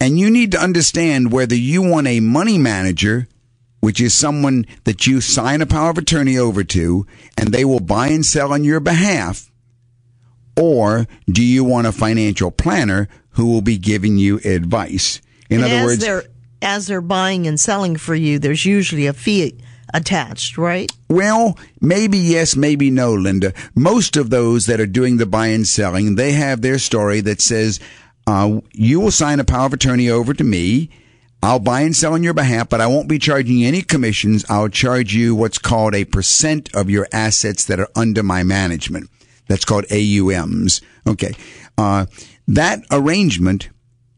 And 0.00 0.18
you 0.18 0.30
need 0.30 0.50
to 0.50 0.60
understand 0.60 1.30
whether 1.30 1.54
you 1.54 1.80
want 1.80 2.08
a 2.08 2.18
money 2.18 2.58
manager, 2.58 3.28
which 3.84 4.00
is 4.00 4.14
someone 4.14 4.64
that 4.84 5.06
you 5.06 5.20
sign 5.20 5.60
a 5.60 5.66
power 5.66 5.90
of 5.90 5.98
attorney 5.98 6.38
over 6.38 6.64
to, 6.64 7.06
and 7.36 7.52
they 7.52 7.66
will 7.66 7.80
buy 7.80 8.08
and 8.08 8.24
sell 8.24 8.50
on 8.50 8.64
your 8.64 8.80
behalf, 8.80 9.52
or 10.56 11.06
do 11.28 11.44
you 11.44 11.62
want 11.62 11.86
a 11.86 11.92
financial 11.92 12.50
planner 12.50 13.08
who 13.30 13.44
will 13.44 13.60
be 13.60 13.76
giving 13.76 14.16
you 14.16 14.40
advice? 14.42 15.20
In 15.50 15.56
and 15.56 15.66
other 15.66 15.74
as 15.74 15.84
words, 15.84 16.00
they're 16.00 16.22
as 16.62 16.86
they're 16.86 17.02
buying 17.02 17.46
and 17.46 17.60
selling 17.60 17.96
for 17.96 18.14
you, 18.14 18.38
there's 18.38 18.64
usually 18.64 19.06
a 19.06 19.12
fee 19.12 19.58
attached, 19.92 20.56
right? 20.56 20.90
Well, 21.10 21.58
maybe 21.78 22.16
yes, 22.16 22.56
maybe 22.56 22.90
no, 22.90 23.12
Linda. 23.12 23.52
Most 23.74 24.16
of 24.16 24.30
those 24.30 24.64
that 24.64 24.80
are 24.80 24.86
doing 24.86 25.18
the 25.18 25.26
buy 25.26 25.48
and 25.48 25.66
selling, 25.66 26.14
they 26.14 26.32
have 26.32 26.62
their 26.62 26.78
story 26.78 27.20
that 27.20 27.42
says, 27.42 27.80
uh, 28.26 28.60
you 28.72 28.98
will 28.98 29.10
sign 29.10 29.40
a 29.40 29.44
power 29.44 29.66
of 29.66 29.74
attorney 29.74 30.08
over 30.08 30.32
to 30.32 30.42
me. 30.42 30.88
I'll 31.44 31.58
buy 31.58 31.82
and 31.82 31.94
sell 31.94 32.14
on 32.14 32.22
your 32.22 32.32
behalf, 32.32 32.70
but 32.70 32.80
I 32.80 32.86
won't 32.86 33.06
be 33.06 33.18
charging 33.18 33.64
any 33.64 33.82
commissions. 33.82 34.46
I'll 34.48 34.70
charge 34.70 35.14
you 35.14 35.34
what's 35.34 35.58
called 35.58 35.94
a 35.94 36.06
percent 36.06 36.74
of 36.74 36.88
your 36.88 37.06
assets 37.12 37.66
that 37.66 37.78
are 37.78 37.90
under 37.94 38.22
my 38.22 38.42
management. 38.42 39.10
That's 39.46 39.66
called 39.66 39.84
AUMs. 39.90 40.80
Okay. 41.06 41.34
Uh, 41.76 42.06
that 42.48 42.80
arrangement 42.90 43.68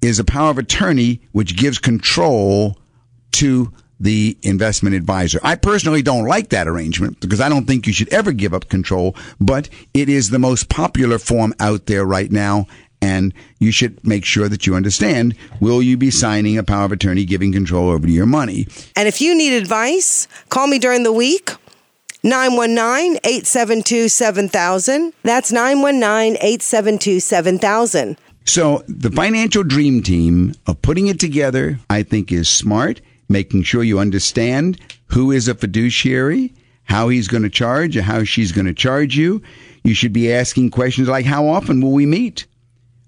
is 0.01 0.21
a 0.21 0.25
power 0.25 0.51
of 0.51 0.59
attorney 0.59 1.21
which 1.33 1.57
gives 1.57 1.79
control 1.79 2.79
to 3.33 3.73
the 3.99 4.37
investment 4.43 4.95
advisor. 4.95 5.41
I 5.43 5.57
personally 5.57 6.03
don't 6.03 6.27
like 6.27 6.51
that 6.51 6.69
arrangement 6.69 7.21
because 7.21 7.41
I 7.41 7.49
don't 7.49 7.67
think 7.67 7.87
you 7.87 7.93
should 7.93 8.13
ever 8.13 8.33
give 8.33 8.53
up 8.55 8.69
control, 8.69 9.17
but 9.41 9.69
it 9.95 10.09
is 10.09 10.31
the 10.31 10.39
most 10.39 10.69
popular 10.69 11.19
form 11.19 11.55
out 11.59 11.87
there 11.87 12.05
right 12.05 12.31
now. 12.31 12.67
And 13.03 13.35
you 13.59 13.73
should 13.73 14.05
make 14.07 14.25
sure 14.25 14.49
that 14.49 14.67
you 14.67 14.75
understand 14.75 15.37
will 15.61 15.83
you 15.83 15.97
be 15.97 16.11
signing 16.11 16.59
a 16.59 16.63
power 16.63 16.85
of 16.85 16.93
attorney 16.93 17.25
giving 17.25 17.53
control 17.53 17.91
over 17.91 18.09
your 18.09 18.27
money? 18.27 18.67
And 18.97 19.07
if 19.07 19.21
you 19.21 19.35
need 19.35 19.55
advice, 19.55 20.29
call 20.49 20.67
me 20.67 20.79
during 20.79 21.03
the 21.03 21.13
week. 21.13 21.51
919 22.23 23.19
872 23.23 24.09
7000. 24.09 25.13
That's 25.23 25.53
919 25.53 26.37
872 26.37 27.21
7000. 27.21 28.17
So 28.45 28.83
the 28.89 29.11
financial 29.11 29.63
dream 29.63 30.03
team 30.03 30.55
of 30.67 30.81
putting 30.83 31.09
it 31.09 31.21
together, 31.21 31.79
I 31.91 32.03
think 32.03 32.33
is 32.33 32.49
smart, 32.49 33.01
making 33.29 33.65
sure 33.65 33.83
you 33.83 33.99
understand 33.99 34.81
who 35.07 35.31
is 35.31 35.49
a 35.49 35.55
fiduciary, 35.55 36.55
how 36.85 37.09
he's 37.09 37.29
going 37.29 37.43
to 37.43 37.51
charge, 37.51 37.97
or 37.97 38.03
how 38.03 38.25
she's 38.25 38.53
going 38.53 38.67
to 38.67 38.75
charge 38.75 39.17
you. 39.17 39.43
You 39.85 39.95
should 39.95 40.13
be 40.13 40.33
asking 40.33 40.71
questions 40.71 41.09
like, 41.09 41.27
how 41.27 41.47
often 41.47 41.81
will 41.81 41.93
we 41.93 42.07
meet? 42.07 42.47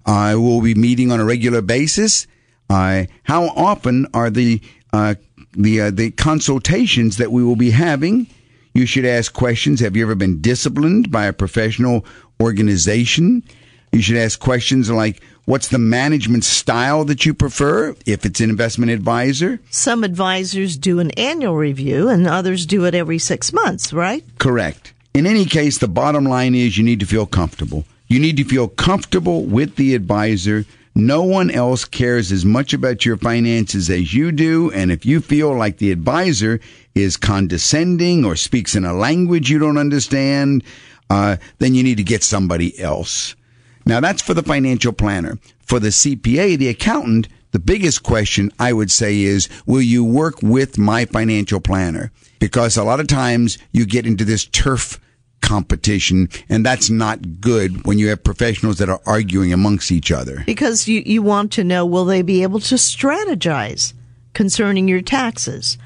Uh, 0.05 0.35
will 0.37 0.61
be 0.61 0.75
meeting 0.75 1.11
on 1.11 1.19
a 1.19 1.25
regular 1.25 1.61
basis? 1.61 2.25
Uh, 2.69 3.05
how 3.23 3.47
often 3.49 4.07
are 4.13 4.29
the 4.29 4.61
uh, 4.93 5.15
the 5.53 5.81
uh, 5.81 5.91
the 5.91 6.11
consultations 6.11 7.17
that 7.17 7.31
we 7.31 7.43
will 7.43 7.55
be 7.55 7.71
having? 7.71 8.27
You 8.73 8.85
should 8.85 9.05
ask 9.05 9.33
questions. 9.33 9.79
Have 9.79 9.95
you 9.95 10.03
ever 10.03 10.15
been 10.15 10.41
disciplined 10.41 11.11
by 11.11 11.25
a 11.25 11.33
professional 11.33 12.05
organization? 12.41 13.43
You 13.91 14.01
should 14.01 14.17
ask 14.17 14.39
questions 14.39 14.89
like, 14.91 15.21
what's 15.45 15.69
the 15.69 15.79
management 15.79 16.43
style 16.43 17.05
that 17.05 17.25
you 17.25 17.33
prefer 17.33 17.95
if 18.05 18.23
it's 18.25 18.39
an 18.39 18.51
investment 18.51 18.91
advisor? 18.91 19.59
Some 19.71 20.03
advisors 20.03 20.77
do 20.77 20.99
an 20.99 21.09
annual 21.11 21.55
review 21.55 22.07
and 22.07 22.27
others 22.27 22.67
do 22.67 22.85
it 22.85 22.93
every 22.93 23.17
six 23.17 23.51
months, 23.51 23.91
right? 23.91 24.23
Correct. 24.37 24.93
In 25.15 25.25
any 25.25 25.45
case, 25.45 25.79
the 25.79 25.87
bottom 25.87 26.25
line 26.25 26.53
is 26.53 26.77
you 26.77 26.83
need 26.83 26.99
to 26.99 27.07
feel 27.07 27.25
comfortable. 27.25 27.85
You 28.09 28.19
need 28.19 28.37
to 28.37 28.43
feel 28.43 28.67
comfortable 28.67 29.43
with 29.45 29.75
the 29.75 29.93
advisor. 29.93 30.65
No 30.95 31.21
one 31.21 31.51
else 31.51 31.85
cares 31.85 32.31
as 32.31 32.43
much 32.43 32.73
about 32.73 33.05
your 33.05 33.17
finances 33.17 33.87
as 33.87 34.15
you 34.15 34.31
do. 34.31 34.71
And 34.71 34.91
if 34.91 35.05
you 35.05 35.21
feel 35.21 35.55
like 35.55 35.77
the 35.77 35.91
advisor 35.91 36.59
is 36.95 37.17
condescending 37.17 38.25
or 38.25 38.35
speaks 38.35 38.75
in 38.75 38.83
a 38.83 38.93
language 38.93 39.51
you 39.51 39.59
don't 39.59 39.77
understand, 39.77 40.63
uh, 41.11 41.37
then 41.59 41.75
you 41.75 41.83
need 41.83 41.97
to 41.97 42.03
get 42.03 42.23
somebody 42.23 42.77
else. 42.79 43.35
Now 43.85 43.99
that's 43.99 44.23
for 44.23 44.33
the 44.33 44.43
financial 44.43 44.91
planner. 44.91 45.37
For 45.59 45.79
the 45.79 45.89
CPA, 45.89 46.57
the 46.57 46.69
accountant, 46.69 47.27
the 47.51 47.59
biggest 47.59 48.01
question 48.01 48.51
I 48.57 48.73
would 48.73 48.89
say 48.89 49.21
is, 49.21 49.49
will 49.67 49.83
you 49.83 50.03
work 50.03 50.41
with 50.41 50.79
my 50.79 51.05
financial 51.05 51.59
planner? 51.59 52.11
Because 52.39 52.75
a 52.75 52.83
lot 52.83 52.99
of 52.99 53.05
times 53.05 53.59
you 53.71 53.85
get 53.85 54.07
into 54.07 54.25
this 54.25 54.45
turf 54.45 54.99
competition 55.41 56.29
and 56.49 56.65
that's 56.65 56.89
not 56.89 57.41
good 57.41 57.85
when 57.85 57.97
you 57.97 58.09
have 58.09 58.23
professionals 58.23 58.77
that 58.77 58.89
are 58.89 59.01
arguing 59.05 59.53
amongst 59.53 59.91
each 59.91 60.11
other. 60.11 60.43
Because 60.45 60.87
you, 60.87 61.01
you 61.05 61.21
want 61.21 61.51
to 61.53 61.63
know, 61.63 61.85
will 61.85 62.05
they 62.05 62.21
be 62.21 62.43
able 62.43 62.59
to 62.61 62.75
strategize 62.75 63.93
concerning 64.33 64.87
your 64.87 65.01
taxes? 65.01 65.77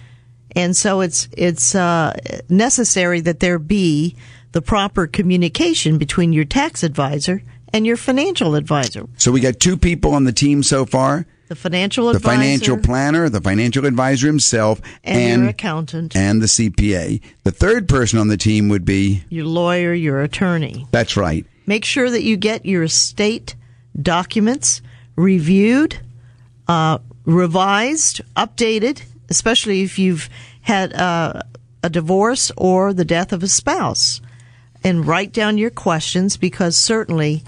And 0.56 0.76
so 0.78 1.01
it's, 1.01 1.28
it's, 1.36 1.74
uh, 1.76 2.14
necessary 2.49 3.22
that 3.22 3.39
there 3.39 3.60
be 3.60 4.16
the 4.51 4.62
proper 4.62 5.08
communication 5.08 5.97
between 5.97 6.32
your 6.32 6.45
tax 6.45 6.84
advisor 6.84 7.41
and 7.74 7.86
your 7.86 7.97
financial 7.97 8.56
advisor. 8.56 9.08
So 9.18 9.32
we 9.32 9.41
got 9.41 9.60
two 9.60 9.78
people 9.78 10.14
on 10.14 10.26
the 10.26 10.32
team 10.32 10.64
so 10.64 10.86
far. 10.86 11.26
The 11.54 11.60
financial 11.60 12.06
the 12.06 12.18
advisor. 12.18 12.36
financial 12.36 12.78
planner, 12.78 13.30
the 13.30 13.39
financial 13.41 13.86
advisor 13.86 14.26
himself, 14.26 14.82
and, 15.04 15.18
and 15.22 15.41
your 15.43 15.49
accountant. 15.51 16.16
and 16.16 16.41
the 16.41 16.47
CPA. 16.47 17.22
The 17.43 17.51
third 17.51 17.88
person 17.88 18.18
on 18.18 18.28
the 18.28 18.38
team 18.38 18.70
would 18.70 18.86
be 18.86 19.24
your 19.30 19.45
lawyer, 19.45 19.93
your 19.93 20.22
attorney. 20.22 20.88
that's 20.91 21.16
right. 21.16 21.45
Make 21.68 21.86
sure 21.86 22.10
that 22.10 22.24
you 22.24 22.38
get 22.38 22.66
your 22.66 22.82
estate 22.84 23.56
documents 24.01 24.82
reviewed, 25.16 25.99
uh, 26.68 26.97
revised, 27.26 28.22
updated, 28.36 29.04
especially 29.30 29.84
if 29.84 29.99
you've 29.99 30.28
had 30.62 30.91
uh, 30.93 31.41
a 31.84 31.89
divorce 31.89 32.51
or 32.58 32.93
the 32.93 33.06
death 33.06 33.32
of 33.32 33.43
a 33.43 33.47
spouse. 33.47 34.22
And 34.84 35.06
write 35.06 35.32
down 35.32 35.58
your 35.58 35.70
questions 35.70 36.36
because 36.36 36.76
certainly 36.76 37.43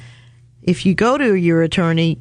if 0.65 0.85
you 0.85 0.93
go 0.95 1.17
to 1.17 1.35
your 1.35 1.61
attorney, 1.61 2.17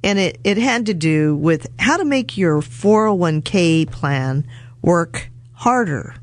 And 0.03 0.19
it, 0.19 0.41
it 0.43 0.57
had 0.57 0.87
to 0.87 0.95
do 0.95 1.37
with 1.37 1.67
how 1.79 1.99
to 1.99 2.05
make 2.07 2.39
your 2.39 2.63
401k 2.63 3.91
plan 3.91 4.47
work 4.81 5.29
harder. 5.53 6.15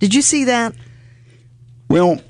Did 0.00 0.14
you 0.14 0.22
see 0.22 0.42
that? 0.44 0.74
Well, 1.88 2.20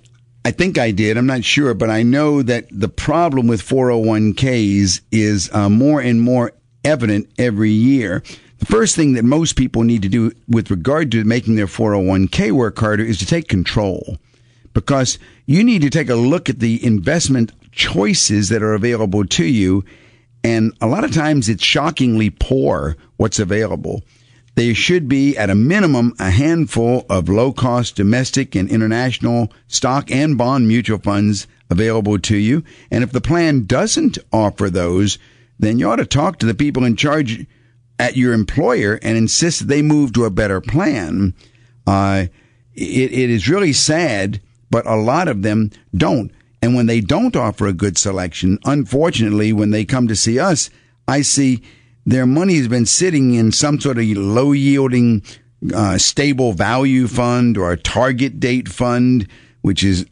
I 0.44 0.50
think 0.50 0.78
I 0.78 0.92
did. 0.92 1.16
I'm 1.16 1.26
not 1.26 1.44
sure, 1.44 1.74
but 1.74 1.90
I 1.90 2.02
know 2.02 2.42
that 2.42 2.66
the 2.70 2.88
problem 2.88 3.46
with 3.46 3.62
401ks 3.62 5.00
is 5.10 5.50
uh, 5.52 5.68
more 5.68 6.00
and 6.00 6.22
more 6.22 6.52
evident 6.84 7.30
every 7.38 7.70
year. 7.70 8.22
The 8.58 8.66
first 8.66 8.96
thing 8.96 9.12
that 9.14 9.24
most 9.24 9.56
people 9.56 9.82
need 9.82 10.02
to 10.02 10.08
do 10.08 10.32
with 10.48 10.70
regard 10.70 11.12
to 11.12 11.24
making 11.24 11.56
their 11.56 11.66
401k 11.66 12.52
work 12.52 12.78
harder 12.78 13.04
is 13.04 13.18
to 13.18 13.26
take 13.26 13.48
control 13.48 14.18
because 14.72 15.18
you 15.46 15.62
need 15.64 15.82
to 15.82 15.90
take 15.90 16.08
a 16.08 16.14
look 16.14 16.48
at 16.48 16.60
the 16.60 16.84
investment 16.84 17.52
choices 17.72 18.48
that 18.48 18.62
are 18.62 18.74
available 18.74 19.24
to 19.24 19.44
you. 19.44 19.84
And 20.42 20.72
a 20.80 20.86
lot 20.86 21.04
of 21.04 21.12
times 21.12 21.48
it's 21.48 21.62
shockingly 21.62 22.30
poor 22.30 22.96
what's 23.16 23.38
available 23.38 24.02
there 24.58 24.74
should 24.74 25.08
be, 25.08 25.36
at 25.36 25.50
a 25.50 25.54
minimum, 25.54 26.12
a 26.18 26.30
handful 26.30 27.06
of 27.08 27.28
low 27.28 27.52
cost 27.52 27.94
domestic 27.94 28.56
and 28.56 28.68
international 28.68 29.52
stock 29.68 30.10
and 30.10 30.36
bond 30.36 30.66
mutual 30.66 30.98
funds 30.98 31.46
available 31.70 32.18
to 32.18 32.36
you. 32.36 32.64
And 32.90 33.04
if 33.04 33.12
the 33.12 33.20
plan 33.20 33.66
doesn't 33.66 34.18
offer 34.32 34.68
those, 34.68 35.16
then 35.60 35.78
you 35.78 35.88
ought 35.88 35.96
to 35.96 36.06
talk 36.06 36.40
to 36.40 36.46
the 36.46 36.54
people 36.54 36.84
in 36.84 36.96
charge 36.96 37.46
at 38.00 38.16
your 38.16 38.32
employer 38.32 38.98
and 39.00 39.16
insist 39.16 39.60
that 39.60 39.66
they 39.66 39.80
move 39.80 40.12
to 40.14 40.24
a 40.24 40.30
better 40.30 40.60
plan. 40.60 41.34
Uh, 41.86 42.26
it, 42.74 43.12
it 43.12 43.30
is 43.30 43.48
really 43.48 43.72
sad, 43.72 44.40
but 44.72 44.84
a 44.86 44.96
lot 44.96 45.28
of 45.28 45.42
them 45.42 45.70
don't. 45.96 46.32
And 46.60 46.74
when 46.74 46.86
they 46.86 47.00
don't 47.00 47.36
offer 47.36 47.68
a 47.68 47.72
good 47.72 47.96
selection, 47.96 48.58
unfortunately, 48.64 49.52
when 49.52 49.70
they 49.70 49.84
come 49.84 50.08
to 50.08 50.16
see 50.16 50.40
us, 50.40 50.68
I 51.06 51.22
see 51.22 51.62
their 52.08 52.26
money 52.26 52.56
has 52.56 52.68
been 52.68 52.86
sitting 52.86 53.34
in 53.34 53.52
some 53.52 53.78
sort 53.78 53.98
of 53.98 54.04
low 54.04 54.52
yielding 54.52 55.22
uh, 55.74 55.98
stable 55.98 56.54
value 56.54 57.06
fund 57.06 57.58
or 57.58 57.70
a 57.70 57.76
target 57.76 58.40
date 58.40 58.66
fund, 58.66 59.28
which 59.60 59.84
is 59.84 60.06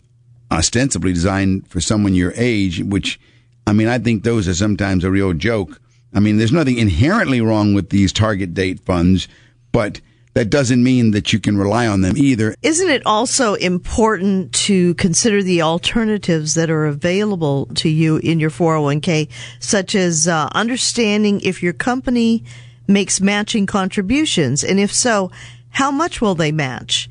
ostensibly 0.50 1.14
designed 1.14 1.66
for 1.68 1.80
someone 1.80 2.14
your 2.14 2.34
age, 2.36 2.82
which 2.82 3.18
I 3.66 3.72
mean, 3.72 3.88
I 3.88 3.98
think 3.98 4.24
those 4.24 4.46
are 4.46 4.54
sometimes 4.54 5.04
a 5.04 5.10
real 5.10 5.32
joke. 5.32 5.80
I 6.12 6.20
mean, 6.20 6.36
there's 6.36 6.52
nothing 6.52 6.76
inherently 6.76 7.40
wrong 7.40 7.72
with 7.72 7.88
these 7.88 8.12
target 8.12 8.52
date 8.52 8.80
funds, 8.80 9.26
but 9.72 10.02
that 10.36 10.50
doesn't 10.50 10.82
mean 10.82 11.12
that 11.12 11.32
you 11.32 11.40
can 11.40 11.56
rely 11.56 11.86
on 11.86 12.02
them 12.02 12.14
either. 12.14 12.54
Isn't 12.60 12.90
it 12.90 13.00
also 13.06 13.54
important 13.54 14.52
to 14.66 14.92
consider 14.96 15.42
the 15.42 15.62
alternatives 15.62 16.52
that 16.56 16.68
are 16.68 16.84
available 16.84 17.64
to 17.76 17.88
you 17.88 18.18
in 18.18 18.38
your 18.38 18.50
401k, 18.50 19.30
such 19.60 19.94
as 19.94 20.28
uh, 20.28 20.50
understanding 20.52 21.40
if 21.40 21.62
your 21.62 21.72
company 21.72 22.44
makes 22.86 23.18
matching 23.18 23.64
contributions? 23.64 24.62
And 24.62 24.78
if 24.78 24.92
so, 24.92 25.30
how 25.70 25.90
much 25.90 26.20
will 26.20 26.34
they 26.34 26.52
match? 26.52 27.08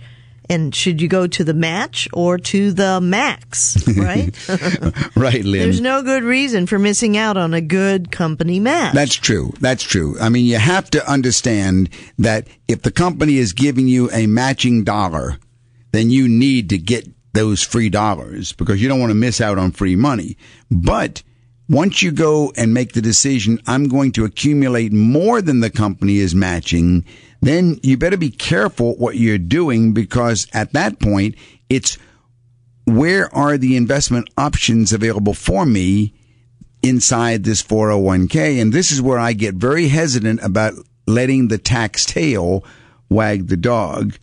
And 0.49 0.73
should 0.75 1.01
you 1.01 1.07
go 1.07 1.27
to 1.27 1.43
the 1.43 1.53
match 1.53 2.07
or 2.13 2.37
to 2.37 2.71
the 2.71 3.01
max, 3.01 3.87
right? 3.97 4.35
right, 5.15 5.43
Lynn. 5.43 5.61
There's 5.61 5.81
no 5.81 6.03
good 6.03 6.23
reason 6.23 6.67
for 6.67 6.77
missing 6.77 7.17
out 7.17 7.37
on 7.37 7.53
a 7.53 7.61
good 7.61 8.11
company 8.11 8.59
match. 8.59 8.93
That's 8.93 9.15
true. 9.15 9.53
That's 9.59 9.83
true. 9.83 10.15
I 10.19 10.29
mean, 10.29 10.45
you 10.45 10.57
have 10.57 10.89
to 10.91 11.11
understand 11.11 11.89
that 12.19 12.47
if 12.67 12.83
the 12.83 12.91
company 12.91 13.37
is 13.37 13.53
giving 13.53 13.87
you 13.87 14.09
a 14.11 14.27
matching 14.27 14.83
dollar, 14.83 15.37
then 15.91 16.09
you 16.09 16.27
need 16.27 16.69
to 16.69 16.77
get 16.77 17.07
those 17.33 17.61
free 17.61 17.89
dollars 17.89 18.53
because 18.53 18.81
you 18.81 18.87
don't 18.87 18.99
want 18.99 19.11
to 19.11 19.15
miss 19.15 19.41
out 19.41 19.57
on 19.57 19.71
free 19.71 19.95
money. 19.95 20.37
But 20.71 21.21
once 21.67 22.01
you 22.01 22.11
go 22.11 22.51
and 22.55 22.73
make 22.73 22.93
the 22.93 23.01
decision, 23.01 23.59
I'm 23.67 23.87
going 23.87 24.11
to 24.13 24.25
accumulate 24.25 24.93
more 24.93 25.41
than 25.41 25.59
the 25.59 25.69
company 25.69 26.17
is 26.17 26.35
matching, 26.35 27.05
then 27.45 27.79
you 27.83 27.97
better 27.97 28.17
be 28.17 28.31
careful 28.31 28.95
what 28.95 29.17
you're 29.17 29.37
doing 29.37 29.93
because 29.93 30.47
at 30.53 30.73
that 30.73 30.99
point, 30.99 31.35
it's 31.69 31.97
where 32.85 33.33
are 33.35 33.57
the 33.57 33.75
investment 33.75 34.29
options 34.37 34.93
available 34.93 35.33
for 35.33 35.65
me 35.65 36.13
inside 36.83 37.43
this 37.43 37.61
401k? 37.61 38.61
And 38.61 38.73
this 38.73 38.91
is 38.91 39.01
where 39.01 39.19
I 39.19 39.33
get 39.33 39.55
very 39.55 39.87
hesitant 39.87 40.41
about 40.43 40.73
letting 41.07 41.47
the 41.47 41.57
tax 41.57 42.05
tail 42.05 42.63
wag 43.09 43.47
the 43.47 43.57
dog. 43.57 44.15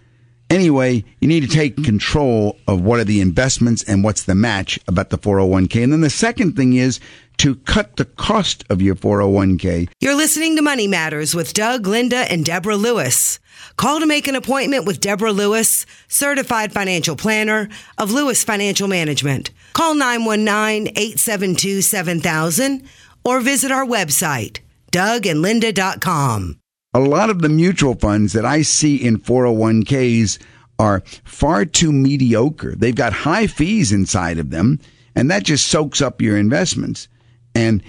Anyway, 0.51 1.05
you 1.21 1.29
need 1.29 1.41
to 1.41 1.49
take 1.49 1.83
control 1.83 2.59
of 2.69 2.83
what 2.83 3.01
are 3.01 3.05
the 3.05 3.21
investments 3.21 3.83
and 3.85 4.05
what's 4.05 4.25
the 4.25 4.35
match 4.35 4.79
about 4.87 5.11
the 5.11 5.17
401k. 5.17 5.83
And 5.83 5.93
then 5.93 6.03
the 6.03 6.11
second 6.11 6.57
thing 6.57 6.75
is 6.75 7.01
to 7.39 7.55
cut 7.57 7.97
the 7.97 8.05
cost 8.05 8.63
of 8.71 8.81
your 8.83 8.95
401k. 8.95 9.89
You're 10.01 10.15
listening 10.15 10.55
to 10.57 10.63
Money 10.63 10.87
Matters 10.87 11.35
with 11.35 11.55
Doug, 11.55 11.87
Linda, 11.87 12.31
and 12.31 12.45
Deborah 12.45 12.77
Lewis. 12.77 13.39
Call 13.77 14.01
to 14.01 14.07
make 14.07 14.29
an 14.29 14.37
appointment 14.37 14.87
with 14.87 15.01
Deborah 15.01 15.33
Lewis, 15.33 15.87
certified 16.09 16.73
financial 16.73 17.17
planner 17.17 17.69
of 17.99 18.13
Lewis 18.13 18.45
Financial 18.45 18.89
Management. 18.89 19.51
Call 19.73 19.95
919-872-7000 19.95 22.87
or 23.25 23.41
visit 23.41 23.71
our 23.71 23.87
website, 23.87 24.59
dougandlinda.com. 24.91 26.59
A 26.95 27.01
lot 27.01 27.31
of 27.31 27.41
the 27.41 27.49
mutual 27.49 27.95
funds 27.95 28.35
that 28.35 28.45
I 28.45 28.63
see 28.63 28.97
in 28.97 29.19
401ks 29.19 30.39
are 30.79 31.03
far 31.25 31.65
too 31.65 31.93
mediocre. 31.93 32.75
They've 32.77 32.95
got 32.95 33.13
high 33.13 33.47
fees 33.47 33.93
inside 33.93 34.39
of 34.39 34.51
them, 34.51 34.81
and 35.15 35.31
that 35.31 35.45
just 35.45 35.69
soaks 35.69 36.03
up 36.03 36.21
your 36.21 36.37
investments. 36.37 37.09
And 37.55 37.83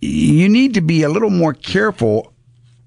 you 0.00 0.48
need 0.48 0.74
to 0.74 0.80
be 0.80 1.02
a 1.02 1.08
little 1.08 1.30
more 1.30 1.54
careful 1.54 2.32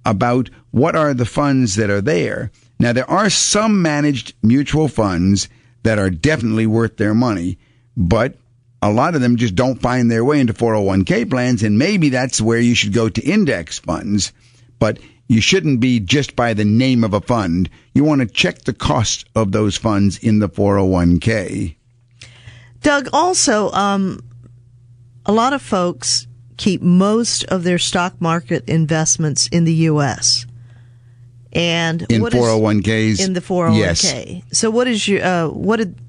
about 0.06 0.50
what 0.72 0.96
are 0.96 1.14
the 1.14 1.26
funds 1.26 1.76
that 1.76 1.90
are 1.90 2.02
there. 2.02 2.52
Now, 2.80 2.94
there 2.94 3.10
are 3.10 3.30
some 3.30 3.82
managed 3.82 4.34
mutual 4.42 4.88
funds 4.88 5.50
that 5.84 6.00
are 6.00 6.10
definitely 6.10 6.66
worth 6.66 6.98
their 6.98 7.14
money, 7.14 7.58
but 7.96 8.36
a 8.82 8.92
lot 8.92 9.14
of 9.14 9.22
them 9.22 9.36
just 9.36 9.56
don't 9.56 9.82
find 9.82 10.10
their 10.10 10.26
way 10.26 10.40
into 10.40 10.54
401k 10.54 11.30
plans, 11.30 11.62
and 11.62 11.78
maybe 11.78 12.10
that's 12.10 12.42
where 12.42 12.60
you 12.60 12.74
should 12.74 12.94
go 12.94 13.10
to 13.10 13.22
index 13.22 13.78
funds. 13.78 14.32
But 14.80 15.00
you 15.28 15.42
shouldn't 15.42 15.80
be 15.80 16.00
just 16.00 16.36
by 16.36 16.54
the 16.54 16.66
name 16.66 17.04
of 17.04 17.14
a 17.14 17.22
fund. 17.22 17.70
You 17.94 18.04
want 18.04 18.22
to 18.22 18.28
check 18.28 18.64
the 18.64 18.74
cost 18.74 19.26
of 19.36 19.52
those 19.52 19.78
funds 19.78 20.18
in 20.18 20.40
the 20.40 20.50
401k. 20.50 21.76
Doug, 22.82 23.10
also, 23.14 23.72
um, 23.72 24.20
a 25.26 25.32
lot 25.32 25.54
of 25.54 25.62
folks 25.62 26.28
keep 26.58 26.82
most 26.82 27.44
of 27.46 27.64
their 27.64 27.78
stock 27.78 28.20
market 28.22 28.68
investments 28.68 29.48
in 29.48 29.64
the 29.64 29.74
U.S. 29.74 30.46
And 31.54 32.04
in 32.10 32.22
401ks 32.22 33.26
in 33.26 33.34
the 33.34 33.42
401k. 33.42 34.44
So 34.54 34.70
what 34.70 34.88
is 34.88 35.08
your 35.08 35.24
uh, 35.24 35.50
what 35.50 35.78
did 35.78 36.00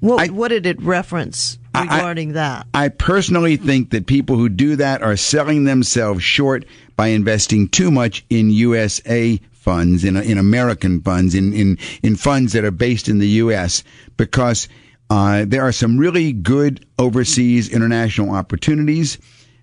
what 0.00 0.28
I, 0.28 0.32
what 0.32 0.48
did 0.48 0.66
it 0.66 0.80
reference 0.82 1.58
regarding 1.74 2.30
I, 2.30 2.32
that? 2.32 2.66
I 2.74 2.88
personally 2.88 3.56
think 3.56 3.90
that 3.90 4.06
people 4.06 4.36
who 4.36 4.48
do 4.48 4.76
that 4.76 5.02
are 5.02 5.16
selling 5.16 5.64
themselves 5.64 6.22
short 6.22 6.64
by 6.96 7.08
investing 7.08 7.68
too 7.68 7.90
much 7.90 8.24
in 8.30 8.50
USA 8.50 9.40
funds, 9.52 10.04
in 10.04 10.16
in 10.16 10.38
American 10.38 11.00
funds, 11.02 11.34
in 11.34 11.52
in 11.52 11.78
in 12.02 12.16
funds 12.16 12.52
that 12.52 12.64
are 12.64 12.70
based 12.70 13.08
in 13.08 13.18
the 13.18 13.28
U.S. 13.28 13.84
because 14.16 14.68
uh, 15.10 15.44
there 15.46 15.62
are 15.62 15.72
some 15.72 15.98
really 15.98 16.32
good 16.32 16.86
overseas 16.98 17.68
international 17.68 18.34
opportunities. 18.34 19.18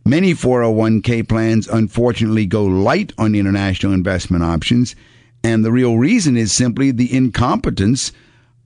Many 0.05 0.33
401k 0.33 1.27
plans 1.27 1.67
unfortunately 1.67 2.45
go 2.45 2.63
light 2.65 3.13
on 3.17 3.35
international 3.35 3.93
investment 3.93 4.43
options. 4.43 4.95
And 5.43 5.63
the 5.63 5.71
real 5.71 5.97
reason 5.97 6.37
is 6.37 6.51
simply 6.51 6.91
the 6.91 7.15
incompetence 7.15 8.11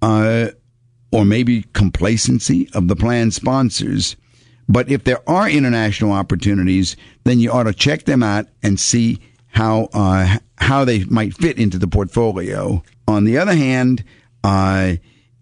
uh, 0.02 0.50
or 1.12 1.26
maybe 1.26 1.64
complacency 1.74 2.70
of 2.74 2.88
the 2.88 2.96
plan 2.96 3.32
sponsors. 3.32 4.16
But 4.68 4.90
if 4.90 5.04
there 5.04 5.28
are 5.28 5.50
international 5.50 6.12
opportunities, 6.12 6.96
then 7.24 7.40
you 7.40 7.52
ought 7.52 7.64
to 7.64 7.74
check 7.74 8.06
them 8.06 8.22
out 8.22 8.46
and 8.62 8.80
see 8.80 9.20
how 9.48 9.90
uh, 9.94 10.38
how 10.58 10.86
they 10.86 11.04
might 11.06 11.34
fit 11.34 11.58
into 11.58 11.80
the 11.80 11.88
portfolio. 11.88 12.84
On 13.08 13.24
the 13.24 13.38
other 13.40 13.56
hand, 13.56 14.04
uh, 14.44 14.94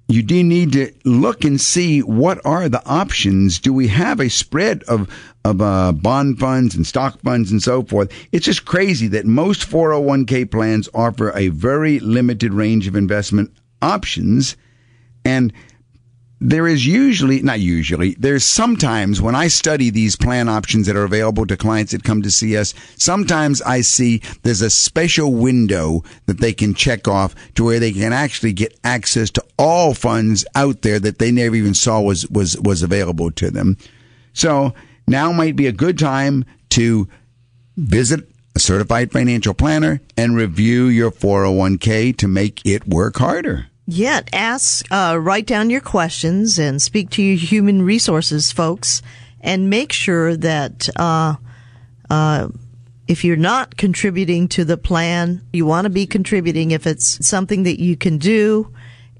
you 0.08 0.24
do 0.24 0.41
need 0.43 0.72
to 0.74 0.93
look 1.03 1.43
and 1.43 1.60
see 1.60 2.01
what 2.01 2.43
are 2.45 2.70
the 2.70 2.86
options. 2.86 3.60
Do 3.60 3.74
we 3.74 3.88
have 3.89 4.20
a 4.20 4.30
spread 4.30 4.84
of 4.84 5.10
of 5.43 5.62
uh, 5.62 5.91
bond 5.93 6.39
funds 6.39 6.76
and 6.76 6.86
stock 6.86 7.20
funds 7.22 7.51
and 7.51 7.62
so 7.62 7.84
forth? 7.84 8.12
It's 8.32 8.45
just 8.45 8.66
crazy 8.66 9.08
that 9.10 9.26
most 9.26 9.70
401k 9.70 10.49
plans 10.49 10.89
offer 10.93 11.32
a 11.36 11.49
very 11.49 11.99
limited 11.99 12.53
range 12.53 12.88
of 12.88 12.95
investment 12.95 13.51
options, 13.82 14.55
and 15.26 15.51
there 16.40 16.68
is 16.68 16.86
usually, 16.86 17.42
not 17.42 17.60
usually, 17.60 18.16
there's 18.20 18.44
sometimes 18.44 19.22
when 19.22 19.34
I 19.34 19.48
study 19.48 19.90
these 19.90 20.16
plan 20.16 20.48
options 20.48 20.86
that 20.86 20.96
are 20.96 21.04
available 21.04 21.48
to 21.48 21.58
clients 21.58 21.92
that 21.92 22.04
come 22.04 22.22
to 22.22 22.30
see 22.30 22.56
us, 22.56 22.76
sometimes 22.96 23.62
I 23.64 23.82
see 23.82 24.22
there's 24.44 24.62
a 24.62 24.70
special 24.70 25.34
window 25.34 26.04
that 26.28 26.40
they 26.40 26.54
can 26.54 26.76
check 26.76 27.08
off 27.08 27.34
to 27.56 27.66
where 27.66 27.80
they 27.80 27.92
can 27.92 28.14
actually 28.14 28.54
get 28.54 28.80
access 28.84 29.32
to 29.32 29.44
all 29.58 29.96
funds 29.96 30.46
out 30.54 30.84
there 30.84 31.00
that 31.00 31.18
they 31.18 31.32
never 31.32 31.56
even 31.56 31.74
saw 31.74 32.02
was, 32.02 32.28
was, 32.30 32.60
was 32.60 32.84
available 32.84 33.32
to 33.32 33.50
them. 33.50 33.78
So 34.34 34.76
now 35.08 35.32
might 35.32 35.56
be 35.56 35.66
a 35.66 35.72
good 35.72 35.98
time 35.98 36.46
to 36.70 37.08
visit 37.78 38.30
a 38.56 38.60
certified 38.60 39.12
financial 39.12 39.56
planner 39.56 40.02
and 40.16 40.36
review 40.36 40.86
your 40.86 41.12
401k 41.12 42.16
to 42.18 42.28
make 42.28 42.64
it 42.64 42.88
work 42.88 43.18
harder. 43.18 43.68
Yeah, 43.90 44.20
ask, 44.34 44.86
uh, 44.92 45.18
write 45.18 45.46
down 45.46 45.70
your 45.70 45.80
questions 45.80 46.60
and 46.60 46.82
speak 46.82 47.10
to 47.12 47.24
your 47.24 47.38
human 47.38 47.82
resources 47.82 48.52
folks 48.52 49.02
and 49.40 49.70
make 49.70 49.94
sure 49.94 50.36
that, 50.36 50.90
uh, 50.98 51.36
uh, 52.10 52.50
if 53.08 53.24
you're 53.24 53.38
not 53.38 53.78
contributing 53.78 54.50
to 54.50 54.66
the 54.66 54.76
plan, 54.76 55.42
you 55.54 55.66
want 55.66 55.86
to 55.86 55.90
be 55.90 56.06
contributing 56.06 56.72
if 56.72 56.86
it's 56.86 57.26
something 57.26 57.64
that 57.64 57.80
you 57.80 57.96
can 57.96 58.18
do 58.18 58.74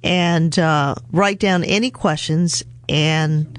and, 0.04 0.60
uh, 0.60 0.96
write 1.14 1.40
down 1.40 1.64
any 1.64 1.90
questions 1.90 2.62
and 2.90 3.58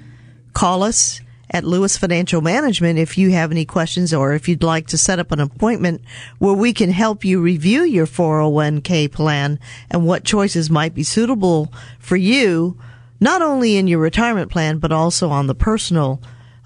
call 0.52 0.82
us 0.82 1.22
at 1.50 1.64
Lewis 1.64 1.96
Financial 1.96 2.40
Management 2.40 2.98
if 2.98 3.16
you 3.16 3.30
have 3.30 3.50
any 3.50 3.64
questions 3.64 4.12
or 4.12 4.34
if 4.34 4.48
you'd 4.48 4.62
like 4.62 4.86
to 4.88 4.98
set 4.98 5.18
up 5.18 5.32
an 5.32 5.40
appointment 5.40 6.02
where 6.38 6.54
we 6.54 6.72
can 6.72 6.90
help 6.90 7.24
you 7.24 7.40
review 7.40 7.82
your 7.82 8.06
401k 8.06 9.10
plan 9.10 9.58
and 9.90 10.06
what 10.06 10.24
choices 10.24 10.70
might 10.70 10.94
be 10.94 11.02
suitable 11.02 11.72
for 11.98 12.16
you, 12.16 12.78
not 13.20 13.42
only 13.42 13.76
in 13.76 13.88
your 13.88 14.00
retirement 14.00 14.50
plan, 14.50 14.78
but 14.78 14.92
also 14.92 15.30
on 15.30 15.46
the 15.46 15.54
personal 15.54 16.20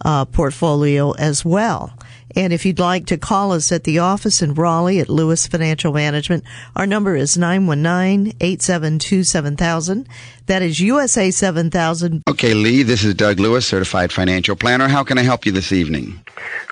uh, 0.05 0.25
portfolio 0.25 1.13
as 1.13 1.45
well. 1.45 1.97
And 2.35 2.53
if 2.53 2.65
you'd 2.65 2.79
like 2.79 3.07
to 3.07 3.17
call 3.17 3.51
us 3.53 3.73
at 3.73 3.85
the 3.85 3.99
office 3.99 4.43
in 4.43 4.55
Raleigh 4.55 5.01
at 5.01 5.09
Lewis 5.09 5.47
Financial 5.47 5.93
Management, 5.93 6.45
our 6.75 6.87
number 6.87 7.17
is 7.17 7.37
919-872-7000. 7.37 10.07
That 10.47 10.63
is 10.63 10.81
USA 10.81 11.31
7000. 11.31 12.23
Okay, 12.29 12.55
Lee, 12.55 12.83
this 12.83 13.05
is 13.05 13.15
Doug 13.15 13.39
Lewis, 13.39 13.67
certified 13.67 14.13
financial 14.13 14.57
planner. 14.57 14.89
How 14.89 15.05
can 15.05 15.19
I 15.19 15.23
help 15.23 15.47
you 15.47 15.53
this 15.53 15.73
evening? 15.73 16.25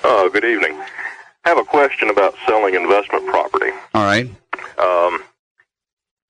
Oh, 0.03 0.29
good 0.33 0.45
evening. 0.45 0.81
I 1.45 1.49
have 1.49 1.59
a 1.59 1.65
question 1.65 2.11
about 2.11 2.35
selling 2.47 2.75
investment 2.75 3.27
property. 3.27 3.71
All 3.95 4.05
right. 4.05 4.27
Um, 4.79 5.23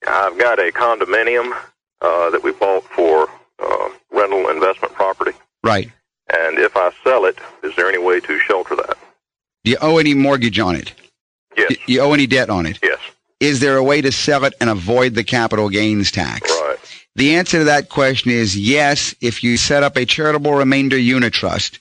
I've 0.07 0.39
got 0.39 0.59
a 0.59 0.71
condominium 0.73 1.53
uh, 2.01 2.31
that 2.31 2.43
we 2.43 2.53
bought 2.53 2.85
for 2.85 3.29
uh, 3.59 3.89
rental 4.11 4.49
investment 4.49 4.95
property. 4.95 5.33
Right. 5.63 5.91
And 6.33 6.59
if 6.59 6.77
I 6.77 6.93
sell 7.03 7.25
it, 7.25 7.39
is 7.63 7.75
there 7.77 7.89
any 7.89 7.99
way 7.99 8.21
to 8.21 8.39
shelter 8.39 8.77
that? 8.77 8.97
Do 9.65 9.71
you 9.71 9.77
owe 9.81 9.99
any 9.99 10.15
mortgage 10.15 10.59
on 10.59 10.77
it? 10.77 10.93
Yes. 11.57 11.69
Do 11.69 11.93
you 11.93 12.01
owe 12.01 12.13
any 12.13 12.27
debt 12.27 12.51
on 12.51 12.67
it? 12.67 12.79
Yes. 12.83 12.99
Is 13.41 13.61
there 13.61 13.77
a 13.77 13.85
way 13.85 14.01
to 14.01 14.13
sell 14.13 14.45
it 14.45 14.55
and 14.61 14.71
avoid 14.71 15.15
the 15.15 15.25
capital 15.25 15.69
gains 15.69 16.11
tax? 16.11 16.51
Right. 16.51 16.79
The 17.17 17.37
answer 17.37 17.59
to 17.59 17.65
that 17.65 17.89
question 17.89 18.31
is 18.31 18.57
yes, 18.57 19.15
if 19.21 19.43
you 19.43 19.57
set 19.57 19.83
up 19.83 19.97
a 19.97 20.07
charitable 20.07 20.55
remainder 20.55 20.97
unitrust 20.97 21.79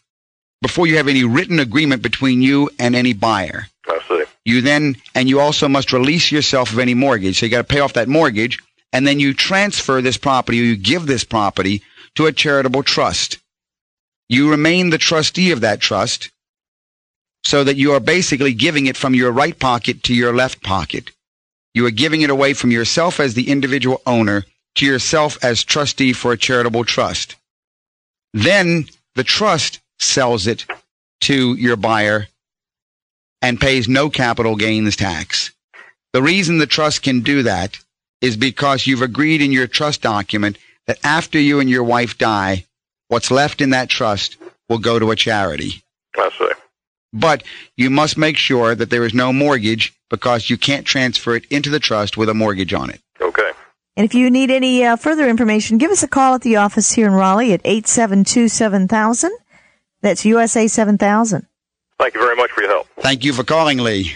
before 0.61 0.87
you 0.87 0.97
have 0.97 1.07
any 1.07 1.23
written 1.23 1.59
agreement 1.59 2.01
between 2.01 2.41
you 2.41 2.69
and 2.79 2.95
any 2.95 3.13
buyer. 3.13 3.67
I 3.87 3.99
see. 4.07 4.23
You 4.45 4.61
then, 4.61 4.97
and 5.15 5.29
you 5.29 5.39
also 5.39 5.67
must 5.67 5.93
release 5.93 6.31
yourself 6.31 6.71
of 6.73 6.79
any 6.79 6.93
mortgage. 6.93 7.39
So 7.39 7.45
you 7.45 7.51
got 7.51 7.67
to 7.67 7.73
pay 7.73 7.79
off 7.79 7.93
that 7.93 8.07
mortgage, 8.07 8.59
and 8.91 9.05
then 9.07 9.19
you 9.19 9.33
transfer 9.33 10.01
this 10.01 10.17
property 10.17 10.59
or 10.59 10.63
you 10.63 10.75
give 10.75 11.05
this 11.05 11.23
property 11.23 11.83
to 12.15 12.25
a 12.25 12.33
charitable 12.33 12.83
trust. 12.83 13.37
You 14.27 14.49
remain 14.49 14.89
the 14.89 14.97
trustee 14.97 15.51
of 15.51 15.61
that 15.61 15.79
trust 15.79 16.31
so 17.49 17.63
that 17.63 17.77
you 17.77 17.93
are 17.93 17.99
basically 17.99 18.53
giving 18.53 18.85
it 18.85 18.95
from 18.95 19.15
your 19.15 19.31
right 19.31 19.57
pocket 19.57 20.03
to 20.03 20.13
your 20.13 20.31
left 20.35 20.61
pocket. 20.61 21.09
You 21.73 21.87
are 21.87 22.01
giving 22.03 22.21
it 22.21 22.29
away 22.29 22.53
from 22.53 22.69
yourself 22.69 23.19
as 23.19 23.33
the 23.33 23.49
individual 23.49 24.03
owner 24.05 24.45
to 24.75 24.85
yourself 24.85 25.43
as 25.43 25.63
trustee 25.63 26.13
for 26.13 26.31
a 26.31 26.37
charitable 26.37 26.83
trust. 26.83 27.35
Then 28.35 28.85
the 29.15 29.23
trust 29.23 29.79
sells 29.97 30.45
it 30.45 30.67
to 31.21 31.55
your 31.55 31.75
buyer 31.75 32.27
and 33.41 33.59
pays 33.59 33.89
no 33.89 34.11
capital 34.11 34.55
gains 34.55 34.95
tax. 34.95 35.51
The 36.13 36.21
reason 36.21 36.59
the 36.59 36.67
trust 36.67 37.01
can 37.01 37.21
do 37.21 37.41
that 37.43 37.79
is 38.21 38.37
because 38.37 38.85
you've 38.85 39.01
agreed 39.01 39.41
in 39.41 39.51
your 39.51 39.65
trust 39.65 40.03
document 40.03 40.59
that 40.85 40.99
after 41.03 41.39
you 41.39 41.59
and 41.59 41.69
your 41.69 41.83
wife 41.83 42.15
die, 42.19 42.65
what's 43.07 43.31
left 43.31 43.59
in 43.59 43.71
that 43.71 43.89
trust 43.89 44.37
will 44.69 44.77
go 44.77 44.99
to 44.99 45.09
a 45.09 45.15
charity. 45.15 45.81
I 46.15 46.29
see. 46.37 46.49
But 47.11 47.43
you 47.75 47.89
must 47.89 48.17
make 48.17 48.37
sure 48.37 48.75
that 48.75 48.89
there 48.89 49.05
is 49.05 49.13
no 49.13 49.33
mortgage 49.33 49.93
because 50.09 50.49
you 50.49 50.57
can't 50.57 50.85
transfer 50.85 51.35
it 51.35 51.45
into 51.49 51.69
the 51.69 51.79
trust 51.79 52.17
with 52.17 52.29
a 52.29 52.33
mortgage 52.33 52.73
on 52.73 52.89
it. 52.89 53.01
Okay. 53.19 53.51
And 53.95 54.05
if 54.05 54.13
you 54.13 54.29
need 54.29 54.51
any 54.51 54.85
uh, 54.85 54.95
further 54.95 55.27
information, 55.27 55.77
give 55.77 55.91
us 55.91 56.03
a 56.03 56.07
call 56.07 56.35
at 56.35 56.41
the 56.41 56.55
office 56.55 56.91
here 56.91 57.07
in 57.07 57.13
Raleigh 57.13 57.53
at 57.53 57.63
872-7000. 57.63 59.29
That's 60.01 60.23
USA 60.25 60.67
7000. 60.67 61.45
Thank 61.99 62.13
you 62.13 62.21
very 62.21 62.35
much 62.35 62.51
for 62.51 62.61
your 62.61 62.71
help. 62.71 62.87
Thank 62.99 63.25
you 63.25 63.33
for 63.33 63.43
calling, 63.43 63.79
Lee. 63.79 64.15